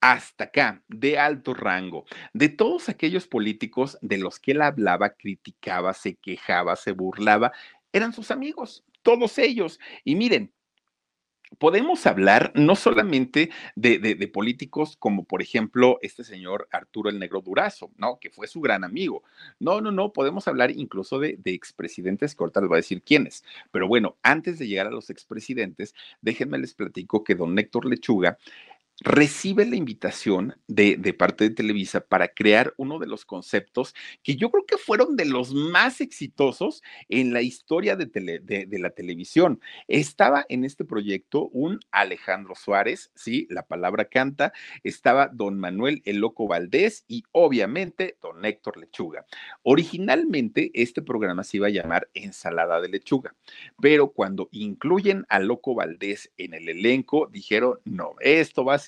hasta 0.00 0.44
acá, 0.44 0.82
de 0.88 1.18
alto 1.18 1.54
rango, 1.54 2.04
de 2.32 2.48
todos 2.48 2.88
aquellos 2.88 3.26
políticos 3.26 3.98
de 4.00 4.18
los 4.18 4.38
que 4.38 4.52
él 4.52 4.62
hablaba, 4.62 5.10
criticaba, 5.10 5.92
se 5.92 6.14
quejaba, 6.14 6.76
se 6.76 6.92
burlaba, 6.92 7.52
eran 7.92 8.12
sus 8.12 8.30
amigos, 8.30 8.84
todos 9.02 9.38
ellos. 9.38 9.80
Y 10.04 10.14
miren, 10.14 10.52
podemos 11.56 12.06
hablar 12.06 12.52
no 12.54 12.76
solamente 12.76 13.50
de, 13.74 14.30
políticos 14.32 14.96
como 14.98 15.24
por 15.24 15.40
ejemplo 15.40 15.98
este 16.02 16.24
señor 16.24 16.68
Arturo 16.70 17.08
el 17.08 17.18
Negro 17.18 17.40
Durazo, 17.40 17.90
¿no? 17.96 18.18
Que 18.20 18.30
fue 18.30 18.46
su 18.46 18.60
gran 18.60 18.84
amigo. 18.84 19.22
No, 19.58 19.80
no, 19.80 19.90
no, 19.90 20.12
podemos 20.12 20.46
hablar 20.48 20.70
incluso 20.70 21.18
de, 21.18 21.36
de 21.38 21.52
expresidentes, 21.52 22.34
que 22.34 22.42
ahorita 22.42 22.60
les 22.60 22.68
voy 22.68 22.76
a 22.76 22.84
decir 22.84 23.02
quiénes. 23.02 23.44
Pero 23.70 23.88
bueno, 23.88 24.16
antes 24.22 24.58
de 24.58 24.68
llegar 24.68 24.86
a 24.86 24.90
los 24.90 25.10
expresidentes, 25.10 25.94
déjenme 26.20 26.58
les 26.58 26.74
platico 26.74 27.24
que 27.24 27.34
don 27.34 27.58
Héctor 27.58 27.86
Lechuga 27.86 28.38
recibe 29.00 29.64
la 29.64 29.76
invitación 29.76 30.56
de, 30.66 30.96
parte 31.16 31.48
de 31.48 31.54
Televisa 31.54 32.00
para 32.00 32.28
crear 32.28 32.74
uno 32.76 32.98
de 32.98 33.06
los 33.06 33.24
conceptos 33.24 33.94
que 34.22 34.36
yo 34.36 34.50
creo 34.50 34.66
que 34.66 34.76
fueron 34.76 35.16
de 35.16 35.24
los 35.24 35.54
más 35.54 36.00
exitosos 36.00 36.82
en 37.08 37.32
la 37.32 37.42
historia 37.42 37.96
de, 37.96 38.06
de, 38.06 38.78
la 38.78 38.90
televisión. 38.90 39.60
Estaba 39.86 40.44
en 40.48 40.64
este 40.64 40.84
proyecto 40.84 41.48
un 41.52 41.80
Alejandro 41.90 42.54
Suárez, 42.54 43.10
sí, 43.14 43.46
la 43.50 43.66
palabra 43.66 44.06
canta, 44.06 44.52
estaba 44.82 45.28
don 45.28 45.58
Manuel 45.58 46.02
El 46.04 46.18
Loco 46.18 46.48
Valdés 46.48 47.04
y 47.06 47.24
obviamente 47.32 48.16
don 48.20 48.44
Héctor 48.44 48.78
Lechuga. 48.78 49.26
Originalmente 49.62 50.70
este 50.74 51.02
programa 51.02 51.44
se 51.44 51.58
iba 51.58 51.68
a 51.68 51.70
llamar 51.70 52.08
Ensalada 52.14 52.80
de 52.80 52.88
Lechuga, 52.88 53.34
pero 53.80 54.10
cuando 54.10 54.48
incluyen 54.50 55.24
a 55.28 55.38
Loco 55.38 55.74
Valdés 55.74 56.32
en 56.36 56.54
el 56.54 56.68
elenco, 56.68 57.28
dijeron, 57.30 57.78
no, 57.84 58.14
esto 58.20 58.64
va 58.64 58.74
a 58.74 58.78
ser 58.78 58.87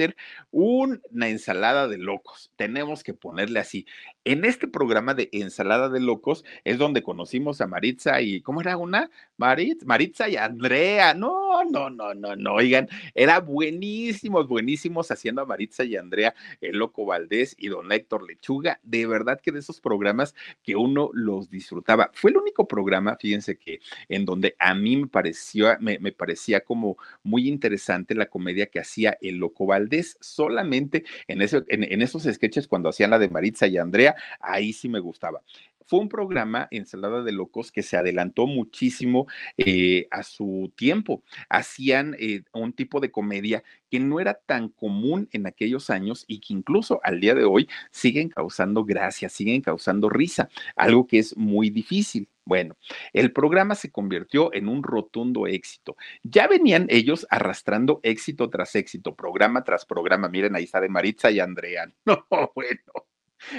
una 0.50 1.28
ensalada 1.28 1.88
de 1.88 1.98
locos. 1.98 2.50
Tenemos 2.56 3.02
que 3.02 3.14
ponerle 3.14 3.60
así. 3.60 3.86
En 4.24 4.44
este 4.44 4.68
programa 4.68 5.14
de 5.14 5.30
ensalada 5.32 5.88
de 5.88 5.98
locos 5.98 6.44
es 6.64 6.76
donde 6.76 7.02
conocimos 7.02 7.62
a 7.62 7.66
Maritza 7.66 8.20
y, 8.20 8.42
¿cómo 8.42 8.60
era 8.60 8.76
una? 8.76 9.10
Maritza, 9.38 9.86
Maritza 9.86 10.28
y 10.28 10.36
Andrea. 10.36 11.14
No, 11.14 11.64
No, 11.64 11.88
no, 11.88 12.12
no, 12.12 12.36
no, 12.36 12.54
oigan, 12.54 12.86
era 13.14 13.40
buenísimos, 13.40 14.46
buenísimos 14.46 15.10
haciendo 15.10 15.40
a 15.40 15.46
Maritza 15.46 15.84
y 15.84 15.96
Andrea, 15.96 16.34
el 16.60 16.76
Loco 16.76 17.06
Valdés 17.06 17.56
y 17.58 17.68
don 17.68 17.90
Héctor 17.92 18.26
Lechuga. 18.28 18.78
De 18.82 19.06
verdad 19.06 19.40
que 19.42 19.52
de 19.52 19.60
esos 19.60 19.80
programas 19.80 20.34
que 20.62 20.76
uno 20.76 21.08
los 21.14 21.48
disfrutaba. 21.48 22.10
Fue 22.12 22.30
el 22.30 22.36
único 22.36 22.68
programa, 22.68 23.16
fíjense 23.18 23.56
que 23.56 23.80
en 24.10 24.26
donde 24.26 24.54
a 24.58 24.74
mí 24.74 24.98
me 24.98 25.06
pareció, 25.06 25.74
me, 25.80 25.98
parecía 26.12 26.60
como 26.60 26.98
muy 27.22 27.48
interesante 27.48 28.14
la 28.14 28.26
comedia 28.26 28.66
que 28.66 28.80
hacía 28.80 29.16
el 29.22 29.36
Loco 29.36 29.64
Valdés. 29.64 30.18
Solamente 30.20 31.04
en, 31.26 31.40
ese, 31.40 31.64
en 31.68 32.02
esos 32.02 32.24
sketches 32.24 32.68
cuando 32.68 32.90
hacían 32.90 33.10
la 33.10 33.18
de 33.18 33.30
Maritza 33.30 33.66
y 33.66 33.78
Andrea, 33.78 34.09
ahí 34.40 34.72
sí 34.72 34.88
me 34.88 35.00
gustaba 35.00 35.42
fue 35.90 35.98
un 35.98 36.08
programa, 36.08 36.68
Ensalada 36.70 37.24
de 37.24 37.32
Locos, 37.32 37.72
que 37.72 37.82
se 37.82 37.96
adelantó 37.96 38.46
muchísimo 38.46 39.26
eh, 39.56 40.06
a 40.12 40.22
su 40.22 40.72
tiempo. 40.76 41.24
Hacían 41.48 42.14
eh, 42.20 42.44
un 42.52 42.72
tipo 42.72 43.00
de 43.00 43.10
comedia 43.10 43.64
que 43.90 43.98
no 43.98 44.20
era 44.20 44.34
tan 44.34 44.68
común 44.68 45.28
en 45.32 45.48
aquellos 45.48 45.90
años 45.90 46.24
y 46.28 46.38
que 46.38 46.52
incluso 46.54 47.00
al 47.02 47.18
día 47.18 47.34
de 47.34 47.42
hoy 47.44 47.68
siguen 47.90 48.28
causando 48.28 48.84
gracia, 48.84 49.28
siguen 49.28 49.62
causando 49.62 50.08
risa, 50.08 50.48
algo 50.76 51.08
que 51.08 51.18
es 51.18 51.36
muy 51.36 51.70
difícil. 51.70 52.28
Bueno, 52.44 52.76
el 53.12 53.32
programa 53.32 53.74
se 53.74 53.90
convirtió 53.90 54.54
en 54.54 54.68
un 54.68 54.84
rotundo 54.84 55.48
éxito. 55.48 55.96
Ya 56.22 56.46
venían 56.46 56.86
ellos 56.88 57.26
arrastrando 57.30 57.98
éxito 58.04 58.48
tras 58.48 58.76
éxito, 58.76 59.16
programa 59.16 59.64
tras 59.64 59.84
programa. 59.86 60.28
Miren, 60.28 60.54
ahí 60.54 60.64
está 60.64 60.80
de 60.80 60.88
Maritza 60.88 61.32
y 61.32 61.40
Andrea. 61.40 61.92
No, 62.06 62.24
bueno. 62.54 63.09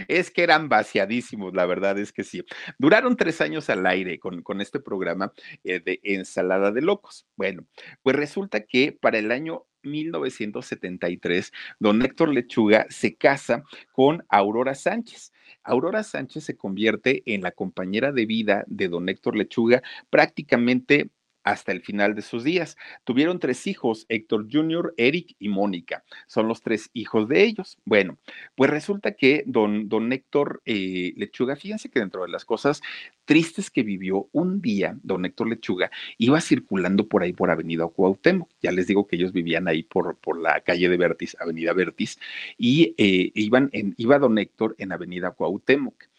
Es 0.07 0.31
que 0.31 0.43
eran 0.43 0.69
vaciadísimos, 0.69 1.53
la 1.53 1.65
verdad 1.65 1.97
es 1.99 2.11
que 2.11 2.23
sí. 2.23 2.43
Duraron 2.77 3.15
tres 3.17 3.41
años 3.41 3.69
al 3.69 3.85
aire 3.85 4.19
con, 4.19 4.41
con 4.41 4.61
este 4.61 4.79
programa 4.79 5.33
eh, 5.63 5.79
de 5.79 5.99
Ensalada 6.03 6.71
de 6.71 6.81
Locos. 6.81 7.27
Bueno, 7.35 7.65
pues 8.03 8.15
resulta 8.15 8.61
que 8.61 8.91
para 8.91 9.19
el 9.19 9.31
año 9.31 9.65
1973, 9.83 11.51
don 11.79 12.01
Héctor 12.01 12.29
Lechuga 12.29 12.85
se 12.89 13.15
casa 13.15 13.63
con 13.91 14.23
Aurora 14.29 14.75
Sánchez. 14.75 15.31
Aurora 15.63 16.03
Sánchez 16.03 16.43
se 16.43 16.57
convierte 16.57 17.23
en 17.25 17.41
la 17.41 17.51
compañera 17.51 18.11
de 18.11 18.25
vida 18.25 18.63
de 18.67 18.87
don 18.89 19.09
Héctor 19.09 19.35
Lechuga 19.35 19.81
prácticamente 20.09 21.09
hasta 21.43 21.71
el 21.71 21.81
final 21.81 22.15
de 22.15 22.21
sus 22.21 22.43
días. 22.43 22.77
Tuvieron 23.03 23.39
tres 23.39 23.67
hijos, 23.67 24.05
Héctor 24.09 24.47
Jr., 24.51 24.93
Eric 24.97 25.35
y 25.39 25.49
Mónica. 25.49 26.03
Son 26.27 26.47
los 26.47 26.61
tres 26.61 26.89
hijos 26.93 27.27
de 27.27 27.43
ellos. 27.43 27.77
Bueno, 27.85 28.17
pues 28.55 28.69
resulta 28.69 29.13
que 29.13 29.43
don, 29.45 29.89
don 29.89 30.11
Héctor 30.11 30.61
eh, 30.65 31.13
Lechuga, 31.17 31.55
fíjense 31.55 31.89
que 31.89 31.99
dentro 31.99 32.23
de 32.23 32.29
las 32.29 32.45
cosas 32.45 32.81
tristes 33.25 33.69
que 33.71 33.83
vivió 33.83 34.29
un 34.31 34.61
día, 34.61 34.97
don 35.03 35.25
Héctor 35.25 35.49
Lechuga 35.49 35.91
iba 36.17 36.41
circulando 36.41 37.07
por 37.07 37.23
ahí 37.23 37.33
por 37.33 37.49
Avenida 37.49 37.87
Cuauhtémoc. 37.87 38.49
Ya 38.61 38.71
les 38.71 38.87
digo 38.87 39.07
que 39.07 39.15
ellos 39.15 39.31
vivían 39.31 39.67
ahí 39.67 39.83
por, 39.83 40.17
por 40.17 40.39
la 40.39 40.61
calle 40.61 40.89
de 40.89 40.97
Vertis, 40.97 41.37
Avenida 41.39 41.73
Vertis, 41.73 42.19
y 42.57 42.93
eh, 42.97 43.31
iban 43.35 43.69
en, 43.73 43.93
iba 43.97 44.19
don 44.19 44.37
Héctor 44.37 44.75
en 44.77 44.91
Avenida 44.91 45.31
Cuauhtémoc. 45.31 46.11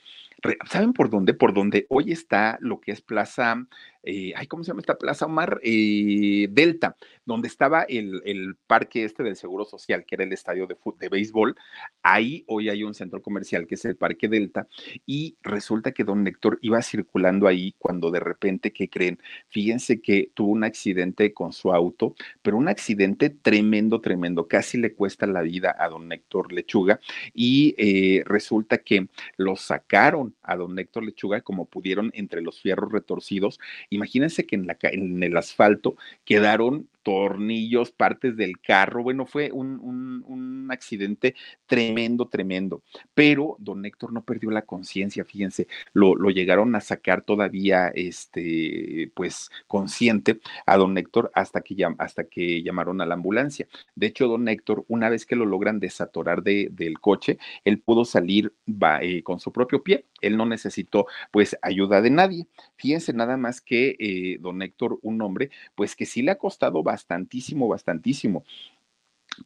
¿Saben 0.68 0.92
por 0.92 1.08
dónde? 1.08 1.34
Por 1.34 1.54
donde 1.54 1.86
hoy 1.88 2.10
está 2.10 2.58
lo 2.60 2.80
que 2.80 2.90
es 2.90 3.00
Plaza 3.00 3.64
eh, 4.03 4.32
ay, 4.36 4.46
¿cómo 4.46 4.64
se 4.64 4.68
llama 4.68 4.80
esta 4.80 4.98
plaza, 4.98 5.26
Omar? 5.26 5.61
Eh, 5.62 6.48
Delta, 6.50 6.96
donde 7.24 7.48
estaba 7.48 7.82
el, 7.82 8.57
parque 8.66 9.05
este 9.05 9.22
del 9.22 9.36
Seguro 9.36 9.64
Social, 9.64 10.05
que 10.05 10.16
era 10.16 10.24
el 10.24 10.32
estadio 10.32 10.66
de, 10.66 10.76
de 10.98 11.09
béisbol. 11.09 11.57
Ahí 12.03 12.44
hoy 12.48 12.68
hay 12.68 12.82
un 12.82 12.94
centro 12.94 13.22
comercial 13.22 13.66
que 13.66 13.76
es 13.76 13.84
el 13.84 13.96
Parque 13.96 14.28
Delta 14.28 14.66
y 15.07 15.36
resulta 15.42 15.92
que 15.92 16.05
don 16.05 16.26
Héctor 16.26 16.59
iba 16.62 16.82
circulando 16.82 17.46
ahí 17.46 17.74
cuando 17.78 18.11
de 18.11 18.20
repente, 18.20 18.72
¿qué 18.72 18.88
creen? 18.88 19.18
Fíjense 19.48 20.00
que 20.00 20.30
tuvo 20.34 20.50
un 20.50 20.64
accidente 20.64 21.32
con 21.32 21.53
su 21.53 21.72
auto, 21.72 22.14
pero 22.42 22.57
un 22.57 22.68
accidente 22.68 23.30
tremendo, 23.30 24.00
tremendo. 24.00 24.48
Casi 24.48 24.78
le 24.78 24.94
cuesta 24.94 25.26
la 25.26 25.42
vida 25.42 25.76
a 25.78 25.88
don 25.88 26.11
Héctor 26.11 26.53
Lechuga 26.53 27.00
y 27.34 27.74
eh, 27.78 28.22
resulta 28.24 28.78
que 28.78 29.07
lo 29.36 29.57
sacaron 29.57 30.34
a 30.42 30.57
don 30.57 30.78
Héctor 30.78 31.05
Lechuga 31.05 31.40
como 31.42 31.66
pudieron 31.66 32.11
entre 32.14 32.42
los 32.42 32.61
fierros 32.61 32.90
retorcidos 32.90 33.61
Imagínense 33.95 34.47
que 34.47 34.57
en, 34.57 34.66
la, 34.66 34.76
en 34.82 35.22
el 35.22 35.36
asfalto 35.36 35.97
quedaron 36.24 36.88
tornillos, 37.03 37.92
partes 37.92 38.36
del 38.36 38.59
carro. 38.61 39.03
Bueno, 39.03 39.26
fue 39.26 39.50
un, 39.53 40.68
accidente 40.70 41.34
tremendo, 41.66 42.28
tremendo. 42.28 42.82
Pero 43.14 43.57
don 43.59 43.84
Héctor 43.84 44.12
no 44.12 44.24
perdió 44.24 44.50
la 44.50 44.62
conciencia, 44.62 45.24
fíjense, 45.24 45.66
lo, 45.92 46.14
lo, 46.14 46.30
llegaron 46.30 46.74
a 46.74 46.80
sacar 46.80 47.22
todavía, 47.22 47.88
este, 47.88 49.11
pues, 49.14 49.50
consciente 49.66 50.40
a 50.64 50.76
don 50.78 50.96
Héctor 50.96 51.30
hasta 51.34 51.61
que, 51.61 51.76
hasta 51.98 52.24
que 52.24 52.62
llamaron 52.62 53.00
a 53.00 53.07
la 53.07 53.14
ambulancia. 53.14 53.68
De 53.94 54.07
hecho, 54.07 54.28
don 54.28 54.48
Héctor, 54.48 54.84
una 54.88 55.11
vez 55.11 55.26
que 55.26 55.36
lo 55.36 55.44
logran 55.44 55.78
desatorar 55.78 56.42
de, 56.42 56.68
del 56.72 57.00
coche, 57.00 57.38
él 57.64 57.80
pudo 57.80 58.05
salir 58.05 58.55
eh, 59.00 59.22
con 59.22 59.40
su 59.40 59.53
propio 59.53 59.82
pie. 59.82 60.07
Él 60.20 60.36
no 60.36 60.46
necesitó, 60.46 61.07
pues, 61.30 61.57
ayuda 61.62 62.00
de 62.00 62.11
nadie. 62.11 62.46
Fíjense 62.76 63.12
nada 63.12 63.36
más 63.36 63.61
que 63.61 63.96
eh, 63.98 64.38
don 64.40 64.62
Héctor, 64.62 64.98
un 65.03 65.20
hombre, 65.20 65.50
pues 65.74 65.96
que 65.96 66.07
sí 66.07 66.22
le 66.22 66.30
ha 66.30 66.38
costado 66.38 66.82
bastantísimo, 66.93 67.68
bastantísimo 67.68 68.45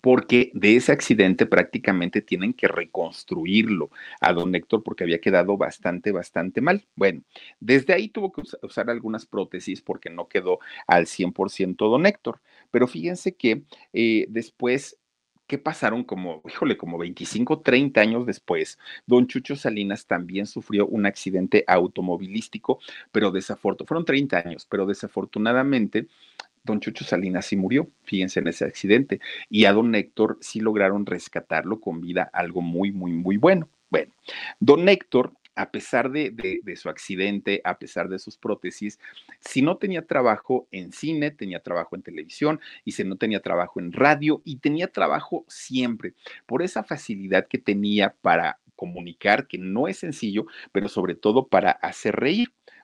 porque 0.00 0.50
de 0.54 0.76
ese 0.76 0.92
accidente 0.92 1.46
prácticamente 1.46 2.20
tienen 2.20 2.52
que 2.52 2.68
reconstruirlo 2.68 3.90
a 4.20 4.32
don 4.32 4.54
Héctor 4.54 4.82
porque 4.82 5.04
había 5.04 5.20
quedado 5.20 5.56
bastante, 5.56 6.12
bastante 6.12 6.60
mal. 6.60 6.84
Bueno, 6.96 7.22
desde 7.60 7.92
ahí 7.94 8.08
tuvo 8.08 8.32
que 8.32 8.42
usar 8.62 8.90
algunas 8.90 9.26
prótesis 9.26 9.80
porque 9.80 10.10
no 10.10 10.28
quedó 10.28 10.58
al 10.86 11.06
100% 11.06 11.88
don 11.88 12.06
Héctor, 12.06 12.40
pero 12.70 12.88
fíjense 12.88 13.36
que 13.36 13.62
eh, 13.92 14.26
después 14.28 14.98
¿qué 15.46 15.58
pasaron 15.58 16.04
como, 16.04 16.42
híjole, 16.48 16.76
como 16.76 16.98
25, 16.98 17.60
30 17.60 18.00
años 18.00 18.26
después? 18.26 18.78
Don 19.06 19.26
Chucho 19.26 19.56
Salinas 19.56 20.06
también 20.06 20.46
sufrió 20.46 20.86
un 20.86 21.06
accidente 21.06 21.64
automovilístico, 21.68 22.80
pero 23.12 23.30
desafortunadamente, 23.30 23.86
fueron 23.86 24.04
30 24.04 24.38
años, 24.38 24.66
pero 24.68 24.86
desafortunadamente 24.86 26.08
don 26.66 26.80
Chucho 26.80 27.04
Salinas 27.04 27.46
sí 27.46 27.56
murió, 27.56 27.88
fíjense 28.04 28.40
en 28.40 28.48
ese 28.48 28.64
accidente, 28.64 29.20
y 29.48 29.64
a 29.64 29.72
don 29.72 29.94
Héctor 29.94 30.36
sí 30.40 30.60
lograron 30.60 31.06
rescatarlo 31.06 31.80
con 31.80 32.00
vida, 32.00 32.28
algo 32.32 32.60
muy, 32.60 32.92
muy, 32.92 33.12
muy 33.12 33.36
bueno. 33.38 33.68
Bueno, 33.88 34.12
don 34.60 34.88
Héctor 34.88 35.32
a 35.56 35.70
pesar 35.70 36.10
de, 36.10 36.30
de, 36.30 36.76
su 36.76 36.90
accidente, 36.90 37.62
a 37.64 37.78
pesar 37.78 38.10
de 38.10 38.18
sus 38.18 38.36
prótesis, 38.36 39.00
si 39.40 39.62
no 39.62 39.78
tenía 39.78 40.06
trabajo 40.06 40.68
en 40.70 40.92
cine, 40.92 41.30
tenía 41.30 41.60
trabajo 41.60 41.96
en 41.96 42.02
televisión, 42.02 42.60
y 42.84 42.92
si 42.92 43.04
no 43.04 43.16
tenía 43.16 43.40
trabajo 43.40 43.80
en 43.80 43.90
radio, 43.92 44.42
y 44.44 44.56
tenía 44.56 44.88
trabajo 44.88 45.46
siempre, 45.48 46.12
por 46.44 46.62
esa 46.62 46.84
facilidad 46.84 47.48
que 47.48 47.56
tenía 47.56 48.14
para 48.20 48.58
comunicar, 48.76 49.46
que 49.48 49.56
no 49.56 49.88
es 49.88 49.96
sencillo, 49.96 50.46
pero 50.72 50.88
sobre 50.90 51.14
todo 51.14 51.46
para 51.48 51.70
hacer 51.70 52.14
reír. 52.14 52.52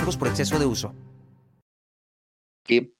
por 0.00 0.28
exceso 0.28 0.58
de 0.58 0.66
uso. 0.66 0.94
Que 2.64 2.92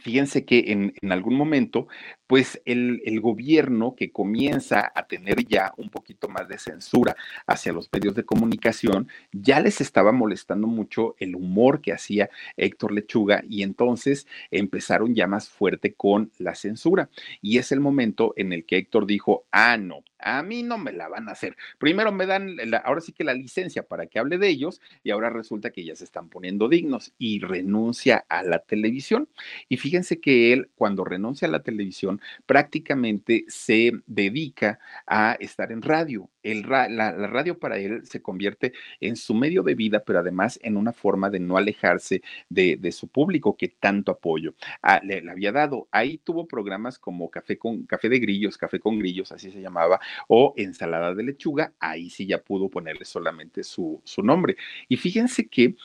fíjense 0.00 0.44
que 0.44 0.72
en, 0.72 0.94
en, 1.00 1.12
algún 1.12 1.34
momento 1.34 1.86
pues 2.26 2.60
el, 2.64 3.20
gobierno 3.20 3.94
que 3.96 4.12
comienza 4.12 4.92
a 4.94 5.06
tener 5.06 5.46
ya 5.46 5.72
un 5.76 5.90
poquito 5.90 6.28
más 6.28 6.48
de 6.48 6.58
censura 6.58 7.16
hacia 7.46 7.72
los 7.72 7.88
medios 7.92 8.14
de 8.14 8.24
comunicación, 8.24 9.08
ya 9.32 9.60
les 9.60 9.80
estaba 9.80 10.12
molestando 10.12 10.66
mucho 10.66 11.14
el 11.18 11.34
humor 11.34 11.80
que 11.80 11.92
hacía 11.92 12.28
Héctor 12.56 12.92
Lechuga 12.92 13.42
y 13.48 13.62
entonces 13.62 14.26
empezaron 14.50 15.14
ya 15.14 15.26
más 15.26 15.48
fuerte 15.48 15.94
con 15.94 16.30
la 16.38 16.54
censura. 16.54 17.08
Y 17.40 17.58
es 17.58 17.72
el 17.72 17.80
momento 17.80 18.34
en 18.36 18.52
el 18.52 18.64
que 18.66 18.76
Héctor 18.76 19.06
dijo, 19.06 19.46
ah, 19.50 19.76
no, 19.78 20.02
a 20.18 20.42
mí 20.42 20.62
no 20.62 20.78
me 20.78 20.92
la 20.92 21.08
van 21.08 21.28
a 21.28 21.32
hacer. 21.32 21.56
Primero 21.78 22.12
me 22.12 22.26
dan, 22.26 22.56
ahora 22.84 23.00
sí 23.00 23.12
que 23.12 23.24
la 23.24 23.34
licencia 23.34 23.82
para 23.82 24.06
que 24.06 24.18
hable 24.18 24.38
de 24.38 24.48
ellos 24.48 24.80
y 25.02 25.10
ahora 25.10 25.30
resulta 25.30 25.70
que 25.70 25.84
ya 25.84 25.94
se 25.96 26.04
están 26.04 26.28
poniendo 26.28 26.68
dignos 26.68 27.12
y 27.18 27.40
renuncia 27.40 28.24
a 28.28 28.42
la 28.42 28.60
televisión. 28.60 29.28
Y 29.68 29.76
fíjense 29.76 30.20
que 30.20 30.52
él, 30.52 30.70
cuando 30.74 31.04
renuncia 31.04 31.48
a 31.48 31.50
la 31.50 31.62
televisión, 31.62 32.20
prácticamente 32.46 33.44
se 33.48 33.92
dedica 34.06 34.78
a 35.06 35.36
estar 35.40 35.72
en 35.72 35.82
radio. 35.82 36.30
La, 36.54 37.12
radio 37.12 37.58
para 37.58 37.78
él 37.78 38.06
se 38.06 38.22
convierte 38.22 38.72
en 39.00 39.16
su 39.16 39.34
medio 39.34 39.62
de 39.62 39.74
vida, 39.74 40.02
pero 40.04 40.20
además 40.20 40.58
en 40.62 40.76
una 40.76 40.92
forma 40.92 41.30
de 41.30 41.40
no 41.40 41.56
alejarse 41.56 42.22
de, 42.48 42.78
su 42.92 43.08
público 43.08 43.56
que 43.56 43.68
tanto 43.68 44.12
apoyo 44.12 44.54
ah, 44.82 45.00
le, 45.04 45.20
le, 45.20 45.30
había 45.30 45.52
dado. 45.52 45.88
Ahí 45.90 46.18
tuvo 46.18 46.46
programas 46.46 46.98
como 46.98 47.30
Café 47.30 47.58
con 47.58 47.84
Café 47.84 48.08
de 48.08 48.18
Grillos, 48.18 48.56
Café 48.56 48.80
con 48.80 48.98
Grillos, 48.98 49.30
así 49.32 49.50
se 49.50 49.60
llamaba, 49.60 50.00
o 50.26 50.54
Ensalada 50.56 51.14
de 51.14 51.22
Lechuga. 51.22 51.72
Ahí 51.78 52.10
sí 52.10 52.26
ya 52.26 52.38
pudo 52.38 52.68
ponerle 52.68 53.04
solamente 53.04 53.62
su, 53.62 54.00
su 54.04 54.22
nombre. 54.22 54.56
Y 54.88 54.96
fíjense 54.96 55.48
que 55.48 55.76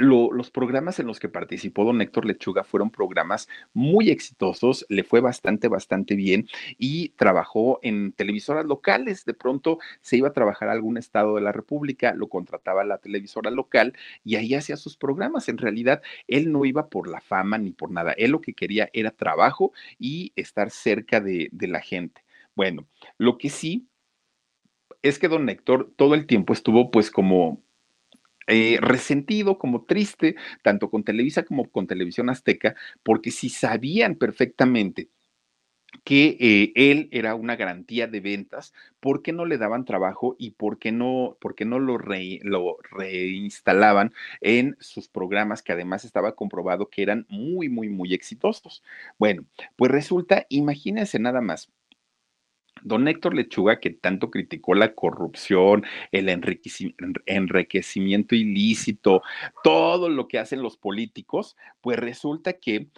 los 0.00 0.50
programas 0.50 0.98
en 0.98 1.06
los 1.06 1.20
que 1.20 1.28
participó 1.28 1.84
don 1.84 2.00
Héctor 2.00 2.24
Lechuga 2.24 2.64
fueron 2.64 2.90
programas 2.90 3.48
muy 3.74 4.10
exitosos, 4.10 4.86
le 4.88 5.04
fue 5.04 5.20
bastante, 5.20 5.68
bastante 5.68 6.14
bien 6.14 6.48
y 6.78 7.10
trabajó 7.10 7.78
en 7.82 8.12
televisoras 8.12 8.64
locales. 8.64 9.24
De 9.24 9.34
pronto 9.34 9.78
se 10.00 10.16
iba 10.16 10.28
a 10.28 10.32
trabajar 10.32 10.68
a 10.68 10.72
algún 10.72 10.96
estado 10.96 11.34
de 11.34 11.42
la 11.42 11.52
República, 11.52 12.14
lo 12.14 12.28
contrataba 12.28 12.82
la 12.84 12.98
televisora 12.98 13.50
local 13.50 13.92
y 14.24 14.36
ahí 14.36 14.54
hacía 14.54 14.76
sus 14.76 14.96
programas. 14.96 15.48
En 15.48 15.58
realidad, 15.58 16.00
él 16.26 16.50
no 16.50 16.64
iba 16.64 16.88
por 16.88 17.08
la 17.08 17.20
fama 17.20 17.58
ni 17.58 17.72
por 17.72 17.90
nada. 17.90 18.12
Él 18.12 18.30
lo 18.30 18.40
que 18.40 18.54
quería 18.54 18.88
era 18.92 19.10
trabajo 19.10 19.72
y 19.98 20.32
estar 20.36 20.70
cerca 20.70 21.20
de, 21.20 21.50
de 21.52 21.68
la 21.68 21.80
gente. 21.80 22.24
Bueno, 22.54 22.86
lo 23.18 23.36
que 23.36 23.50
sí 23.50 23.86
es 25.02 25.18
que 25.18 25.28
don 25.28 25.48
Héctor 25.48 25.92
todo 25.96 26.14
el 26.14 26.26
tiempo 26.26 26.52
estuvo 26.52 26.90
pues 26.90 27.10
como 27.10 27.62
eh, 28.46 28.78
resentido, 28.80 29.58
como 29.58 29.84
triste, 29.84 30.36
tanto 30.62 30.90
con 30.90 31.04
Televisa 31.04 31.44
como 31.44 31.70
con 31.70 31.86
Televisión 31.86 32.30
Azteca, 32.30 32.74
porque 33.02 33.30
si 33.30 33.48
sabían 33.48 34.16
perfectamente 34.16 35.08
que 36.04 36.36
eh, 36.40 36.72
él 36.76 37.08
era 37.12 37.34
una 37.34 37.56
garantía 37.56 38.06
de 38.06 38.20
ventas, 38.20 38.72
¿por 39.00 39.22
qué 39.22 39.32
no 39.32 39.44
le 39.44 39.58
daban 39.58 39.84
trabajo 39.84 40.36
y 40.38 40.52
por 40.52 40.78
qué 40.78 40.92
no, 40.92 41.36
por 41.40 41.54
qué 41.54 41.64
no 41.64 41.78
lo, 41.78 41.98
lo 41.98 42.76
reinstalaban 42.90 44.12
en 44.40 44.76
sus 44.80 45.08
programas 45.08 45.62
que 45.62 45.72
además 45.72 46.04
estaba 46.04 46.34
comprobado 46.34 46.88
que 46.90 47.02
eran 47.02 47.26
muy, 47.28 47.68
muy, 47.68 47.88
muy 47.88 48.14
exitosos? 48.14 48.82
Bueno, 49.18 49.44
pues 49.76 49.90
resulta, 49.90 50.46
imagínense 50.48 51.18
nada 51.18 51.40
más, 51.40 51.70
Don 52.82 53.08
Héctor 53.08 53.34
Lechuga, 53.34 53.80
que 53.80 53.90
tanto 53.90 54.30
criticó 54.30 54.74
la 54.74 54.94
corrupción, 54.94 55.84
el 56.12 56.28
enriquecimiento 56.28 58.34
ilícito, 58.34 59.22
todo 59.62 60.08
lo 60.08 60.28
que 60.28 60.38
hacen 60.38 60.62
los 60.62 60.76
políticos, 60.76 61.56
pues 61.80 61.98
resulta 61.98 62.54
que 62.54 62.88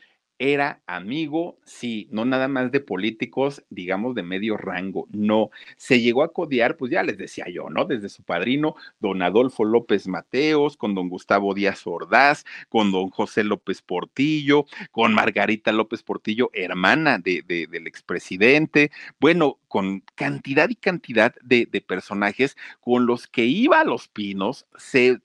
era 0.43 0.82
amigo, 0.88 1.57
sí, 1.64 2.09
no 2.11 2.24
nada 2.24 2.49
más 2.49 2.72
de 2.72 2.80
políticos, 2.80 3.62
digamos, 3.70 4.16
de 4.16 4.24
medio 4.24 4.57
rango, 4.57 5.07
no. 5.12 5.51
Se 5.76 6.01
llegó 6.01 6.24
a 6.24 6.32
codear, 6.32 6.76
pues 6.76 6.90
ya 6.90 7.05
les 7.05 7.16
decía 7.16 7.45
yo, 7.49 7.70
¿no? 7.70 7.84
Desde 7.84 8.09
su 8.09 8.24
padrino, 8.24 8.74
don 8.99 9.22
Adolfo 9.22 9.64
López 9.64 10.09
Mateos, 10.09 10.76
con 10.76 10.97
don 10.97 11.09
Gustavo 11.09 11.55
Díaz 11.55 11.86
Ordaz, 11.86 12.45
con 12.68 12.90
don 12.90 13.11
José 13.11 13.45
López 13.45 13.82
Portillo, 13.82 14.66
con 14.90 15.14
Margarita 15.14 15.70
López 15.70 16.03
Portillo, 16.03 16.51
hermana 16.53 17.18
de, 17.18 17.45
del 17.47 17.86
expresidente, 17.86 18.90
bueno, 19.20 19.61
con 19.68 20.03
cantidad 20.16 20.68
y 20.70 20.74
cantidad 20.74 21.36
de, 21.40 21.68
de 21.70 21.80
personajes 21.80 22.57
con 22.80 23.07
los 23.07 23.28
que 23.28 23.45
iba 23.45 23.80
a 23.80 23.84
los 23.84 24.09
pinos, 24.09 24.66
se 24.76 25.20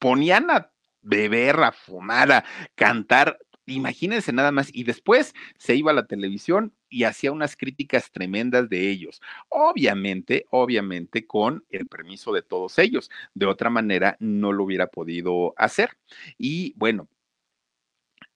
ponían 0.00 0.50
a 0.50 0.72
beber, 1.02 1.60
a 1.60 1.70
fumar, 1.70 2.32
a 2.32 2.44
cantar 2.74 3.38
Imagínense 3.68 4.32
nada 4.32 4.50
más. 4.50 4.70
Y 4.72 4.84
después 4.84 5.34
se 5.58 5.76
iba 5.76 5.90
a 5.90 5.94
la 5.94 6.06
televisión 6.06 6.74
y 6.88 7.04
hacía 7.04 7.32
unas 7.32 7.56
críticas 7.56 8.10
tremendas 8.10 8.68
de 8.68 8.90
ellos. 8.90 9.20
Obviamente, 9.48 10.46
obviamente 10.50 11.26
con 11.26 11.64
el 11.70 11.86
permiso 11.86 12.32
de 12.32 12.42
todos 12.42 12.78
ellos. 12.78 13.10
De 13.34 13.46
otra 13.46 13.70
manera, 13.70 14.16
no 14.20 14.52
lo 14.52 14.64
hubiera 14.64 14.88
podido 14.88 15.54
hacer. 15.56 15.90
Y 16.38 16.74
bueno, 16.76 17.08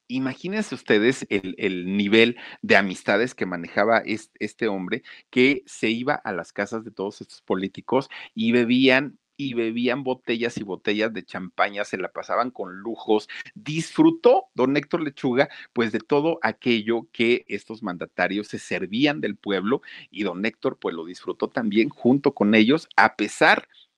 Imagínense 0.09 0.75
ustedes 0.75 1.27
el, 1.31 1.55
el, 1.57 1.97
nivel 1.97 2.37
de 2.61 2.77
amistades 2.77 3.35
que 3.35 3.47
manejaba 3.47 3.99
este, 4.01 4.45
este, 4.45 4.69
hombre, 4.69 5.03
que 5.31 5.63
se 5.65 5.89
iba 5.89 6.15
a 6.15 6.33
las 6.33 6.53
casas 6.53 6.85
de 6.85 6.91
todos 6.91 7.23
estos 7.23 7.41
políticos 7.41 8.11
y 8.35 8.53
bebían 8.53 9.19
y 9.37 9.55
bebían 9.55 10.05
botellas 10.05 10.57
y 10.59 10.63
botellas 10.63 11.13
de 11.13 11.25
champaña, 11.25 11.85
se 11.85 11.99
la 11.99 12.13
pasaban 12.13 12.51
con 12.51 12.77
lujos. 12.79 13.29
Disfrutó 13.55 14.47
don 14.55 14.77
Héctor 14.77 15.03
Lechuga, 15.03 15.49
pues 15.73 15.93
de 15.93 16.01
todo 16.01 16.39
aquello 16.43 17.09
que 17.13 17.45
estos 17.49 17.83
mandatarios 17.83 18.49
se 18.49 18.59
servían 18.59 19.21
del 19.21 19.37
pueblo 19.37 19.83
y 20.11 20.25
don 20.25 20.45
Héctor 20.45 20.79
pues 20.81 20.95
lo 20.95 21.05
disfrutó 21.05 21.49
también 21.49 21.89
junto 21.89 22.35
con 22.35 22.55
ellos, 22.55 22.89
a 22.97 23.17
pesar 23.17 23.69
de 23.69 23.92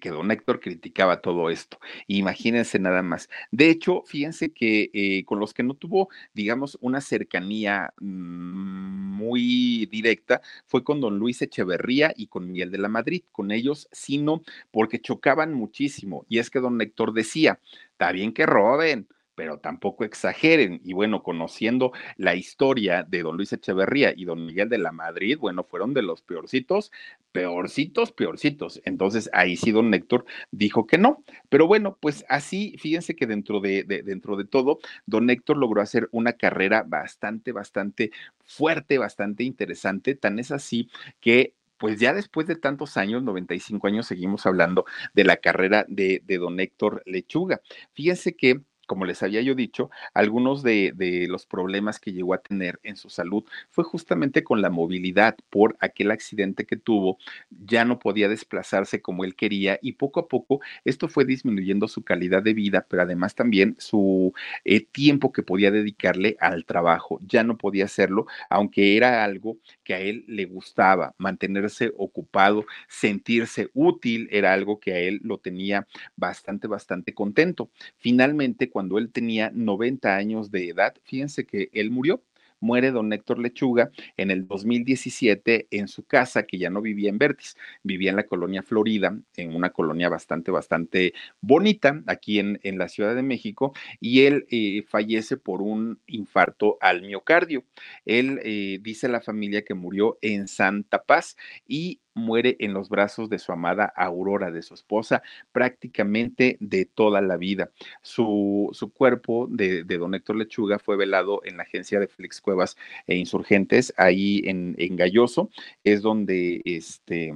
que 0.00 0.10
don 0.10 0.30
Héctor 0.30 0.60
criticaba 0.60 1.20
todo 1.20 1.50
esto. 1.50 1.78
Imagínense 2.06 2.78
nada 2.78 3.02
más. 3.02 3.28
De 3.50 3.70
hecho, 3.70 4.02
fíjense 4.06 4.52
que 4.52 4.90
eh, 4.92 5.24
con 5.24 5.40
los 5.40 5.54
que 5.54 5.62
no 5.62 5.74
tuvo, 5.74 6.08
digamos, 6.34 6.78
una 6.80 7.00
cercanía 7.00 7.92
mm, 8.00 9.16
muy 9.16 9.86
directa 9.86 10.42
fue 10.66 10.84
con 10.84 11.00
don 11.00 11.18
Luis 11.18 11.40
Echeverría 11.42 12.12
y 12.16 12.26
con 12.26 12.50
Miguel 12.50 12.70
de 12.70 12.78
la 12.78 12.88
Madrid. 12.88 13.22
Con 13.32 13.50
ellos, 13.50 13.88
sino 13.92 14.42
porque 14.70 15.00
chocaban 15.00 15.54
muchísimo. 15.54 16.26
Y 16.28 16.38
es 16.38 16.50
que 16.50 16.60
don 16.60 16.80
Héctor 16.80 17.12
decía, 17.12 17.60
está 17.92 18.12
bien 18.12 18.32
que 18.32 18.46
roben, 18.46 19.08
pero 19.34 19.58
tampoco 19.58 20.04
exageren. 20.04 20.80
Y 20.84 20.92
bueno, 20.92 21.22
conociendo 21.22 21.92
la 22.16 22.34
historia 22.34 23.02
de 23.02 23.22
don 23.22 23.36
Luis 23.36 23.52
Echeverría 23.52 24.12
y 24.16 24.24
don 24.24 24.44
Miguel 24.44 24.68
de 24.68 24.78
la 24.78 24.92
Madrid, 24.92 25.38
bueno, 25.38 25.64
fueron 25.64 25.94
de 25.94 26.02
los 26.02 26.22
peorcitos, 26.22 26.92
peorcitos, 27.32 28.12
peorcitos. 28.12 28.80
Entonces 28.84 29.30
ahí 29.32 29.56
sí 29.56 29.70
don 29.72 29.92
Héctor 29.94 30.24
dijo 30.50 30.86
que 30.86 30.98
no. 30.98 31.24
Pero 31.48 31.66
bueno, 31.66 31.96
pues 32.00 32.24
así, 32.28 32.76
fíjense 32.78 33.16
que 33.16 33.26
dentro 33.26 33.60
de, 33.60 33.84
dentro 33.84 34.36
de 34.36 34.44
todo, 34.44 34.78
don 35.06 35.30
Héctor 35.30 35.56
logró 35.56 35.80
hacer 35.82 36.08
una 36.12 36.34
carrera 36.34 36.84
bastante, 36.86 37.52
bastante 37.52 38.10
fuerte, 38.44 38.98
bastante 38.98 39.44
interesante. 39.44 40.14
Tan 40.14 40.38
es 40.38 40.50
así 40.50 40.88
que 41.20 41.54
pues 41.78 41.98
ya 41.98 42.14
después 42.14 42.46
de 42.46 42.54
tantos 42.54 42.96
años, 42.96 43.24
95 43.24 43.88
años, 43.88 44.06
seguimos 44.06 44.46
hablando 44.46 44.84
de 45.14 45.24
la 45.24 45.38
carrera 45.38 45.84
de, 45.88 46.22
de 46.24 46.38
don 46.38 46.60
Héctor 46.60 47.02
Lechuga. 47.06 47.60
Fíjense 47.92 48.36
que 48.36 48.60
como 48.86 49.04
les 49.04 49.22
había 49.22 49.42
yo 49.42 49.54
dicho, 49.54 49.90
algunos 50.14 50.62
de, 50.62 50.92
los 51.28 51.46
problemas 51.46 51.98
que 52.00 52.12
llegó 52.12 52.34
a 52.34 52.42
tener 52.42 52.80
en 52.82 52.96
su 52.96 53.08
salud 53.08 53.44
fue 53.70 53.84
justamente 53.84 54.44
con 54.44 54.60
la 54.62 54.70
movilidad 54.70 55.36
por 55.50 55.76
aquel 55.80 56.10
accidente 56.10 56.66
que 56.66 56.76
tuvo, 56.76 57.18
ya 57.50 57.84
no 57.84 57.98
podía 57.98 58.28
desplazarse 58.28 59.00
como 59.00 59.24
él 59.24 59.34
quería 59.34 59.78
y 59.82 59.92
poco 59.92 60.20
a 60.20 60.28
poco 60.28 60.60
esto 60.84 61.08
fue 61.08 61.24
disminuyendo 61.24 61.88
su 61.88 62.02
calidad 62.02 62.42
de 62.42 62.54
vida, 62.54 62.86
pero 62.88 63.02
además 63.02 63.34
también 63.34 63.76
su 63.78 64.32
eh, 64.64 64.84
tiempo 64.84 65.32
que 65.32 65.42
podía 65.42 65.70
dedicarle 65.70 66.36
al 66.40 66.64
trabajo, 66.64 67.18
ya 67.26 67.44
no 67.44 67.56
podía 67.56 67.84
hacerlo, 67.84 68.26
aunque 68.50 68.96
era 68.96 69.24
algo 69.24 69.58
que 69.84 69.94
a 69.94 70.00
él 70.00 70.24
le 70.26 70.44
gustaba, 70.44 71.14
mantenerse 71.18 71.92
ocupado, 71.96 72.66
sentirse 72.88 73.70
útil, 73.74 74.28
era 74.30 74.52
algo 74.52 74.80
que 74.80 74.92
a 74.92 74.98
él 74.98 75.20
lo 75.22 75.38
tenía 75.38 75.86
bastante, 76.16 76.66
bastante 76.66 77.14
contento. 77.14 77.70
Finalmente, 77.98 78.70
cuando 78.70 78.81
él 78.98 79.10
tenía 79.10 79.50
90 79.54 80.16
años 80.16 80.50
de 80.50 80.68
edad, 80.68 80.94
fíjense 81.04 81.46
que 81.46 81.70
él 81.72 81.90
murió 81.90 82.22
muere 82.62 82.92
don 82.92 83.12
Héctor 83.12 83.38
Lechuga 83.40 83.90
en 84.16 84.30
el 84.30 84.46
2017 84.46 85.66
en 85.70 85.88
su 85.88 86.04
casa, 86.04 86.44
que 86.44 86.58
ya 86.58 86.70
no 86.70 86.80
vivía 86.80 87.10
en 87.10 87.18
Vertis, 87.18 87.56
vivía 87.82 88.10
en 88.10 88.16
la 88.16 88.26
colonia 88.26 88.62
Florida, 88.62 89.18
en 89.36 89.54
una 89.54 89.70
colonia 89.70 90.08
bastante, 90.08 90.50
bastante 90.50 91.12
bonita 91.40 92.02
aquí 92.06 92.38
en, 92.38 92.60
en 92.62 92.78
la 92.78 92.88
Ciudad 92.88 93.14
de 93.14 93.22
México, 93.22 93.74
y 94.00 94.22
él 94.22 94.46
eh, 94.48 94.84
fallece 94.88 95.36
por 95.36 95.60
un 95.60 96.00
infarto 96.06 96.78
al 96.80 97.02
miocardio. 97.02 97.64
Él 98.06 98.40
eh, 98.44 98.78
dice 98.80 99.08
a 99.08 99.10
la 99.10 99.20
familia 99.20 99.62
que 99.62 99.74
murió 99.74 100.18
en 100.22 100.46
Santa 100.46 101.02
Paz 101.02 101.36
y 101.66 102.00
muere 102.14 102.56
en 102.60 102.74
los 102.74 102.88
brazos 102.88 103.28
de 103.28 103.38
su 103.38 103.52
amada 103.52 103.92
Aurora, 103.96 104.50
de 104.50 104.62
su 104.62 104.74
esposa, 104.74 105.22
prácticamente 105.52 106.56
de 106.60 106.84
toda 106.84 107.20
la 107.20 107.36
vida. 107.36 107.70
Su, 108.02 108.70
su 108.72 108.92
cuerpo 108.92 109.46
de, 109.50 109.84
don 109.84 110.14
Héctor 110.14 110.36
Lechuga 110.36 110.78
fue 110.78 110.96
velado 110.96 111.40
en 111.44 111.56
la 111.56 111.64
agencia 111.64 112.00
de 112.00 112.08
Félix 112.08 112.40
Cuevas 112.40 112.76
e 113.06 113.16
Insurgentes, 113.16 113.92
ahí 113.96 114.42
en, 114.44 114.74
en 114.78 114.96
Galloso, 114.96 115.50
es 115.84 116.02
donde 116.02 116.62
este 116.64 117.34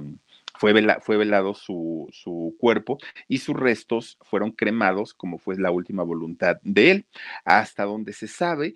fue, 0.57 0.73
fue, 1.01 1.17
velado 1.17 1.53
su, 1.53 2.07
su, 2.11 2.55
cuerpo 2.59 2.97
y 3.27 3.37
sus 3.39 3.55
restos 3.55 4.17
fueron 4.21 4.51
cremados 4.51 5.13
como 5.13 5.37
fue 5.37 5.55
la 5.57 5.71
última 5.71 6.03
voluntad 6.03 6.57
de 6.63 6.91
él. 6.91 7.05
Hasta 7.45 7.83
donde 7.83 8.13
se 8.13 8.27
sabe, 8.27 8.73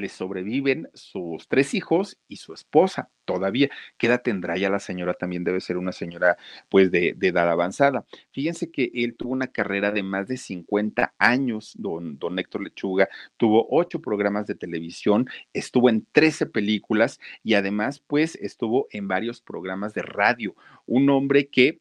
le 0.00 0.08
sobreviven 0.08 0.88
sus 0.94 1.48
tres 1.48 1.74
hijos 1.74 2.18
y 2.28 2.36
su 2.36 2.52
esposa 2.52 3.10
todavía. 3.24 3.70
¿Qué 3.96 4.08
edad 4.08 4.22
tendrá 4.22 4.56
ya 4.56 4.68
la 4.70 4.78
señora? 4.78 5.14
También 5.14 5.44
debe 5.44 5.60
ser 5.60 5.76
una 5.76 5.92
señora 5.92 6.36
pues 6.68 6.90
de, 6.90 7.16
edad 7.20 7.48
avanzada. 7.48 8.04
Fíjense 8.32 8.70
que 8.70 8.90
él 8.94 9.14
tuvo 9.16 9.32
una 9.32 9.46
carrera 9.46 9.92
de 9.92 10.02
más 10.02 10.28
de 10.28 10.36
50 10.36 11.14
años, 11.18 11.74
don, 11.78 12.18
don 12.18 12.38
Héctor 12.38 12.62
Lechuga, 12.62 13.08
tuvo 13.36 13.66
ocho 13.70 14.00
programas 14.00 14.46
de 14.46 14.54
televisión, 14.54 15.26
estuvo 15.52 15.88
en 15.88 16.06
13 16.12 16.46
películas 16.46 17.20
y 17.42 17.54
además 17.54 18.00
pues 18.00 18.36
estuvo 18.36 18.88
en 18.90 19.08
varios 19.08 19.40
programas 19.40 19.94
de 19.94 20.02
radio. 20.02 20.54
Un 20.86 21.08
hombre 21.08 21.48
que 21.48 21.80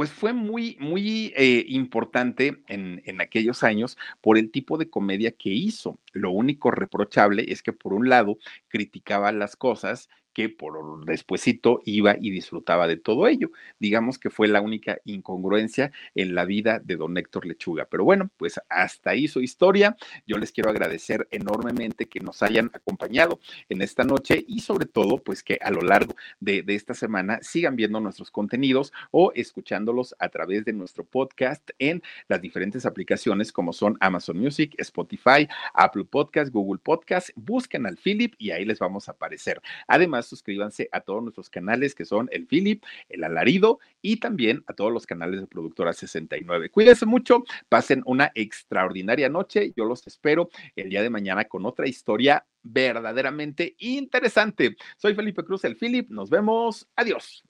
pues 0.00 0.12
fue 0.12 0.32
muy, 0.32 0.78
muy 0.80 1.30
eh, 1.36 1.62
importante 1.68 2.62
en, 2.68 3.02
en, 3.04 3.20
aquellos 3.20 3.62
años 3.62 3.98
por 4.22 4.38
el 4.38 4.50
tipo 4.50 4.78
de 4.78 4.88
comedia 4.88 5.30
que 5.30 5.50
hizo. 5.50 5.98
Lo 6.14 6.30
único 6.30 6.70
reprochable 6.70 7.44
es 7.52 7.62
que 7.62 7.74
por 7.74 7.92
un 7.92 8.08
lado 8.08 8.38
criticaba 8.68 9.30
las 9.30 9.56
cosas 9.56 10.08
que 10.40 10.48
por 10.48 11.04
despuesito 11.04 11.82
iba 11.84 12.16
y 12.18 12.30
disfrutaba 12.30 12.86
de 12.86 12.96
todo 12.96 13.26
ello. 13.26 13.50
Digamos 13.78 14.18
que 14.18 14.30
fue 14.30 14.48
la 14.48 14.62
única 14.62 14.98
incongruencia 15.04 15.92
en 16.14 16.34
la 16.34 16.46
vida 16.46 16.78
de 16.78 16.96
don 16.96 17.18
Héctor 17.18 17.44
Lechuga. 17.44 17.84
Pero 17.90 18.04
bueno, 18.04 18.30
pues 18.38 18.58
hasta 18.70 19.10
ahí 19.10 19.28
su 19.28 19.42
historia. 19.42 19.98
Yo 20.26 20.38
les 20.38 20.50
quiero 20.50 20.70
agradecer 20.70 21.28
enormemente 21.30 22.06
que 22.06 22.20
nos 22.20 22.42
hayan 22.42 22.70
acompañado 22.72 23.38
en 23.68 23.82
esta 23.82 24.02
noche 24.02 24.42
y 24.48 24.60
sobre 24.60 24.86
todo, 24.86 25.18
pues 25.18 25.42
que 25.42 25.58
a 25.60 25.70
lo 25.70 25.82
largo 25.82 26.16
de, 26.40 26.62
de 26.62 26.74
esta 26.74 26.94
semana 26.94 27.40
sigan 27.42 27.76
viendo 27.76 28.00
nuestros 28.00 28.30
contenidos 28.30 28.94
o 29.10 29.32
escuchándolos 29.34 30.14
a 30.18 30.30
través 30.30 30.64
de 30.64 30.72
nuestro 30.72 31.04
podcast 31.04 31.68
en 31.78 32.02
las 32.28 32.40
diferentes 32.40 32.86
aplicaciones 32.86 33.52
como 33.52 33.74
son 33.74 33.98
Amazon 34.00 34.38
Music, 34.38 34.74
Spotify, 34.78 35.46
Apple 35.74 36.04
Podcast, 36.04 36.50
Google 36.50 36.80
Podcast. 36.82 37.28
Busquen 37.36 37.84
al 37.84 37.98
Philip 37.98 38.32
y 38.38 38.52
ahí 38.52 38.64
les 38.64 38.78
vamos 38.78 39.06
a 39.08 39.12
aparecer. 39.12 39.60
Además, 39.86 40.29
suscríbanse 40.30 40.88
a 40.92 41.00
todos 41.00 41.22
nuestros 41.22 41.50
canales 41.50 41.94
que 41.94 42.04
son 42.04 42.28
el 42.32 42.46
Philip, 42.46 42.82
el 43.08 43.24
Alarido 43.24 43.80
y 44.00 44.16
también 44.16 44.64
a 44.66 44.72
todos 44.72 44.92
los 44.92 45.06
canales 45.06 45.40
de 45.40 45.46
Productora 45.46 45.92
69. 45.92 46.70
Cuídense 46.70 47.04
mucho, 47.04 47.44
pasen 47.68 48.02
una 48.06 48.32
extraordinaria 48.34 49.28
noche. 49.28 49.72
Yo 49.76 49.84
los 49.84 50.06
espero 50.06 50.48
el 50.76 50.88
día 50.88 51.02
de 51.02 51.10
mañana 51.10 51.44
con 51.44 51.66
otra 51.66 51.86
historia 51.86 52.46
verdaderamente 52.62 53.74
interesante. 53.78 54.76
Soy 54.96 55.14
Felipe 55.14 55.44
Cruz, 55.44 55.64
el 55.64 55.76
Philip. 55.76 56.10
Nos 56.10 56.30
vemos. 56.30 56.88
Adiós. 56.96 57.44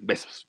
Besos. 0.00 0.48